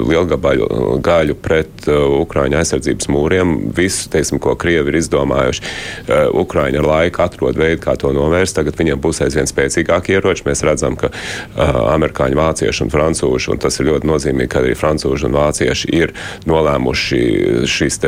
lielgabaļu 0.10 0.68
gaļu 1.04 1.36
pret 1.42 1.88
uh, 1.88 2.04
Ukrāņu 2.22 2.60
aizsardzības 2.60 3.10
mūriem. 3.12 3.54
Visu, 3.76 4.10
teiksim, 4.12 4.42
ko 4.44 4.56
Krievi 4.60 4.92
ir 4.92 5.00
izdomājuši, 5.00 5.64
uh, 5.64 6.28
Ukrāņi 6.42 6.82
ar 6.82 6.90
laiku 6.90 7.24
atrod 7.26 7.60
veidu, 7.60 7.82
kā 7.86 7.96
to 8.00 8.12
novērst. 8.16 8.58
Tagad 8.58 8.78
viņiem 8.80 9.02
būs 9.02 9.24
aizvien 9.26 9.50
spēcīgāki 9.50 10.18
ieroči. 10.18 10.46
Mēs 10.48 10.64
redzam, 10.68 10.98
ka 11.00 11.12
uh, 11.12 11.80
amerikāņi, 11.94 12.40
vācieši 12.40 12.86
un 12.86 12.94
francūži, 12.94 13.54
un 13.56 13.64
tas 13.64 13.80
ir 13.80 13.90
ļoti 13.92 14.12
nozīmīgi, 14.12 14.52
ka 14.52 14.62
arī 14.64 14.76
francūži 14.78 15.30
un 15.30 15.40
vācieši 15.40 15.96
ir 15.96 16.16
nolēmuši 16.50 17.24
šīs 17.72 18.00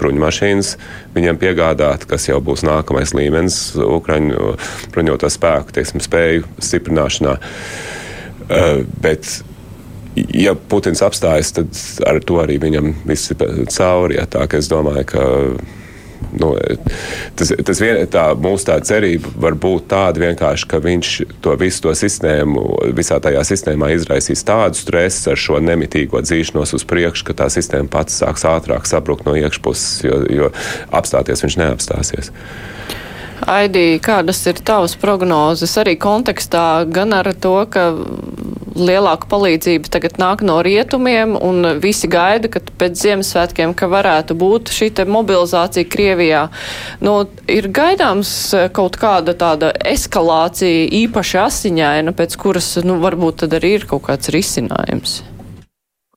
bruņmašīnas 0.00 0.74
viņiem 1.14 1.38
piegādāt, 1.40 2.06
kas 2.10 2.28
jau 2.28 2.40
būs 2.44 2.64
nākamais 2.66 3.14
līmenis 3.16 3.58
Ukrāņu 3.78 4.54
bruņoto 4.94 5.30
spēku 5.30 5.74
teiksim, 5.76 6.02
spēju 6.02 6.46
stiprināšanā. 6.58 7.38
Uh, 8.44 8.82
bet 9.00 9.28
ja 10.14 10.54
Putins 10.54 11.02
apstājas, 11.04 11.54
tad 11.56 11.78
ar 12.08 12.20
to 12.24 12.40
arī 12.42 12.58
viņam 12.62 12.92
viss 13.08 13.32
ir 13.34 13.40
cauri. 13.72 14.18
Ja, 14.20 14.28
tā, 14.30 14.46
es 14.58 14.70
domāju, 14.70 15.06
ka 15.10 15.24
nu, 16.40 16.50
tas, 17.36 17.52
tas 17.66 17.80
vien, 17.82 18.00
tā, 18.10 18.24
mūsu 18.38 18.68
tā 18.68 18.78
cerība 18.86 19.30
var 19.46 19.56
būt 19.60 19.88
tāda 19.92 20.22
vienkārši, 20.24 20.68
ka 20.70 20.80
viņš 20.82 21.12
to 21.44 21.54
visu 21.60 21.84
to 21.86 21.94
sistēmu, 21.98 22.64
visā 22.96 23.20
tajā 23.22 23.44
sistēmā 23.46 23.92
izraisīs 23.94 24.44
tādu 24.46 24.78
stresu 24.78 25.32
ar 25.34 25.40
šo 25.40 25.60
nemitīgo 25.64 26.22
dzīšanos 26.24 26.76
uz 26.78 26.86
priekšu, 26.90 27.28
ka 27.28 27.38
tā 27.44 27.50
sistēma 27.52 27.90
pats 27.92 28.20
sāks 28.22 28.46
ātrāk 28.48 28.88
sabrukt 28.90 29.26
no 29.28 29.36
iekšpuses, 29.38 30.04
jo, 30.06 30.20
jo 30.30 30.52
apstāties 30.94 31.44
viņš 31.46 31.58
neapstāsies. 31.62 32.32
Aidī, 33.50 33.98
kādas 34.00 34.40
ir 34.48 34.60
tavas 34.64 34.94
prognozes 34.96 35.74
arī 35.80 35.98
kontekstā 36.00 36.84
gan 36.88 37.12
ar 37.16 37.28
to, 37.36 37.56
ka 37.68 37.90
lielāka 38.74 39.28
palīdzība 39.30 39.90
tagad 39.92 40.16
nāk 40.18 40.42
no 40.46 40.58
rietumiem, 40.64 41.34
un 41.38 41.76
visi 41.82 42.08
gaida, 42.10 42.50
ka 42.50 42.62
pēc 42.80 42.96
Ziemassvētkiem, 43.02 43.74
ka 43.78 43.88
varētu 43.90 44.36
būt 44.38 44.72
šī 44.74 44.90
mobilizācija 45.10 45.88
Krievijā. 45.90 46.46
Nu, 47.04 47.24
ir 47.50 47.68
gaidāms 47.74 48.30
e, 48.54 48.64
kaut 48.74 48.98
kāda 49.00 49.34
tāda 49.38 49.72
eskalācija 49.92 50.88
īpaši 51.04 51.38
asiņaina, 51.44 52.14
pēc 52.16 52.36
kuras, 52.40 52.74
nu, 52.86 52.98
varbūt 53.02 53.44
tad 53.44 53.56
arī 53.60 53.76
ir 53.78 53.86
kaut 53.90 54.06
kāds 54.08 54.32
risinājums. 54.34 55.20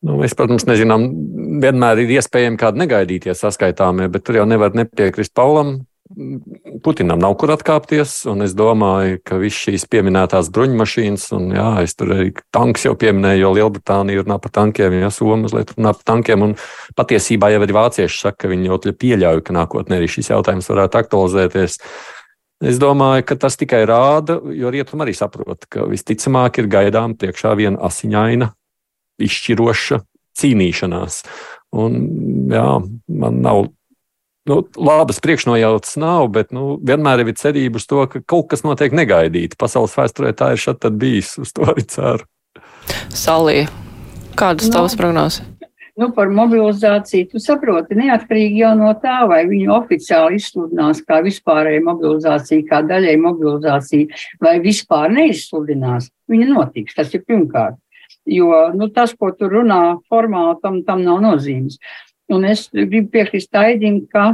Nu, 0.05 0.17
mēs, 0.21 0.36
protams, 0.38 0.67
nezinām, 0.69 1.09
vienmēr 1.61 2.03
ir 2.03 2.17
iespējami 2.19 2.59
kādi 2.61 2.84
negaidītie 2.84 3.34
saskaitāmie, 3.38 4.09
bet 4.13 4.25
tur 4.28 4.41
jau 4.41 4.49
nevar 4.49 4.78
nepiekrist 4.78 5.34
Paulam. 5.38 5.80
Putinam 6.84 7.20
nav 7.20 7.34
kur 7.36 7.51
atkāpties, 7.51 8.22
un 8.32 8.45
es 8.45 8.53
domāju, 8.55 9.18
ka 9.28 9.39
visas 9.41 9.66
šīs 9.66 9.86
pieminētās 9.91 10.47
bruņmašīnas, 10.55 11.26
un 11.36 11.49
jā, 11.51 11.66
es 11.84 11.97
tur 11.99 12.14
arī 12.16 12.30
tanks 12.55 12.86
jau 12.88 12.93
pieminēju, 12.99 13.41
jo 13.41 13.51
Lielbritānija 13.58 14.24
runā 14.24 14.38
par 14.39 14.53
tankiem, 14.55 14.95
ja 15.01 15.12
Somija 15.12 15.41
mazliet 15.43 15.74
runā 15.76 15.91
par 15.97 16.08
tankiem, 16.14 16.45
un 16.47 16.55
patiesībā 16.95 17.51
jau 17.51 17.60
arī 17.66 17.76
vācieši 17.76 18.22
saka, 18.22 18.45
ka 18.45 18.51
viņi 18.53 18.72
ļoti 18.72 18.95
pieļauj, 19.03 19.43
ka 19.43 19.58
nākotnē 19.58 19.99
arī 19.99 20.08
šis 20.14 20.32
jautājums 20.32 20.72
varētu 20.72 21.01
aktualizēties. 21.01 21.80
Es 22.72 22.80
domāju, 22.82 23.28
ka 23.28 23.38
tas 23.43 23.60
tikai 23.60 23.84
rāda, 23.89 24.39
jo 24.55 24.72
rietumi 24.74 25.03
arī 25.05 25.18
saprot, 25.18 25.68
ka 25.70 25.89
visticamāk 25.91 26.62
ir 26.64 26.72
gaidām 26.72 27.18
priekšā 27.20 27.51
viena 27.60 27.84
asiņaina, 27.89 28.53
izšķiroša 29.28 29.99
cīnīšanās. 30.39 31.24
Un, 31.78 31.99
jā, 32.53 32.70
man 33.12 33.41
nav 33.43 33.68
nu, 34.49 34.61
labas 34.75 35.21
priekšnojautas 35.23 35.97
nav, 36.01 36.29
bet 36.35 36.55
nu, 36.55 36.77
vienmēr 36.83 37.25
ir 37.25 37.35
cerība 37.39 37.81
uz 37.81 37.87
to, 37.89 38.05
ka 38.11 38.23
kaut 38.25 38.49
kas 38.53 38.65
notiek 38.67 38.95
negaidīti. 38.95 39.59
Pasaules 39.59 39.95
vēsturē 39.97 40.33
tā 40.37 40.53
ir 40.55 40.63
šad 40.63 40.87
bijis, 40.97 41.35
uz 41.41 41.53
to 41.55 41.67
arī 41.67 41.85
ceru. 41.87 42.27
Salī, 43.11 43.67
kādas 44.39 44.67
no. 44.67 44.71
Nu, 44.71 44.75
tavas 44.79 44.97
prognozes? 44.99 45.43
nu, 45.97 46.11
par 46.13 46.29
mobilizāciju, 46.29 47.27
tu 47.31 47.41
saproti, 47.41 47.97
neatkarīgi 47.97 48.61
jau 48.61 48.73
no 48.77 48.91
tā, 49.01 49.17
vai 49.29 49.41
viņu 49.49 49.73
oficiāli 49.79 50.37
izsludinās 50.37 51.01
kā 51.07 51.19
vispārēja 51.25 51.83
mobilizācija, 51.87 52.65
kā 52.69 52.83
daļēja 52.85 53.21
mobilizācija, 53.23 54.21
vai 54.43 54.57
vispār 54.63 55.09
neizsludinās. 55.15 56.11
Viņa 56.29 56.49
notiks, 56.51 56.97
tas 56.97 57.13
ir 57.17 57.25
pirmkārt. 57.25 57.79
Jo 58.27 58.67
nu, 58.75 58.89
tas, 58.93 59.13
ko 59.17 59.31
tu 59.33 59.49
runā 59.49 59.97
formāli, 60.11 60.57
tam, 60.61 60.81
tam 60.85 61.01
nav 61.05 61.21
nozīmes. 61.23 61.79
Un 62.34 62.43
es 62.43 62.65
gribu 62.73 63.07
piekrist 63.13 63.55
Aidim, 63.55 64.01
ka 64.11 64.34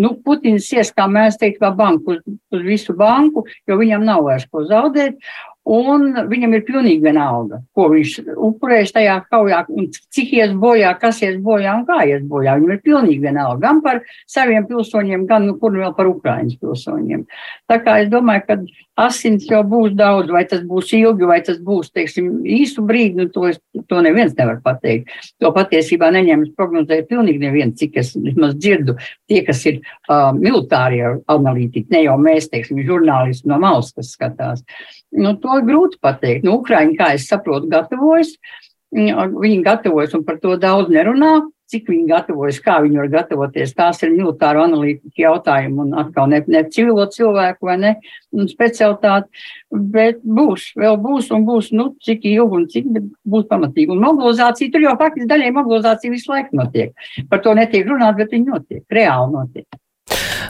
nu, 0.00 0.10
Putins 0.24 0.66
ies, 0.74 0.90
kā 0.94 1.06
mēs 1.10 1.38
teiktu, 1.38 1.60
kā 1.62 1.70
banku 1.76 2.16
uz, 2.16 2.22
uz 2.54 2.64
visu 2.66 2.96
banku, 2.98 3.44
jo 3.68 3.76
viņam 3.78 4.06
nav 4.08 4.24
vairs 4.26 4.48
ko 4.50 4.64
zaudēt. 4.66 5.20
Un 5.68 6.14
viņam 6.30 6.54
ir 6.56 6.62
pilnīgi 6.64 7.04
vienalga, 7.04 7.58
ko 7.76 7.90
viņš 7.92 8.12
upurēs 8.32 8.94
tajā 8.96 9.18
kaujā, 9.28 9.64
cik 10.16 10.32
ies 10.38 10.54
bojā, 10.56 10.94
kas 11.00 11.20
ies 11.26 11.36
bojā 11.44 11.74
un 11.76 11.84
kā 11.88 11.98
ies 12.08 12.22
bojā. 12.24 12.54
Viņam 12.56 12.72
ir 12.72 12.80
pilnīgi 12.86 13.20
vienalga 13.26 13.60
gan 13.66 13.82
par 13.84 14.00
saviem 14.30 14.64
pilsoņiem, 14.70 15.26
gan 15.28 15.44
nu, 15.50 15.58
kur 15.60 15.76
vēl 15.76 15.92
par 15.98 16.08
Ukraiņas 16.08 16.56
pilsoņiem. 16.62 17.26
Tā 17.68 17.82
kā 17.84 17.98
es 18.04 18.08
domāju, 18.12 18.46
ka 18.48 18.56
asins 18.98 19.44
jau 19.46 19.60
būs 19.66 19.92
daudz, 19.98 20.30
vai 20.32 20.42
tas 20.48 20.62
būs 20.66 20.90
ilgi, 20.96 21.26
vai 21.28 21.38
tas 21.44 21.60
būs, 21.62 21.92
teiksim, 21.94 22.30
īsu 22.42 22.82
brīdi, 22.88 23.20
nu 23.20 23.28
to, 23.34 23.44
es, 23.52 23.60
to 23.90 24.00
neviens 24.04 24.34
nevar 24.38 24.62
pateikt. 24.64 25.12
To 25.42 25.52
patiesībā 25.54 26.10
neņemas 26.14 26.54
prognozēt 26.58 27.10
pilnīgi 27.10 27.44
neviens, 27.44 27.76
cik 27.78 28.00
es 28.02 28.14
vismaz 28.16 28.56
dzirdu, 28.58 28.96
tie, 29.30 29.42
kas 29.46 29.62
ir 29.70 29.82
uh, 29.82 30.32
militārie 30.34 31.04
analītiķi, 31.30 31.92
ne 31.94 32.02
jau 32.06 32.16
mēs, 32.24 32.48
teiksim, 32.50 32.80
žurnālisti 32.88 33.52
no 33.52 33.60
malas, 33.62 33.92
kas 33.94 34.16
skatās. 34.16 34.64
Nu, 35.16 35.34
to 35.40 35.60
grūti 35.64 36.00
pateikt. 36.04 36.44
Nu, 36.44 36.58
Ukraiņi, 36.60 36.96
kā 36.98 37.12
es 37.16 37.28
saprotu, 37.30 37.70
gatavojas. 37.72 38.34
Viņi 38.92 39.62
gatavojas 39.64 40.16
un 40.16 40.24
par 40.24 40.40
to 40.42 40.56
daudz 40.60 40.92
nerunā. 40.92 41.38
Cik 41.68 41.90
viņi 41.92 42.06
gatavojas, 42.08 42.62
kā 42.64 42.78
viņi 42.80 42.96
var 42.96 43.08
gatavoties, 43.12 43.74
tās 43.76 43.98
ir 44.00 44.14
militāru 44.14 44.62
analītiķu 44.62 45.20
jautājumi 45.20 45.82
un 45.82 45.90
atkal 46.00 46.30
ne, 46.32 46.38
ne 46.48 46.62
civilo 46.72 47.04
cilvēku 47.12 47.68
vai 47.68 47.74
ne 47.82 47.90
specialitāti. 48.48 49.28
Bet 49.92 50.22
būs, 50.24 50.70
vēl 50.80 50.96
būs 51.04 51.28
un 51.36 51.44
būs, 51.44 51.68
nu, 51.76 51.90
cik 52.00 52.24
ilgi 52.30 52.56
un 52.56 52.64
cik 52.72 52.88
būs 53.28 53.44
pamatīgi. 53.52 53.92
Un 53.92 54.00
mobilizācija, 54.00 54.72
tur 54.72 54.86
jau 54.86 54.96
faktiski 54.96 55.28
daļai 55.28 55.50
mobilizācija 55.58 56.14
visu 56.14 56.32
laiku 56.32 56.56
notiek. 56.56 56.96
Par 57.28 57.44
to 57.44 57.52
netiek 57.60 57.84
runāt, 57.84 58.16
bet 58.16 58.32
viņi 58.32 58.48
notiek, 58.48 58.86
reāli 58.88 59.36
notiek. 59.36 59.68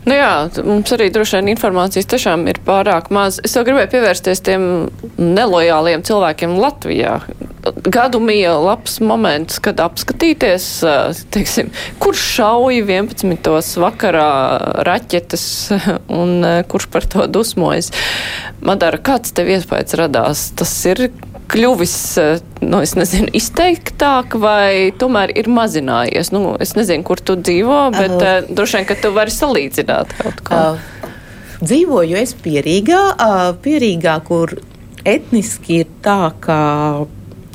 Nu 0.09 0.17
jā, 0.17 0.49
mums 0.65 0.89
arī 0.95 1.11
droši 1.13 1.37
vien 1.37 1.51
informācijas 1.53 2.07
tiešām 2.09 2.47
ir 2.49 2.61
pārāk 2.65 3.11
maz. 3.13 3.43
Es 3.45 3.53
vēl 3.59 3.67
gribēju 3.67 3.91
pievērsties 3.93 4.41
tiem 4.47 4.63
nelojāliem 5.21 6.05
cilvēkiem 6.07 6.55
Latvijā. 6.63 7.19
Gadu 7.85 8.21
mija 8.25 8.55
labs 8.57 8.97
moments, 9.05 9.59
kad 9.61 9.83
apskatīties, 9.85 10.69
teiksim, 11.35 11.69
kurš 12.01 12.25
šauja 12.39 12.87
11. 12.87 13.53
vakarā 13.85 14.31
raķetes 14.89 15.47
un 16.21 16.41
kurš 16.73 16.89
par 16.95 17.09
to 17.13 17.29
dusmojas. 17.29 17.93
Madara, 18.65 19.03
kāds 19.05 19.37
tev 19.37 19.53
iespējas 19.53 19.99
radās? 20.01 20.49
Tas 20.57 20.73
ir 20.89 21.11
kļuvis, 21.49 21.97
eh, 22.21 22.41
nu, 22.65 22.83
nezinu, 23.01 23.31
izteiktāk 23.37 24.37
vai 24.41 24.93
tomēr 24.99 25.33
ir 25.39 25.51
mazinājies? 25.53 26.33
Nu, 26.35 26.55
es 26.61 26.75
nezinu, 26.79 27.05
kur 27.07 27.21
tu 27.21 27.39
dzīvo, 27.41 27.81
bet 27.97 28.17
uh, 28.19 28.49
droši 28.49 28.81
vien, 28.81 28.89
ka 28.89 28.99
tu 29.01 29.13
vari 29.17 29.35
salīdzināt 29.35 30.15
kaut 30.21 30.43
ko. 30.47 30.63
Uh, 30.63 31.13
dzīvoju 31.63 32.19
es 32.21 32.35
Pierīgā, 32.45 33.03
uh, 33.15 33.51
Pierīgā, 33.65 34.19
kur 34.29 34.59
etniski 35.09 35.83
ir 35.85 35.93
tā, 36.05 36.35
ka 36.45 36.59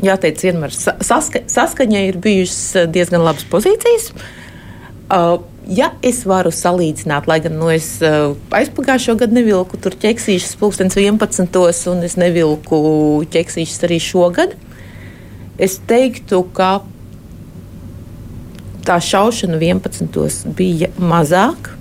jāteic, 0.04 0.42
vienmēr 0.44 0.74
saska, 0.74 1.46
saskaņai 1.52 2.06
ir 2.10 2.20
bijušas 2.24 2.90
diezgan 2.92 3.24
labas 3.24 3.46
pozīcijas. 3.52 4.12
Uh, 5.14 5.38
ja 5.68 5.92
es 6.04 6.24
varu 6.28 6.52
salīdzināt, 6.54 7.28
lai 7.30 7.40
gan 7.44 7.56
nu, 7.58 7.70
es 7.72 7.96
uh, 8.04 8.34
aizpagājušo 8.56 9.16
gadu 9.22 9.38
nevilku 9.38 9.80
tur 9.82 9.96
ķeksīšas 10.00 10.58
pulkstenis 10.60 10.98
11. 11.00 11.60
un 11.92 12.04
es 12.06 12.18
nevilku 12.20 12.80
ķeksīšas 13.34 13.86
arī 13.88 14.00
šogad, 14.04 14.58
es 15.62 15.80
teiktu, 15.88 16.44
ka 16.56 16.82
tā 18.84 19.00
šaušana 19.00 19.60
11. 19.62 20.52
bija 20.58 20.92
mazāk. 21.00 21.72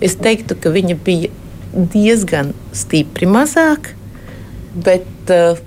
Es 0.00 0.16
teiktu, 0.20 0.56
ka 0.60 0.72
viņa 0.72 0.96
bija 1.04 1.32
diezgan 1.72 2.52
stipri 2.76 3.28
mazāk, 3.28 3.92
bet, 4.72 5.08
uh, 5.32 5.60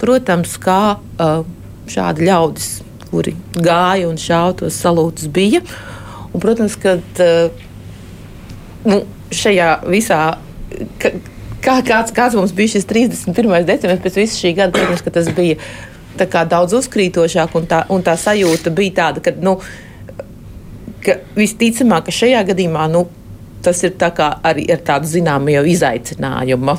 protams, 0.00 0.56
kā 0.60 0.96
uh, 0.96 1.42
šādi 1.88 2.28
ļaudis, 2.28 2.70
kuri 3.06 3.36
gāja 3.54 4.08
un 4.10 4.18
šautos 4.20 4.76
salūtus 4.82 5.28
bija. 5.32 5.62
Uh, 5.64 5.95
Un, 6.36 6.40
protams, 6.42 6.74
ka 6.76 6.98
nu, 8.84 9.00
šajā 9.32 9.70
visā. 9.88 10.20
Ka, 11.00 11.10
kā, 11.64 11.76
kāds, 11.80 12.12
kāds 12.12 12.36
mums 12.36 12.52
bija 12.56 12.74
šis 12.74 12.84
31. 12.90 13.64
decembris 13.64 14.02
pēc 14.04 14.18
visa 14.20 14.36
šī 14.36 14.50
gada, 14.58 14.74
protams, 14.76 15.04
ka 15.06 15.12
tas 15.14 15.30
bija 15.32 15.56
daudz 16.20 16.76
uzkrītošāk, 16.76 17.56
un 17.56 17.68
tā, 17.70 17.78
un 17.92 18.04
tā 18.04 18.18
sajūta 18.20 18.72
bija 18.76 18.96
tāda, 18.98 19.22
ka, 19.24 19.32
nu, 19.40 19.56
ka 21.04 21.16
visticamāk, 21.38 22.10
ka 22.10 22.16
šajā 22.18 22.42
gadījumā 22.50 22.84
nu, 22.92 23.06
tas 23.64 23.80
ir 23.88 23.96
arī 23.96 24.68
ar 24.72 24.84
tādu 24.84 25.08
zināmu 25.08 25.64
izaicinājumu. 25.72 26.76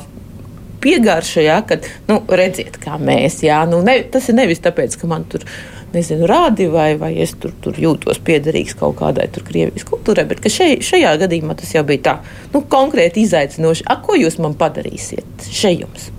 Piegarša, 0.86 1.41
ja, 1.41 1.58
kad 1.66 1.89
nu, 2.05 2.22
redziet, 2.30 2.78
kā 2.78 2.99
mēs. 3.01 3.41
Jā, 3.41 3.64
nu, 3.66 3.82
ne, 3.82 3.97
tas 4.14 4.30
ir 4.30 4.38
nevis 4.38 4.62
tāpēc, 4.62 4.99
ka 5.01 5.10
man 5.10 5.26
tur 5.26 5.41
ir 5.41 5.76
nezinu, 5.98 6.28
rādi, 6.30 6.70
vai, 6.72 6.91
vai 7.00 7.14
es 7.24 7.34
tur, 7.41 7.54
tur 7.64 7.78
jūtos 7.82 8.22
piederīgs 8.24 8.78
kaut 8.80 9.00
kādai 9.02 9.28
Krievijas 9.38 9.88
kultūrai. 9.88 10.28
Bet 10.30 10.45
šai, 10.52 10.78
šajā 10.86 11.16
gadījumā 11.24 11.58
tas 11.58 11.74
jau 11.76 11.84
bija 11.88 12.04
tā 12.10 12.16
nu, 12.54 12.64
konkrēti 12.70 13.26
izaicinoši. 13.26 13.88
A, 13.89 14.00
ko 14.04 14.18
jūs 14.18 14.39
man 14.43 14.56
padarīsiet 14.60 15.50
šeit? 15.52 16.12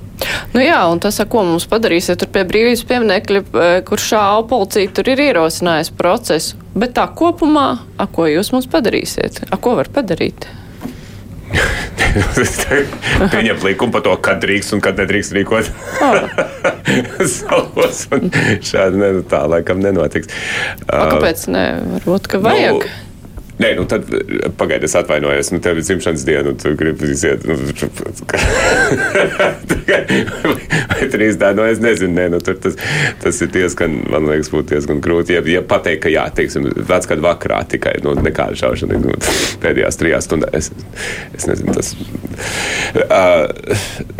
Nu 0.54 0.62
jā, 0.62 0.78
un 0.90 1.00
tas, 1.02 1.18
ko 1.30 1.44
mums 1.46 1.66
padarīsiet 1.70 2.18
tur 2.20 2.30
pie 2.34 2.44
brīvības 2.48 2.84
pieminekļa, 2.88 3.42
eh, 3.42 3.74
kur 3.86 4.02
šāva 4.02 4.42
policija 4.50 4.90
tur 4.94 5.10
ir 5.12 5.22
ierosinājusi 5.28 5.94
procesu. 5.98 6.62
Bet 6.78 6.96
tā 6.98 7.06
kopumā, 7.14 7.68
a, 7.96 8.06
ko 8.06 8.26
jūs 8.30 8.52
mums 8.54 8.66
padarīsiet? 8.70 9.44
A, 9.50 9.56
ko 9.56 9.76
var 9.78 9.90
padarīt? 9.94 10.48
Pieņemt 13.32 13.64
likumu 13.64 13.94
par 13.94 14.04
to, 14.06 14.14
kad 14.24 14.40
drīkst 14.42 14.76
un 14.76 14.82
kad 14.84 14.98
nedrīkst 15.00 15.34
rīkot 15.36 15.70
oh. 16.04 16.16
savos. 17.38 18.06
Šādi 18.64 19.00
ne, 19.00 19.10
tā 19.28 19.44
laikam 19.50 19.82
nenotiks. 19.84 20.32
A, 20.86 21.08
kāpēc 21.14 21.46
ne? 21.52 21.66
Varbūt, 21.96 22.30
ka 22.32 22.42
vajag. 22.44 22.82
Nu, 22.84 23.07
Nē, 23.58 23.72
nu 23.74 23.84
tad 23.90 24.06
pagaidi, 24.56 24.86
es 24.86 24.94
atvainojos. 24.98 25.50
Nu, 25.50 25.58
tev 25.62 25.80
ir 25.80 25.82
dzimšanas 25.86 26.24
diena, 26.26 26.52
un 26.52 26.58
tu 26.62 26.70
gribi 26.78 27.10
iziet. 27.10 27.42
Nu, 27.48 27.56
vai 30.92 31.08
trīs 31.10 31.38
dienu, 31.40 31.58
nu, 31.58 31.64
es 31.66 31.82
nezinu. 31.82 32.14
Nē, 32.14 32.28
nu, 32.34 32.38
tas, 32.46 32.78
tas 33.22 33.40
ir 33.42 33.50
diezgan, 33.54 33.98
man 34.12 34.28
liekas, 34.30 34.52
būtu 34.54 34.76
diezgan 34.76 35.02
grūti. 35.02 35.34
Ja, 35.34 35.42
ja 35.50 35.62
pateikt, 35.66 36.04
ka 36.06 36.12
jā, 36.12 36.28
teiksim, 36.38 36.70
vec 36.88 37.08
kādā 37.10 37.24
vakarā 37.26 37.64
tikai 37.74 37.96
nu, 38.04 38.14
nekāda 38.22 38.54
šaušana 38.62 39.00
nu, 39.02 39.16
pēdējās 39.64 39.98
trijās 39.98 40.30
stundās. 40.30 40.54
Es, 40.54 40.70
es 41.34 41.50
nezinu, 41.50 41.74
tas. 41.74 41.94
Uh, 43.08 43.50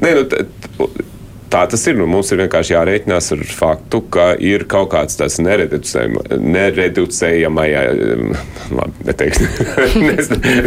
nē, 0.03 0.17
nu, 0.19 0.27
t, 0.27 0.43
tā 1.53 1.63
tas 1.71 1.83
ir. 1.89 1.95
Nu, 1.99 2.07
mums 2.11 2.33
ir 2.33 2.39
vienkārši 2.43 2.75
jārēķinās 2.75 3.27
ar 3.35 3.41
faktu, 3.59 3.99
ka 4.15 4.27
ir 4.41 4.61
kaut 4.71 4.89
kāds 4.95 5.15
tāds 5.21 5.37
nereducējamais, 5.43 6.27
labi, 8.75 8.93
neteikšu, 9.09 9.43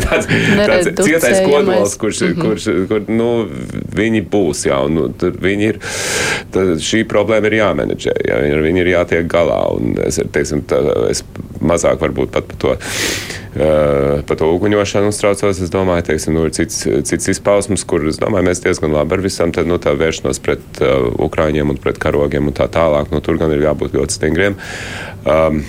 tāds, 0.06 0.26
tāds 0.58 0.88
cietais 1.06 1.40
kodols, 1.46 1.92
kurš, 2.02 2.18
mm 2.22 2.28
-hmm. 2.34 2.42
kurš, 2.42 2.64
kur, 2.90 3.02
nu, 3.12 3.30
viņi 3.96 4.22
būs, 4.32 4.60
jā, 4.70 4.78
un 4.86 4.92
nu, 4.98 5.04
viņi 5.48 5.64
ir, 5.74 5.78
tad 6.52 6.66
šī 6.82 7.00
problēma 7.10 7.46
ir 7.52 7.60
jāmenedžē, 7.62 8.14
jā, 8.28 8.36
viņi 8.68 8.80
ir 8.86 8.90
jātiek 8.96 9.26
galā, 9.32 9.62
un 9.78 9.84
es, 10.06 10.16
teiksim, 10.32 10.60
tā, 10.68 10.78
es 11.10 11.20
mazāk 11.62 12.02
varbūt 12.02 12.34
pat 12.36 12.50
par 12.52 12.62
to 12.62 12.76
par 13.52 14.38
to 14.40 14.48
uguņošanu 14.56 15.12
uztraucos. 15.12 15.60
Es 15.60 15.72
domāju, 15.74 16.06
teiksim, 16.08 16.38
nu, 16.38 16.46
ir 16.48 16.54
cits, 16.56 16.86
cits 17.08 17.32
izpausmes, 17.34 17.84
kur 17.84 18.06
domāju, 18.08 18.48
mēs 18.48 18.64
diezgan 18.64 18.96
labi 18.96 19.18
ar 19.18 19.24
visam 19.26 19.52
tad, 19.52 19.68
nu, 19.68 19.76
tā 19.82 19.92
vēršanos 20.00 20.40
pret 20.44 20.80
uh, 20.80 21.10
ukrāņiem 21.28 21.74
un 21.74 21.80
pret 21.82 22.00
karogiem 22.00 22.48
un 22.48 22.56
tā 22.56 22.70
tālāk. 22.72 23.12
Nu, 23.12 23.20
tur 23.20 23.40
gan 23.42 23.52
ir 23.52 23.66
jābūt 23.66 23.98
ļoti 23.98 24.16
stingriem. 24.16 24.56
Um, 25.28 25.66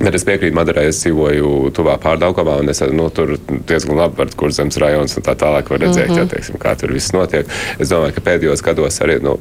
Bet 0.00 0.16
es 0.18 0.26
piekrītu 0.28 0.56
Madarai, 0.56 0.86
es 0.90 1.00
dzīvoju 1.00 1.70
tuvā 1.76 1.96
pārdaugavā, 2.02 2.58
un 2.60 2.72
es 2.72 2.82
nu, 2.92 3.08
tur 3.14 3.36
diezgan 3.68 3.96
labi 3.96 4.20
varu, 4.20 4.34
kur 4.36 4.52
zemes 4.52 4.76
rajons 4.82 5.16
un 5.16 5.24
tā 5.24 5.36
tālāk 5.38 5.70
var 5.72 5.80
redzēt, 5.80 6.10
mm 6.10 6.14
-hmm. 6.14 6.18
ja, 6.18 6.32
teiksim, 6.32 6.58
kā 6.60 6.74
tur 6.76 6.92
viss 6.92 7.14
notiek. 7.16 7.46
Es 7.78 7.88
domāju, 7.88 8.14
ka 8.14 8.24
pēdējos 8.28 8.64
gados 8.64 9.00
arī, 9.00 9.18
nu, 9.22 9.38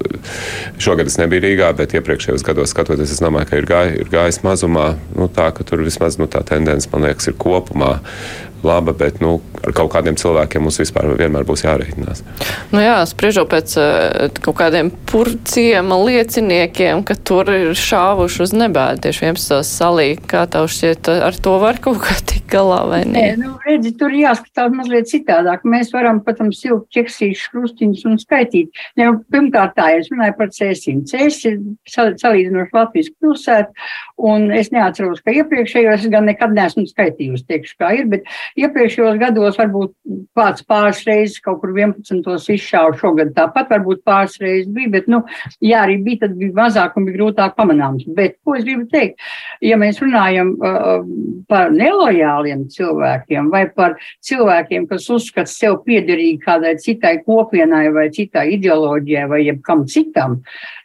šogad 0.78 1.08
es 1.08 1.18
nebiju 1.18 1.42
Rīgā, 1.42 1.74
bet 1.76 1.94
iepriekšējos 1.94 2.44
gados 2.44 2.70
skatoties, 2.70 3.12
es 3.12 3.22
domāju, 3.22 3.50
ka 3.50 3.58
ir, 3.58 3.66
gāj, 3.66 4.00
ir 4.00 4.10
gājis 4.12 4.44
mazumā, 4.44 4.96
nu, 5.16 5.28
tā, 5.28 5.52
ka 5.52 5.64
tur 5.64 5.84
vismaz 5.84 6.18
nu, 6.18 6.28
tā 6.28 6.44
tendence, 6.44 6.90
man 6.92 7.02
liekas, 7.02 7.28
ir 7.28 7.34
kopumā 7.34 8.00
laba, 8.66 8.96
bet 8.98 9.22
nu, 9.24 9.38
ar 9.64 9.76
kaut 9.76 9.92
kādiem 9.94 10.18
cilvēkiem 10.20 10.66
mums 10.66 10.80
vispār 10.82 11.12
vienmēr 11.20 11.46
būs 11.48 11.66
jārēķinās. 11.66 12.24
Nu 12.74 12.84
jā, 12.84 12.98
spriežot 13.10 13.50
pēc 13.52 13.76
uh, 13.82 14.28
kaut 14.46 14.58
kādiem 14.60 14.92
purciema 15.10 15.98
lieciniekiem, 16.02 17.04
ka 17.08 17.18
tur 17.28 17.52
ir 17.54 17.74
šāvuši 17.78 18.44
uz 18.46 18.56
nebēdu 18.58 19.06
tieši 19.06 19.28
11. 19.30 19.62
salī. 19.68 20.10
Kā 20.30 20.46
tev 20.52 20.70
šķiet, 20.72 21.10
ar 21.30 21.38
to 21.38 21.56
var 21.62 21.80
kaut 21.84 22.02
kā 22.04 22.18
tikt 22.26 22.50
galā 22.52 22.82
vai 22.90 23.02
ne? 23.08 23.16
Nē, 23.16 23.36
nu, 23.42 23.54
redzi, 23.66 23.94
tur 24.00 24.14
jāskatās 24.16 24.74
mazliet 24.76 25.10
citādāk. 25.10 25.66
Mēs 25.70 25.92
varam, 25.96 26.22
protams, 26.26 26.60
silkt 26.62 26.92
ķeksīšus, 26.96 27.52
krustiņus 27.54 28.06
un 28.10 28.20
skaitīt. 28.22 28.84
Ne, 29.00 29.12
pirmkārt, 29.34 29.76
tā 29.78 29.92
es 30.00 30.10
runāju 30.14 30.38
par 30.40 30.52
cēsīm. 30.56 31.04
Cēs 31.10 31.42
ir 31.50 31.60
salīdzinoši 31.92 32.76
Latvijas 32.76 33.12
pilsēta, 33.22 33.88
un 34.32 34.50
es 34.56 34.72
neatceros, 34.76 35.24
ka 35.26 35.34
iepriekšējos 35.36 36.08
gan 36.14 36.30
nekad 36.30 36.56
neesmu 36.56 36.86
skaitījusi, 36.90 37.48
teikšu, 37.50 37.78
kā 37.82 37.92
ir, 38.00 38.10
bet 38.12 38.30
iepriekšējos 38.60 39.18
gados 39.20 39.58
varbūt 39.60 39.94
pats 40.36 40.64
pāris 40.68 41.02
reizes 41.08 41.42
kaut 41.44 41.60
kur 41.62 41.74
11. 41.76 42.36
izšāvu 42.56 42.96
šogad 43.02 43.34
tāpat 43.36 43.72
varbūt 43.74 44.04
pāris 44.08 44.38
reizes 44.42 44.70
bija, 44.76 44.92
bet, 44.96 45.10
nu, 45.12 45.22
jā, 45.64 45.82
arī 45.84 45.98
bija, 46.06 46.24
tad 46.26 46.38
bija 46.40 46.56
mazāk 46.56 46.96
un 46.96 47.08
bija 47.08 47.18
grūtāk 47.20 47.56
pamanāms. 47.60 48.06
Bet, 48.18 48.38
ko 48.46 48.56
es 48.58 48.66
gribu 48.68 48.88
teikt, 48.92 49.20
ja 49.66 49.80
mēs 49.80 50.00
runājam 50.04 50.54
uh, 50.56 51.04
par 51.52 51.74
nelojāliem 51.76 52.66
cilvēkiem 52.72 53.52
vai 53.54 53.66
par 53.76 53.98
cilvēkiem, 54.26 54.88
kas 54.92 55.10
uzskata 55.12 55.52
sev 55.52 55.82
piederīgi 55.88 56.40
kādai 56.46 56.76
citai 56.82 57.18
kopienai 57.26 57.90
vai 57.96 58.08
citai 58.16 58.48
ideoloģijai 58.56 59.28
vai 59.32 59.44
jebkam 59.44 59.84
citam, 59.92 60.40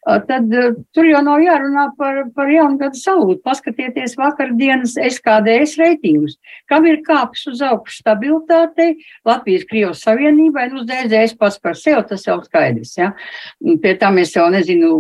tad 0.04 0.48
tur 0.94 1.06
jau 1.08 1.20
nav 1.24 1.42
jārunā 1.44 1.86
par, 1.98 2.22
par 2.36 2.48
jaungadu 2.50 2.96
salūtu. 2.96 3.42
Paskatieties 3.44 4.16
vakardienas 4.18 4.96
SKDS 4.96 5.76
reitingus. 5.80 6.38
Kam 6.70 6.86
ir 6.88 7.02
kāpis 7.06 7.44
uz 7.50 7.60
augšu 7.64 8.00
stabilitātei, 8.00 8.94
Latvijas 9.28 9.66
Krievas 9.68 10.04
Savienībai, 10.06 10.70
nu, 10.72 10.80
uz 10.80 10.88
DZS 10.88 11.36
pats 11.40 11.60
par 11.60 11.76
sevi, 11.78 12.00
tas 12.08 12.24
jau 12.26 12.38
skaidrs. 12.44 12.94
Ja? 12.96 13.12
Pie 13.82 13.94
tā 14.00 14.12
mēs 14.14 14.32
jau 14.36 14.46
nezinu, 14.52 14.94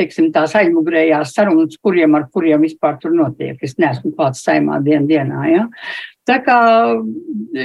teiksim, 0.00 0.30
tās 0.34 0.56
aizmugurējās 0.58 1.34
sarunas, 1.36 1.76
kuriem 1.82 2.16
ar 2.18 2.28
kuriem 2.32 2.64
vispār 2.64 2.96
tur 3.02 3.14
notiek. 3.16 3.60
Es 3.62 3.76
neesmu 3.80 4.14
pats 4.16 4.44
saimā 4.46 4.80
dien 4.84 5.08
dienā. 5.10 5.44
Ja? 5.52 5.68
Tā 6.28 6.36
kā 6.46 6.56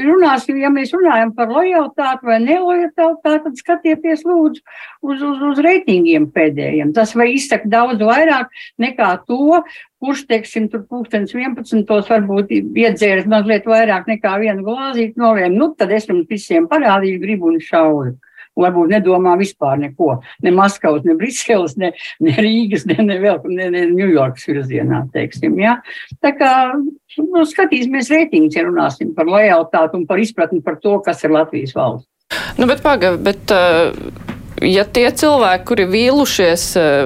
runāsim, 0.07 0.57
ja 0.57 0.71
mēs 0.73 0.89
runājam 0.95 1.29
par 1.37 1.51
lojalitāti 1.53 2.25
vai 2.25 2.39
nelojalitāti, 2.41 3.19
tad 3.45 3.59
skatieties 3.59 4.23
lūdzu 4.25 4.63
uz, 5.05 5.21
uz, 5.21 5.43
uz 5.51 5.61
reitingiem 5.61 6.25
pēdējiem. 6.33 6.95
Tas 6.97 7.13
vai 7.17 7.29
izsaka 7.35 7.69
daudz 7.69 8.01
vairāk 8.01 8.49
nekā 8.81 9.11
to, 9.29 9.61
kurš, 10.01 10.25
teiksim, 10.31 10.71
tur 10.73 10.87
pūkstens 10.89 11.35
11. 11.37 11.85
varbūt 12.09 12.55
iedzēris 12.57 13.29
mazliet 13.29 13.69
vairāk 13.69 14.09
nekā 14.09 14.33
vienu 14.41 14.65
glāzīti 14.65 15.21
nolēma. 15.21 15.53
Nu, 15.53 15.69
tad 15.77 15.93
es 15.93 16.09
jums 16.09 16.25
visiem 16.29 16.65
parādīju 16.71 17.21
gribu 17.21 17.53
un 17.53 17.61
šauru 17.61 18.17
varbūt 18.57 18.93
nedomā 18.95 19.35
vispār 19.39 19.79
neko. 19.81 20.17
Ne 20.45 20.53
Maskavas, 20.55 21.05
ne 21.07 21.15
Briseles, 21.19 21.77
ne, 21.79 21.93
ne 22.23 22.35
Rīgas, 22.37 22.87
ne, 22.89 22.99
ne, 23.05 23.19
vēl, 23.23 23.41
ne, 23.53 23.69
ne 23.73 23.85
Ņujorkas 23.93 24.47
virzienā, 24.51 25.03
teiksim. 25.13 25.57
Ja? 25.61 25.77
Tā 26.23 26.33
kā 26.37 26.53
nu, 26.77 27.43
skatīsimies 27.47 28.11
reitingus, 28.13 28.57
ja 28.57 28.65
runāsim 28.67 29.13
par 29.17 29.29
lojalitāti 29.29 29.99
un 29.99 30.07
par 30.09 30.21
izpratni 30.23 30.63
par 30.65 30.79
to, 30.83 30.97
kas 31.05 31.23
ir 31.25 31.35
Latvijas 31.35 31.75
valsts. 31.77 32.09
Nu, 32.57 32.69
bet 32.69 32.83
pagaidi, 32.85 33.21
bet. 33.29 33.45
Uh... 33.53 34.33
Ja 34.65 34.87
tie 34.89 35.03
cilvēki, 35.13 35.67
kuri 35.69 35.83
vīlušies 35.85 36.63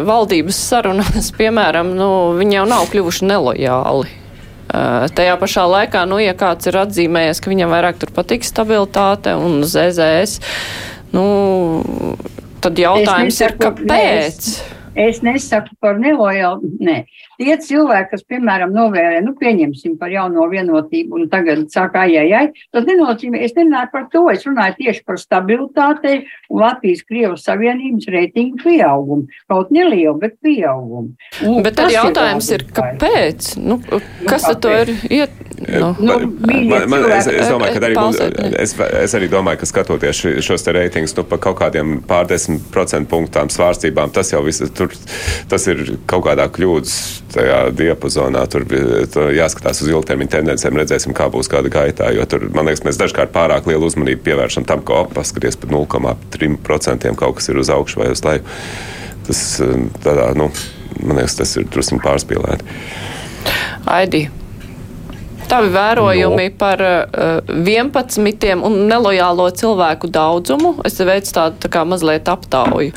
valdības 0.08 0.56
sarunās, 0.70 1.34
piemēram, 1.40 1.90
nu, 2.00 2.08
viņi 2.40 2.56
jau 2.62 2.64
nav 2.72 2.86
kļuvuši 2.94 3.28
nelojāli, 3.28 4.14
Tajā 4.72 5.36
pašā 5.36 5.66
laikā, 5.68 6.06
nu, 6.08 6.16
ja 6.22 6.32
kāds 6.38 6.70
ir 6.70 6.78
atzīmējies, 6.80 7.42
ka 7.44 7.52
viņam 7.52 7.74
vairāk 7.74 8.06
patīk 8.16 8.46
stabilitāte 8.48 9.34
un 9.36 9.66
ZZS, 9.68 10.38
Nu, 11.12 11.26
tad 12.64 12.80
jautājums 12.80 13.40
nesaku, 13.40 13.56
ir, 13.56 13.64
kāpēc? 13.66 14.48
Es, 14.48 14.62
es 15.08 15.22
nesaku 15.26 15.76
par 15.84 16.00
nelojālu. 16.02 16.74
Nē. 16.84 17.02
Tie 17.42 17.56
cilvēki, 17.58 18.10
kas, 18.12 18.22
piemēram, 18.30 18.70
novērē, 18.76 19.22
nu, 19.26 19.34
pieņemsim 19.40 19.96
par 19.98 20.12
jauno 20.14 20.44
vienotību 20.52 21.18
un 21.18 21.30
tagad 21.32 21.64
saka, 21.74 22.04
ai, 22.06 22.20
ai, 22.22 22.28
ai, 22.38 22.66
tas 22.74 22.86
nenozīmē, 22.86 23.40
es 23.42 23.56
nerunāju 23.58 23.90
par 23.96 24.04
to, 24.14 24.22
es 24.30 24.46
runāju 24.46 24.78
tieši 24.78 25.02
par 25.08 25.18
stabilitātei 25.18 26.20
un 26.52 26.62
Latvijas 26.62 27.02
Krievas 27.08 27.48
Savienības 27.48 28.06
reitingu 28.14 28.62
pieaugumu. 28.62 29.26
Kaut 29.50 29.72
nelielu, 29.74 30.14
bet 30.22 30.38
pieaugumu. 30.46 31.16
Un 31.48 31.66
bet 31.66 31.80
tad 31.80 31.90
jautājums 31.96 32.52
ir, 32.54 32.68
ir 32.68 32.76
kāpēc? 32.78 33.50
Nu, 33.58 33.80
kas 34.30 34.46
nu, 34.46 34.52
tad 34.52 34.62
to 34.62 34.76
ir 34.84 34.94
iet? 35.10 35.42
Nu, 35.62 35.92
nu, 35.98 36.20
man, 36.46 36.88
man, 36.90 37.08
es, 37.14 37.28
es 37.30 37.50
domāju, 37.50 37.76
ka 37.78 37.86
arī, 37.86 37.98
mums, 37.98 38.22
es, 38.62 38.74
es 39.02 39.18
arī 39.18 39.30
domāju, 39.34 39.62
ka 39.62 39.70
skatoties 39.70 40.22
šos 40.46 40.66
te 40.66 40.74
reitingus, 40.78 41.14
nu, 41.18 41.26
pa 41.30 41.38
kaut 41.42 41.60
kādiem 41.60 42.00
pārdesmit 42.10 42.70
procentu 42.74 43.12
punktām 43.16 43.50
svārstībām, 43.54 44.14
tas 44.14 44.34
jau 44.34 44.42
viss, 44.46 44.64
tur, 44.78 44.94
tas 45.52 45.68
ir 45.70 45.84
kaut 46.10 46.26
kādā 46.30 46.48
kļūdas 46.54 46.96
diapazonā. 47.78 48.44
Tur, 48.52 48.66
jāskatās 49.36 49.82
uz 49.84 49.92
ilgtermiņa 49.92 50.34
tendencēm, 50.36 50.80
redzēsim, 50.82 51.16
kā 51.18 51.30
būs 51.32 51.50
kāda 51.52 51.72
gaitā. 51.72 52.12
Jo 52.16 52.26
tur, 52.30 52.48
man 52.56 52.70
liekas, 52.70 52.84
mēs 52.88 53.00
dažkārt 53.02 53.34
pārāk 53.36 53.70
lielu 53.70 53.88
uzmanību 53.88 54.26
pievēršam 54.26 54.68
tam, 54.70 54.84
ka 54.88 55.06
paskaties 55.16 55.60
pat 55.62 55.74
0,3% 55.74 57.16
kaut 57.20 57.40
kas 57.40 57.50
ir 57.52 57.62
uz 57.62 57.72
augšu 57.74 58.04
vai 58.04 58.12
uz 58.14 58.24
leju. 58.26 58.46
Tas, 59.28 59.42
tādā, 60.04 60.32
nu, 60.38 60.50
man 61.00 61.22
liekas, 61.22 61.40
tas 61.40 61.56
ir 61.60 61.68
drusku 61.72 62.02
pārspīlēti. 62.04 62.66
Aidi, 63.90 64.26
tavi 65.50 65.72
vērojumi 65.74 66.50
no. 66.50 66.58
par 66.60 66.84
uh, 66.86 67.54
11 67.68 68.66
un 68.66 68.82
nelojālo 68.90 69.48
cilvēku 69.56 70.10
daudzumu? 70.12 70.78
Es 70.88 71.00
veicu 71.00 71.38
tādu 71.38 71.64
tā 71.66 71.72
kā 71.74 71.86
mazliet 71.88 72.30
aptauju. 72.32 72.94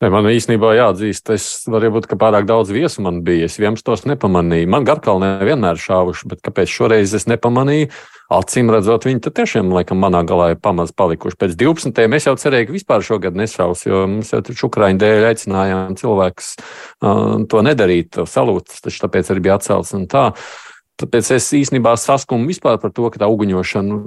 Ne, 0.00 0.08
man 0.08 0.24
īstenībā 0.32 0.70
jāatzīst, 0.78 1.28
es 1.34 1.46
varbūt, 1.68 2.06
pārāk 2.20 2.46
daudz 2.48 2.70
viesu 2.72 3.02
man 3.04 3.18
bija. 3.24 3.50
Es 3.50 3.58
viens 3.60 3.84
tos 3.84 4.06
nepamanīju. 4.08 4.70
Man 4.72 4.86
garkalnē 4.88 5.34
vienmēr 5.44 5.76
šāvuši, 5.76 6.30
bet 6.30 6.40
kāpēc 6.46 6.72
šoreiz 6.72 7.12
es 7.18 7.28
nepamanīju? 7.28 7.90
Acīm 8.32 8.70
redzot, 8.72 9.04
viņi 9.04 9.20
tiešām, 9.26 9.74
laikam, 9.74 10.00
manā 10.00 10.22
galā 10.24 10.52
ir 10.54 10.60
pamaz 10.62 10.94
palikuši. 10.96 11.36
Pēc 11.36 11.58
12. 11.60 12.00
es 12.16 12.28
jau 12.30 12.34
cerēju, 12.38 12.70
ka 12.70 12.76
vispār 12.78 13.04
šogad 13.04 13.36
nešaus, 13.36 13.84
jo 13.90 14.06
mums 14.08 14.32
jau 14.32 14.40
tur 14.46 14.64
Ukraiņu 14.70 15.02
dēļ 15.02 15.28
aicinājām 15.34 15.98
cilvēkus 16.00 16.50
uh, 16.56 17.36
to 17.50 17.64
nedarīt, 17.66 18.14
to 18.16 18.24
salūts, 18.30 18.80
taču 18.86 19.04
tāpēc 19.04 19.34
arī 19.34 19.44
bija 19.50 19.60
atcelts 19.60 19.92
un 19.98 20.08
tā. 20.08 20.30
Uh, 20.30 20.69
Tāpēc 21.00 21.30
es 21.36 21.48
īstenībā 21.56 21.94
saskumu 21.96 22.50
vispār 22.50 22.76
par 22.82 22.92
to, 22.92 23.08
ka 23.12 23.22
tā 23.22 23.28
uguņošana 23.32 23.98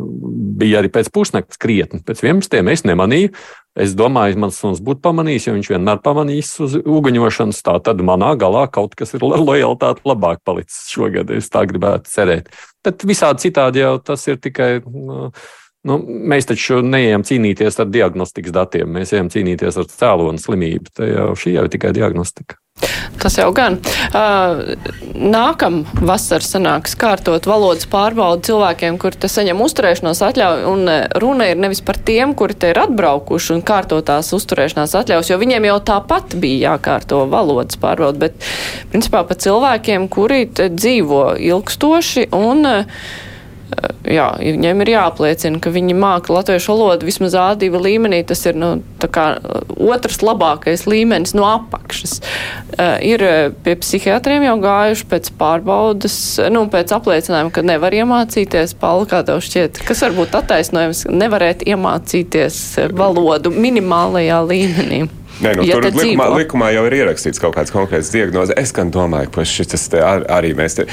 bija 0.61 0.81
arī 0.81 0.91
pēc 0.93 1.09
pusnakts 1.13 1.59
krietni. 1.61 2.03
Pēc 2.05 2.21
11. 2.25 2.59
es 2.73 2.85
nemanīju. 2.85 3.33
Es 3.73 3.95
domāju, 3.97 4.37
mans 4.37 4.59
suns 4.61 4.81
būtu 4.85 5.01
pamanījis, 5.01 5.47
jo 5.47 5.55
viņš 5.55 5.71
vienmēr 5.71 6.03
pamanīs 6.05 6.51
uz 6.61 6.75
uguņošanas. 6.77 7.63
Tā 7.65 7.79
tad 7.87 8.03
manā 8.05 8.35
galā 8.37 8.67
kaut 8.69 8.93
kas 8.99 9.15
ir 9.17 9.25
lojalitāte 9.25 10.05
labāk 10.05 10.43
palicis 10.45 10.91
šogad. 10.93 11.33
Es 11.33 11.49
tā 11.49 11.65
gribētu 11.69 12.11
cerēt. 12.13 12.53
Bet 12.85 13.05
visādi 13.09 13.47
citādi 13.47 13.81
jau 13.81 13.95
tas 13.97 14.27
ir 14.29 14.37
tikai. 14.43 14.71
Nu, 14.85 15.31
Nu, 15.83 15.97
mēs 15.99 16.47
taču 16.47 16.79
neejam 16.79 17.25
cīnīties 17.27 17.81
ar 17.83 17.89
diagnostikas 17.91 18.55
datiem, 18.55 18.87
mēs 18.95 19.11
ejam 19.17 19.27
cīnīties 19.33 19.79
ar 19.81 19.87
cēlonu 19.91 20.39
slimību. 20.39 20.93
Tā 20.95 21.09
jau 21.09 21.31
šī 21.35 21.57
jau 21.57 21.65
ir 21.67 21.73
tikai 21.73 21.91
diagnostika. 21.95 22.55
Tas 23.19 23.35
jau 23.37 23.49
gan. 23.55 23.75
Uh, 24.15 24.73
nākam 25.13 25.81
vasar 26.07 26.43
sanāks 26.43 26.95
kārtot 26.99 27.45
valodas 27.47 27.85
pārbaudu 27.91 28.47
cilvēkiem, 28.47 28.95
kuri 28.99 29.19
te 29.21 29.29
saņem 29.31 29.59
uzturēšanās 29.63 30.23
atļauju, 30.25 30.71
un 30.71 30.93
runa 31.21 31.49
ir 31.51 31.59
nevis 31.59 31.83
par 31.85 31.99
tiem, 31.99 32.33
kuri 32.39 32.57
te 32.57 32.71
ir 32.73 32.79
atbraukuši 32.81 33.53
un 33.57 33.61
kārtotās 33.67 34.31
uzturēšanās 34.35 34.95
atļaus, 35.03 35.29
jo 35.29 35.39
viņiem 35.41 35.67
jau 35.69 35.77
tāpat 35.91 36.37
bija 36.39 36.73
jākārto 36.73 37.25
valodas 37.31 37.79
pārbaudu, 37.83 38.23
bet 38.25 38.49
principā 38.95 39.21
par 39.27 39.39
cilvēkiem, 39.45 40.09
kuri 40.11 40.47
dzīvo 40.55 41.25
ilgstoši 41.53 42.29
un 42.39 42.65
uh, 42.71 43.05
jā, 44.07 44.27
viņiem 44.39 44.83
ir 44.83 44.91
jāapliecina, 44.93 45.61
ka 45.63 45.71
viņi 45.73 45.95
māca 45.97 46.33
latviešu 46.35 46.73
valodu 46.73 47.07
vismaz 47.07 47.35
A2 47.37 47.81
līmenī. 47.83 48.21
Tas 48.27 48.43
ir 48.49 48.57
nu, 48.59 48.75
kā, 49.03 49.25
otrs 49.77 50.21
labākais 50.25 50.85
līmenis 50.89 51.35
no 51.37 51.47
apakšas. 51.49 52.19
Uh, 52.73 52.97
ir 53.05 53.23
pie 53.65 53.77
psihiatriem 53.79 54.47
jau 54.47 54.57
gājuši 54.63 55.09
pēc 55.11 55.31
pārbaudas, 55.39 56.17
nu, 56.53 56.65
pēc 56.73 56.93
apliecinājuma, 56.97 57.53
ka 57.53 57.65
nevar 57.65 57.95
iemācīties. 57.95 58.77
Paula, 58.81 59.07
kā 59.09 59.23
tev 59.27 59.43
šķiet, 59.45 59.83
kas 59.87 60.05
varbūt 60.07 60.37
attaisnojums 60.41 61.05
nevarēt 61.13 61.65
iemācīties 61.69 62.63
valodu 62.93 63.53
minimālajā 63.53 64.39
līmenī? 64.49 65.03
Nē, 65.43 65.55
nu, 65.57 65.65
Ja 65.67 65.79
tur 65.79 65.89
likumā, 65.91 66.27
likumā 66.37 66.69
jau 66.75 66.83
ir 66.87 66.97
ierakstīts 67.01 67.41
kaut 67.41 67.57
kāds 67.57 67.73
konkrēts 67.73 68.11
diagnoze. 68.13 68.55
Es 68.59 68.71
gan 68.75 68.91
domāju, 68.93 69.31
ka 69.33 69.45
šis 69.47 69.89
ar, 69.99 70.23
arī 70.31 70.53
mēs 70.57 70.77
te, 70.77 70.85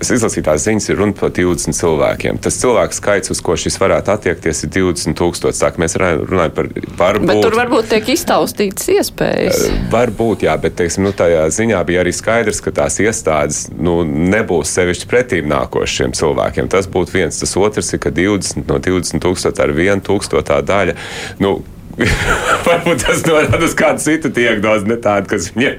es 0.00 0.10
izlasīju 0.12 0.44
tās 0.46 0.64
ziņas, 0.66 0.88
ir 0.90 1.00
runa 1.00 1.16
par 1.16 1.32
20 1.36 1.76
cilvēkiem. 1.76 2.40
Tas 2.44 2.58
cilvēku 2.60 2.96
skaits, 2.96 3.32
uz 3.32 3.40
ko 3.44 3.56
šis 3.60 3.78
varētu 3.80 4.12
attiekties, 4.14 4.64
ir 4.66 4.72
20 4.76 5.16
tūkstoši. 5.18 5.60
Tā 5.60 5.70
mēs 5.80 5.96
runājam 6.00 6.54
par 6.56 6.70
varbūt. 7.00 7.30
Bet 7.30 7.42
tur 7.46 7.56
varbūt 7.58 7.90
tiek 7.94 8.12
iztaustītas 8.16 8.90
iespējas. 8.96 9.64
Varbūt, 9.92 10.46
jā, 10.48 10.56
bet 10.60 10.76
teiksim, 10.80 11.06
nu, 11.08 11.14
tajā 11.16 11.46
ziņā 11.56 11.82
bija 11.88 12.04
arī 12.04 12.14
skaidrs, 12.16 12.62
ka 12.64 12.74
tās 12.82 13.00
iestādes 13.02 13.66
nu, 13.76 14.00
nebūs 14.04 14.72
sevišķi 14.76 15.10
pretīm 15.10 15.50
nākošiem 15.52 16.16
cilvēkiem. 16.16 16.70
Tas 16.72 16.88
būtu 16.90 17.18
viens. 17.18 17.40
Tas 17.40 17.56
otrs 17.60 17.92
ir, 17.94 18.02
ka 18.02 18.12
20 18.14 18.68
no 18.70 18.80
20 18.80 19.24
tūkstoši 19.24 19.64
ar 19.64 19.76
vienu 19.76 20.04
tūkstotā 20.04 20.60
daļa. 20.66 20.96
Nu, 21.42 21.58
Varbūt 22.66 23.04
tas 23.04 23.22
norāda 23.26 23.60
uz 23.66 23.74
kādu 23.78 24.02
citu 24.02 24.30
diagnozi, 24.32 24.88
ne 24.88 24.96
tādu, 25.02 25.30
kas 25.32 25.50
viņai 25.54 25.72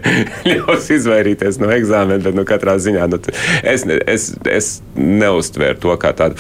ļaus 0.47 0.89
izvairīties 0.97 1.59
no 1.61 1.71
eksāmena, 1.73 2.21
bet 2.23 2.37
nu, 2.37 2.45
katrā 2.47 2.77
ziņā 2.81 3.07
nu, 3.11 3.19
es, 3.67 3.85
es, 3.85 4.27
es 4.49 4.69
neuztvēru 4.97 5.79
to 5.81 5.95
kā 6.01 6.13
tādu 6.17 6.37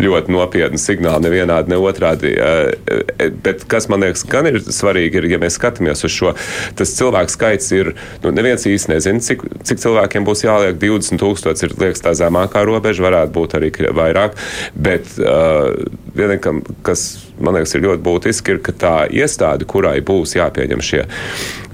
ļoti 0.00 0.34
nopietnu 0.34 0.80
signālu, 0.80 1.26
nevienādi, 1.26 1.72
ne 1.72 1.80
otrādi. 1.80 2.34
eh, 2.34 2.72
eh, 3.18 3.34
Bet 3.44 3.64
kas 3.70 3.88
man 3.92 4.02
liekas, 4.04 4.24
gan 4.28 4.48
ir 4.50 4.60
svarīgi, 4.62 5.20
ir, 5.20 5.28
ja 5.34 5.40
mēs 5.40 5.58
skatāmies 5.58 6.04
uz 6.06 6.14
šo, 6.14 6.34
tas 6.78 6.94
cilvēku 6.96 7.34
skaits 7.34 7.70
ir, 7.76 7.92
nu, 8.24 8.32
neviens 8.34 8.66
īsti 8.68 8.94
nezina, 8.94 9.22
cik, 9.24 9.44
cik 9.68 9.82
cilvēkiem 9.84 10.26
būs 10.26 10.44
jāliek 10.46 10.78
20 10.80 11.20
tūkstoši, 11.20 11.68
ir 11.68 11.76
liekas 11.80 12.04
tā 12.04 12.14
zemākā 12.18 12.64
robeža, 12.66 13.04
varētu 13.04 13.34
būt 13.36 13.56
arī 13.58 13.72
vairāk, 13.94 14.36
bet 14.74 15.16
uh, 15.20 15.74
vienam, 16.16 16.62
kas 16.86 17.08
man 17.40 17.58
liekas 17.58 17.74
ir 17.76 17.86
ļoti 17.86 18.04
būtiski, 18.04 18.56
ir, 18.56 18.60
ka 18.64 18.74
tā 18.74 18.96
iestāde, 19.10 19.68
kurai 19.68 19.98
būs 20.04 20.36
jāpieņem 20.38 20.84
šie. 20.84 21.06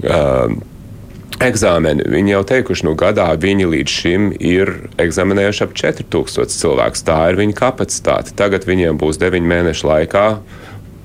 Uh, 0.05 0.55
Eksāmeni 1.43 2.05
viņi 2.07 2.31
jau 2.31 2.43
teikuši, 2.47 2.85
nu, 2.87 2.93
gadā 2.95 3.25
viņi 3.35 3.65
līdz 3.67 3.91
šim 3.91 4.27
ir 4.39 4.69
eksaminējuši 5.03 5.65
ap 5.65 5.73
4000 5.75 6.55
cilvēku. 6.61 7.01
Tā 7.03 7.17
ir 7.31 7.39
viņa 7.41 7.57
kapacitāte. 7.59 8.31
Tagad 8.39 8.63
viņiem 8.69 8.95
būs 9.01 9.19
9 9.19 9.43
mēnešu 9.43 9.89
laikā. 9.89 10.25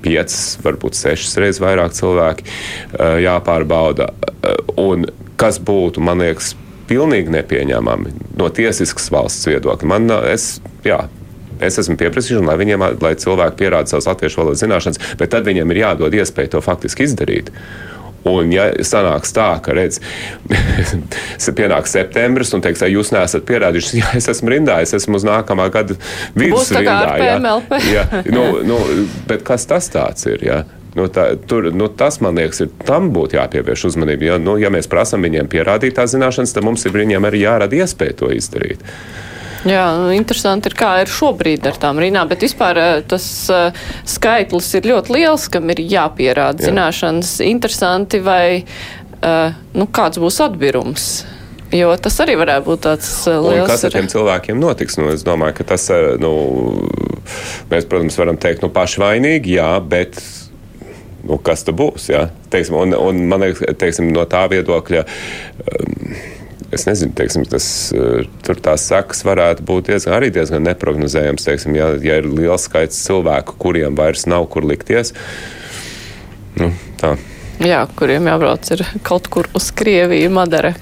Piecas, 0.05 0.55
varbūt 0.63 0.97
sešas 0.97 1.35
reizes 1.43 1.59
vairāk 1.61 1.97
cilvēki 1.99 2.47
uh, 2.47 3.19
jāpārbauda. 3.25 4.13
Uh, 4.39 4.55
un 4.79 5.09
kas 5.41 5.59
būtu, 5.59 6.05
man 6.05 6.23
liekas, 6.23 6.55
pilnīgi 6.91 7.35
nepieņemami 7.35 8.15
no 8.39 8.49
tiesiskas 8.55 9.11
valsts 9.13 9.51
viedokļa. 9.51 9.91
Man, 9.91 10.11
es, 10.31 10.53
jā, 10.87 11.05
Es 11.61 11.79
esmu 11.81 11.99
pieprasījis, 12.01 12.43
lai 12.47 12.57
viņiem, 12.61 12.87
lai 13.03 13.15
cilvēki 13.21 13.61
pierāda 13.61 13.93
savas 13.93 14.09
latviešu 14.11 14.43
valodas 14.43 14.65
zināšanas, 14.65 15.01
bet 15.21 15.33
tad 15.35 15.49
viņiem 15.49 15.73
ir 15.75 15.85
jādod 15.85 16.17
iespēja 16.17 16.57
to 16.57 16.65
faktiski 16.65 17.09
izdarīt. 17.09 17.53
Un, 18.29 18.51
ja 18.53 18.67
sanāks 18.85 19.33
tā, 19.33 19.47
ka, 19.65 19.73
redz, 19.77 19.97
pienāks 21.59 21.95
septembris 21.97 22.53
un 22.53 22.61
teiks, 22.65 22.83
ka 22.83 22.91
jūs 22.91 23.15
neesat 23.17 23.47
pierādījuši, 23.49 23.95
ja 24.03 24.11
es 24.19 24.29
esmu 24.29 24.53
rindā, 24.53 24.81
es 24.85 24.93
esmu 24.97 25.17
uz 25.21 25.25
nākamā 25.25 25.71
gada 25.73 25.97
vidus 26.37 26.69
rindā. 26.77 26.99
jā. 27.17 27.39
PMLP. 27.39 27.81
Jā, 27.97 28.05
nu, 28.29 28.45
nu, 28.67 28.77
bet 29.31 29.45
kas 29.47 29.65
tas 29.71 29.89
tāds 29.93 30.29
ir? 30.29 30.45
Jā? 30.45 30.61
Nu, 30.97 31.07
tā, 31.13 31.31
tur, 31.49 31.71
nu, 31.73 31.87
tas, 31.89 32.19
man 32.25 32.37
liekas, 32.39 32.65
ir 32.65 32.71
tam 32.87 33.09
būtu 33.15 33.39
jāpievērš 33.39 33.87
uzmanība. 33.93 34.33
Ja, 34.33 34.39
nu, 34.43 34.57
ja 34.61 34.73
mēs 34.75 34.91
prasām 34.91 35.23
viņiem 35.25 35.49
pierādīt 35.51 35.95
tās 35.97 36.13
zināšanas, 36.17 36.53
tad 36.57 36.67
mums 36.67 36.85
ir 36.87 36.95
viņiem 36.97 37.29
arī 37.29 37.45
jārada 37.45 37.79
iespēja 37.79 38.19
to 38.21 38.31
izdarīt. 38.35 38.83
Jā, 39.69 39.83
nu, 39.99 40.09
interesanti 40.17 40.71
ir, 40.71 40.75
kā 40.79 40.95
ir 41.03 41.11
šobrīd 41.13 41.67
ar 41.69 41.77
tām 41.81 42.01
rīnām, 42.01 42.31
bet 42.31 42.45
vispār 42.47 42.79
eh, 42.81 42.93
tas 43.09 43.25
uh, 43.53 43.83
skaitlis 44.09 44.71
ir 44.79 44.89
ļoti 44.89 45.13
liels, 45.19 45.45
kam 45.53 45.69
ir 45.75 45.83
jāpierāda 45.85 46.65
Jā. 46.65 46.71
zināšanas. 46.71 47.35
Interesanti, 47.45 48.23
vai 48.25 48.63
uh, 48.63 49.53
nu, 49.77 49.89
kāds 49.93 50.21
būs 50.23 50.41
atbirums. 50.47 51.11
Jo 51.77 51.93
tas 52.03 52.17
arī 52.25 52.35
varētu 52.41 52.67
būt 52.67 52.83
tāds 52.89 53.13
uh, 53.29 53.37
Un 53.37 53.53
liels. 53.53 53.69
kas 53.69 53.85
ar 53.87 53.95
tiem 53.95 54.09
cilvēkiem 54.11 54.59
notiks? 54.59 54.97
Nu, 54.99 55.13
es 55.13 55.27
domāju, 55.29 55.59
ka 55.61 55.69
tas, 55.75 55.87
nu, 56.23 56.33
mēs, 57.71 57.87
protams, 57.87 58.17
varam 58.19 58.41
teikt, 58.41 58.65
nu, 58.65 58.73
paši 58.75 59.05
vainīgi, 59.05 59.59
jā, 59.61 59.75
bet. 59.85 60.23
Nu, 61.21 61.37
kas 61.37 61.67
tas 61.69 61.77
būs? 61.77 62.09
Jā? 62.09 62.31
Teiksim, 62.49 62.81
un, 62.81 62.97
un 62.97 63.25
man 63.29 63.45
liekas, 63.45 63.77
teiksim, 63.77 64.09
no 64.17 64.25
tā 64.25 64.47
viedokļa. 64.49 65.05
Um, 65.69 66.15
Es 66.71 66.87
nezinu, 66.87 67.11
teiksim, 67.19 67.45
tas, 67.51 67.65
eh, 67.91 68.29
tur 68.47 68.61
tās 68.63 68.85
sekas 68.87 69.25
varētu 69.27 69.65
būt 69.67 69.91
diezgan, 69.91 70.15
arī 70.15 70.31
diezgan 70.31 70.63
neparedzējams. 70.69 71.47
Teiksim, 71.49 71.75
ja, 71.75 71.91
ja 71.99 72.21
ir 72.23 72.29
liels 72.31 72.69
skaits 72.69 73.01
cilvēku, 73.09 73.57
kuriem 73.59 73.99
vairs 73.99 74.27
nav 74.31 74.47
kur 74.53 74.63
likties, 74.63 75.11
nu, 76.61 76.71
tā. 77.01 77.17
Jā, 77.61 77.83
kuriem 77.99 78.31
jābrauc 78.31 78.71
ir 78.73 78.85
kaut 79.03 79.27
kur 79.29 79.51
uz 79.55 79.71
Krieviju, 79.77 80.31
Madara. 80.33 80.75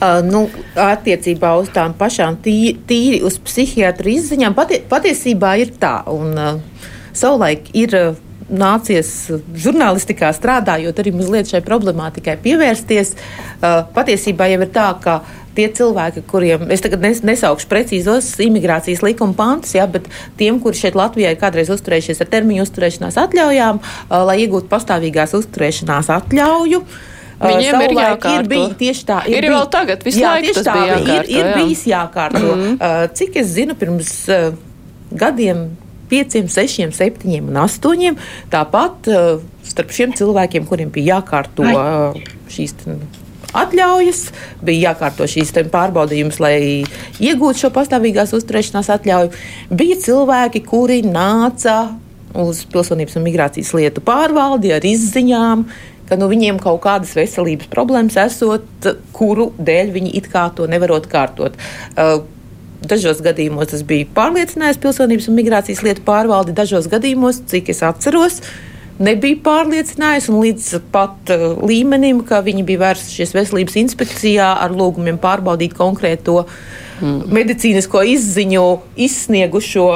Uh, 0.00 0.22
nu, 0.24 0.46
attiecībā 0.80 1.52
uz 1.60 1.68
tām 1.74 1.92
pašām 1.92 2.38
tī- 2.40 2.78
tīri 2.88 3.20
uz 3.22 3.36
psihiatru 3.44 4.08
izziņām 4.14 4.56
patie, 4.56 4.80
patiesībā 4.88 5.52
ir 5.60 5.74
tā. 5.76 6.00
Un, 6.08 6.32
uh, 6.40 6.88
savulaik 7.12 7.68
ir 7.76 7.94
uh, 7.98 8.14
nācies 8.50 9.10
žurnālistikā 9.54 10.32
strādājot, 10.36 10.98
arī 11.02 11.12
mazliet 11.14 11.50
šai 11.50 11.62
problemātikai 11.66 12.36
pievērsties. 12.42 13.14
Uh, 13.60 13.84
patiesībā 13.94 14.48
jau 14.50 14.60
ir 14.64 14.72
tā, 14.74 14.88
ka 15.02 15.20
tie 15.54 15.68
cilvēki, 15.74 16.22
kuriem 16.30 16.68
es 16.70 16.82
tagad 16.84 17.02
nes, 17.04 17.22
nesaukšu 17.26 17.68
precīzos 17.70 18.32
imigrācijas 18.42 19.02
likuma 19.02 19.34
pantus, 19.36 19.74
ja, 19.74 19.86
bet 19.90 20.06
tiem, 20.38 20.60
kuri 20.62 20.78
šeit 20.78 20.98
Latvijā 20.98 21.34
ir 21.34 21.40
kādreiz 21.40 21.72
uzturējušies 21.74 22.22
ar 22.22 22.30
termiņu 22.32 22.66
uzturēšanās 22.66 23.18
atļaujām, 23.24 23.80
uh, 23.82 24.18
lai 24.30 24.40
iegūtu 24.44 24.70
pastāvīgās 24.72 25.34
uzturēšanās 25.40 26.12
atļauju. 26.20 26.84
uh, 26.84 27.18
Viņiem 27.40 27.60
ir 27.64 27.74
savulaik 27.74 28.00
jākārto. 28.04 28.32
Ir 28.36 28.48
bijis 28.52 28.74
tieši 28.80 29.04
tā. 29.08 29.20
Ir 29.30 29.44
bij- 29.46 29.52
vēl 29.54 29.68
tagad, 29.72 30.02
visu 30.04 30.20
Jā, 30.20 30.32
laiku 30.36 30.54
tas 30.54 30.66
tā, 30.66 30.74
bija 30.74 30.96
ir, 30.96 31.04
jākārto, 31.04 31.30
ir 31.30 31.44
jā. 31.44 31.54
bijis 31.56 31.84
jākārto. 31.88 32.48
Mm 32.48 32.60
-hmm. 32.60 32.74
uh, 32.80 33.12
cik 33.14 33.36
es 33.36 33.46
zinu, 33.46 33.74
pirms 33.74 34.28
uh, 34.28 34.52
gadiem. 35.12 35.70
Pieciem, 36.10 36.50
sešiem, 36.50 36.92
septiņiem 36.96 37.48
un 37.52 37.62
astoņiem. 37.64 38.18
Tāpat 38.52 39.10
uh, 39.10 39.40
starp 39.66 39.94
šiem 39.94 40.14
cilvēkiem, 40.18 40.68
kuriem 40.68 40.92
bija 40.94 41.20
jākārto 41.20 41.66
uh, 41.66 42.20
šīs 42.50 42.76
atļaujas, 43.56 44.24
bija 44.62 44.90
jākārto 44.90 45.26
šīs 45.30 45.52
pārbaudījumus, 45.72 46.38
lai 46.42 46.56
iegūtu 47.22 47.64
šo 47.64 47.72
pastāvīgās 47.74 48.34
uzturēšanās 48.36 48.90
atļauju. 48.94 49.32
Bija 49.74 49.98
cilvēki, 50.04 50.62
kuri 50.66 51.00
nāca 51.06 51.96
uz 52.38 52.62
pilsonības 52.70 53.18
un 53.18 53.26
migrācijas 53.26 53.72
lietu 53.74 54.02
pārvaldi 54.06 54.74
ar 54.76 54.86
izziņām, 54.86 55.64
ka 56.10 56.18
nu, 56.18 56.26
viņiem 56.30 56.58
kaut 56.62 56.82
kādas 56.86 57.14
veselības 57.18 57.70
problēmas 57.70 58.18
esot, 58.18 58.90
kuru 59.14 59.50
dēļ 59.58 59.94
viņi 59.94 60.14
it 60.18 60.30
kā 60.30 60.48
to 60.54 60.66
nevarot 60.70 61.06
kārtot. 61.10 61.58
Uh, 61.94 62.22
Dažos 62.80 63.20
gadījumos 63.20 63.72
tas 63.74 63.84
bija 63.84 64.08
pārliecinājis 64.16 64.80
pilsonības 64.80 65.28
un 65.28 65.36
migrācijas 65.36 65.82
lietu 65.84 66.04
pārvaldi, 66.06 66.56
dažos 66.56 66.88
gadījumos, 66.88 67.42
cik 67.50 67.68
es 67.74 67.82
atceros, 67.84 68.40
nebija 69.00 69.36
pārliecinājis 69.44 70.30
un 70.32 70.40
līdz 70.44 70.68
pat 70.92 71.32
uh, 71.34 71.50
līmenim, 71.60 72.22
ka 72.24 72.40
viņi 72.46 72.64
bija 72.68 72.86
vērsušies 72.86 73.36
veselības 73.36 73.76
inspekcijā 73.82 74.48
ar 74.64 74.72
lūgumiem 74.76 75.20
pārbaudīt 75.20 75.76
konkrēto 75.76 76.46
mm. 76.46 77.28
medicīnisko 77.36 78.06
izziņu 78.14 78.64
izsniegušo 79.08 79.90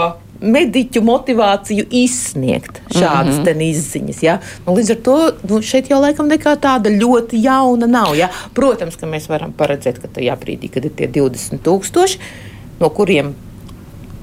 mediķu 0.45 1.01
motivāciju 1.05 1.87
izsniegt 1.95 2.81
šādas 2.93 3.39
mm 3.39 3.45
-hmm. 3.45 3.63
izziņas. 3.71 4.23
Ja? 4.23 4.39
Nu, 4.67 4.75
līdz 4.77 4.91
ar 4.91 4.97
to 4.97 5.19
nu, 5.49 5.63
šeit 5.63 5.91
jau 5.91 6.01
laikam 6.01 6.29
nekā 6.29 6.57
tāda 6.61 6.91
ļoti 6.91 7.41
jauna 7.45 7.87
nav. 7.87 8.17
Ja? 8.17 8.29
Protams, 8.55 8.97
ka 8.97 9.07
mēs 9.07 9.29
varam 9.29 9.53
paredzēt, 9.57 10.03
ka 10.03 10.09
tajā 10.09 10.37
brīdī, 10.37 10.71
kad 10.71 10.85
ir 10.85 10.93
tie 10.97 11.09
20,000, 11.09 12.19
no 12.81 12.91
kuriem 12.95 13.33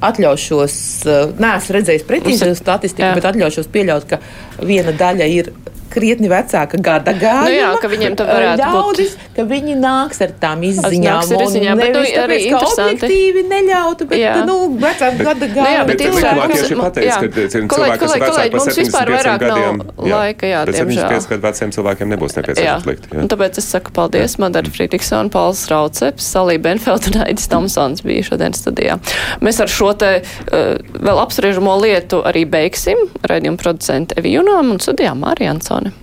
atļaušos, 0.02 0.76
uh, 1.06 1.34
neesmu 1.38 1.76
redzējis 1.78 2.06
precīzi 2.08 2.54
statistiku, 2.58 3.12
bet 3.20 3.28
atļaušos 3.32 3.70
pieļaut, 3.74 4.08
ka 4.10 4.22
viena 4.62 4.92
daļa 4.94 5.28
ir 5.40 5.52
krietni 5.92 6.30
vecāka 6.32 6.78
gada 6.80 7.12
gājuma. 7.12 7.50
Nu 7.50 7.52
jā, 7.52 7.70
ka 7.82 7.88
viņiem 7.92 8.14
tad 8.16 8.30
varētu 8.32 8.64
būt- 8.64 8.76
ļaudis, 8.80 9.16
ka 9.36 9.44
viņi 9.44 9.74
nāks 9.76 10.22
ar 10.24 10.30
tām 10.40 10.62
izziņām. 10.64 11.18
Nāks 11.20 11.32
ar 11.36 11.42
izziņām, 11.44 11.82
bet, 11.82 11.90
nu, 11.92 12.00
nevis 12.00 12.14
arī 12.16 12.38
tāpēc, 12.38 12.46
ka 12.46 12.52
interesanti. 12.56 12.96
objektīvi 12.96 13.42
neļautu, 13.52 14.08
bet, 14.08 14.20
Jā. 14.22 14.36
nu, 14.48 14.56
vecāka 14.80 15.18
gada 15.20 15.48
Nu, 15.48 15.52
jā, 15.52 15.56
gājuma. 15.58 15.88
bet 15.90 15.98
Bet 15.98 16.08
cilvēki, 16.08 16.54
tieši 16.56 16.76
pateica, 16.80 17.08
jā. 17.12 17.18
ka 17.20 17.76
cilvēki, 17.76 18.00
kas 18.00 18.16
ir 18.16 18.22
vecāki 18.24 18.52
par 18.52 18.60
mums 18.62 18.78
vispār 18.80 19.04
75 19.04 19.12
vairāk 19.12 19.42
nav 19.42 19.60
gadiem, 19.60 19.82
laika, 20.16 20.46
jā, 20.48 20.60
diemžēl. 20.72 21.12
75 21.12 21.28
gadu 21.34 21.42
veciem 21.50 21.70
cilvēkiem 21.76 22.08
nebūs 22.16 22.34
nepieciešams 22.40 22.86
likt. 22.88 23.04
jā. 23.12 23.20
un 23.20 23.28
tāpēc 23.28 23.58
es 23.58 23.66
saku 23.76 23.92
paldies 23.92 24.38
Madara 24.40 24.70
Friedrichsona, 24.72 25.30
Pauls 25.30 25.68
Rauceps, 25.68 26.24
Salī 26.24 26.56
Benfeld 26.58 27.04
un 27.12 27.22
Aidis 27.28 27.48
Tomsons 27.52 28.00
bija 28.02 28.24
šodien 28.24 28.56
studijā. 28.56 28.96
Mēs 29.44 29.60
ar 29.60 29.68
šo 29.68 29.92
te 29.98 30.24
uh, 30.24 30.80
vēl 31.04 31.20
apspriežamo 31.20 31.76
lietu 31.84 32.24
arī 32.24 32.46
beigsim. 32.48 32.96
Raidījuma 33.28 33.60
producente 33.60 34.16
Evi 34.16 34.32
Junām 34.52 34.74
un 34.74 34.82
studijā 34.84 35.14
Mārija 35.16 35.54
Ansone. 35.54 35.94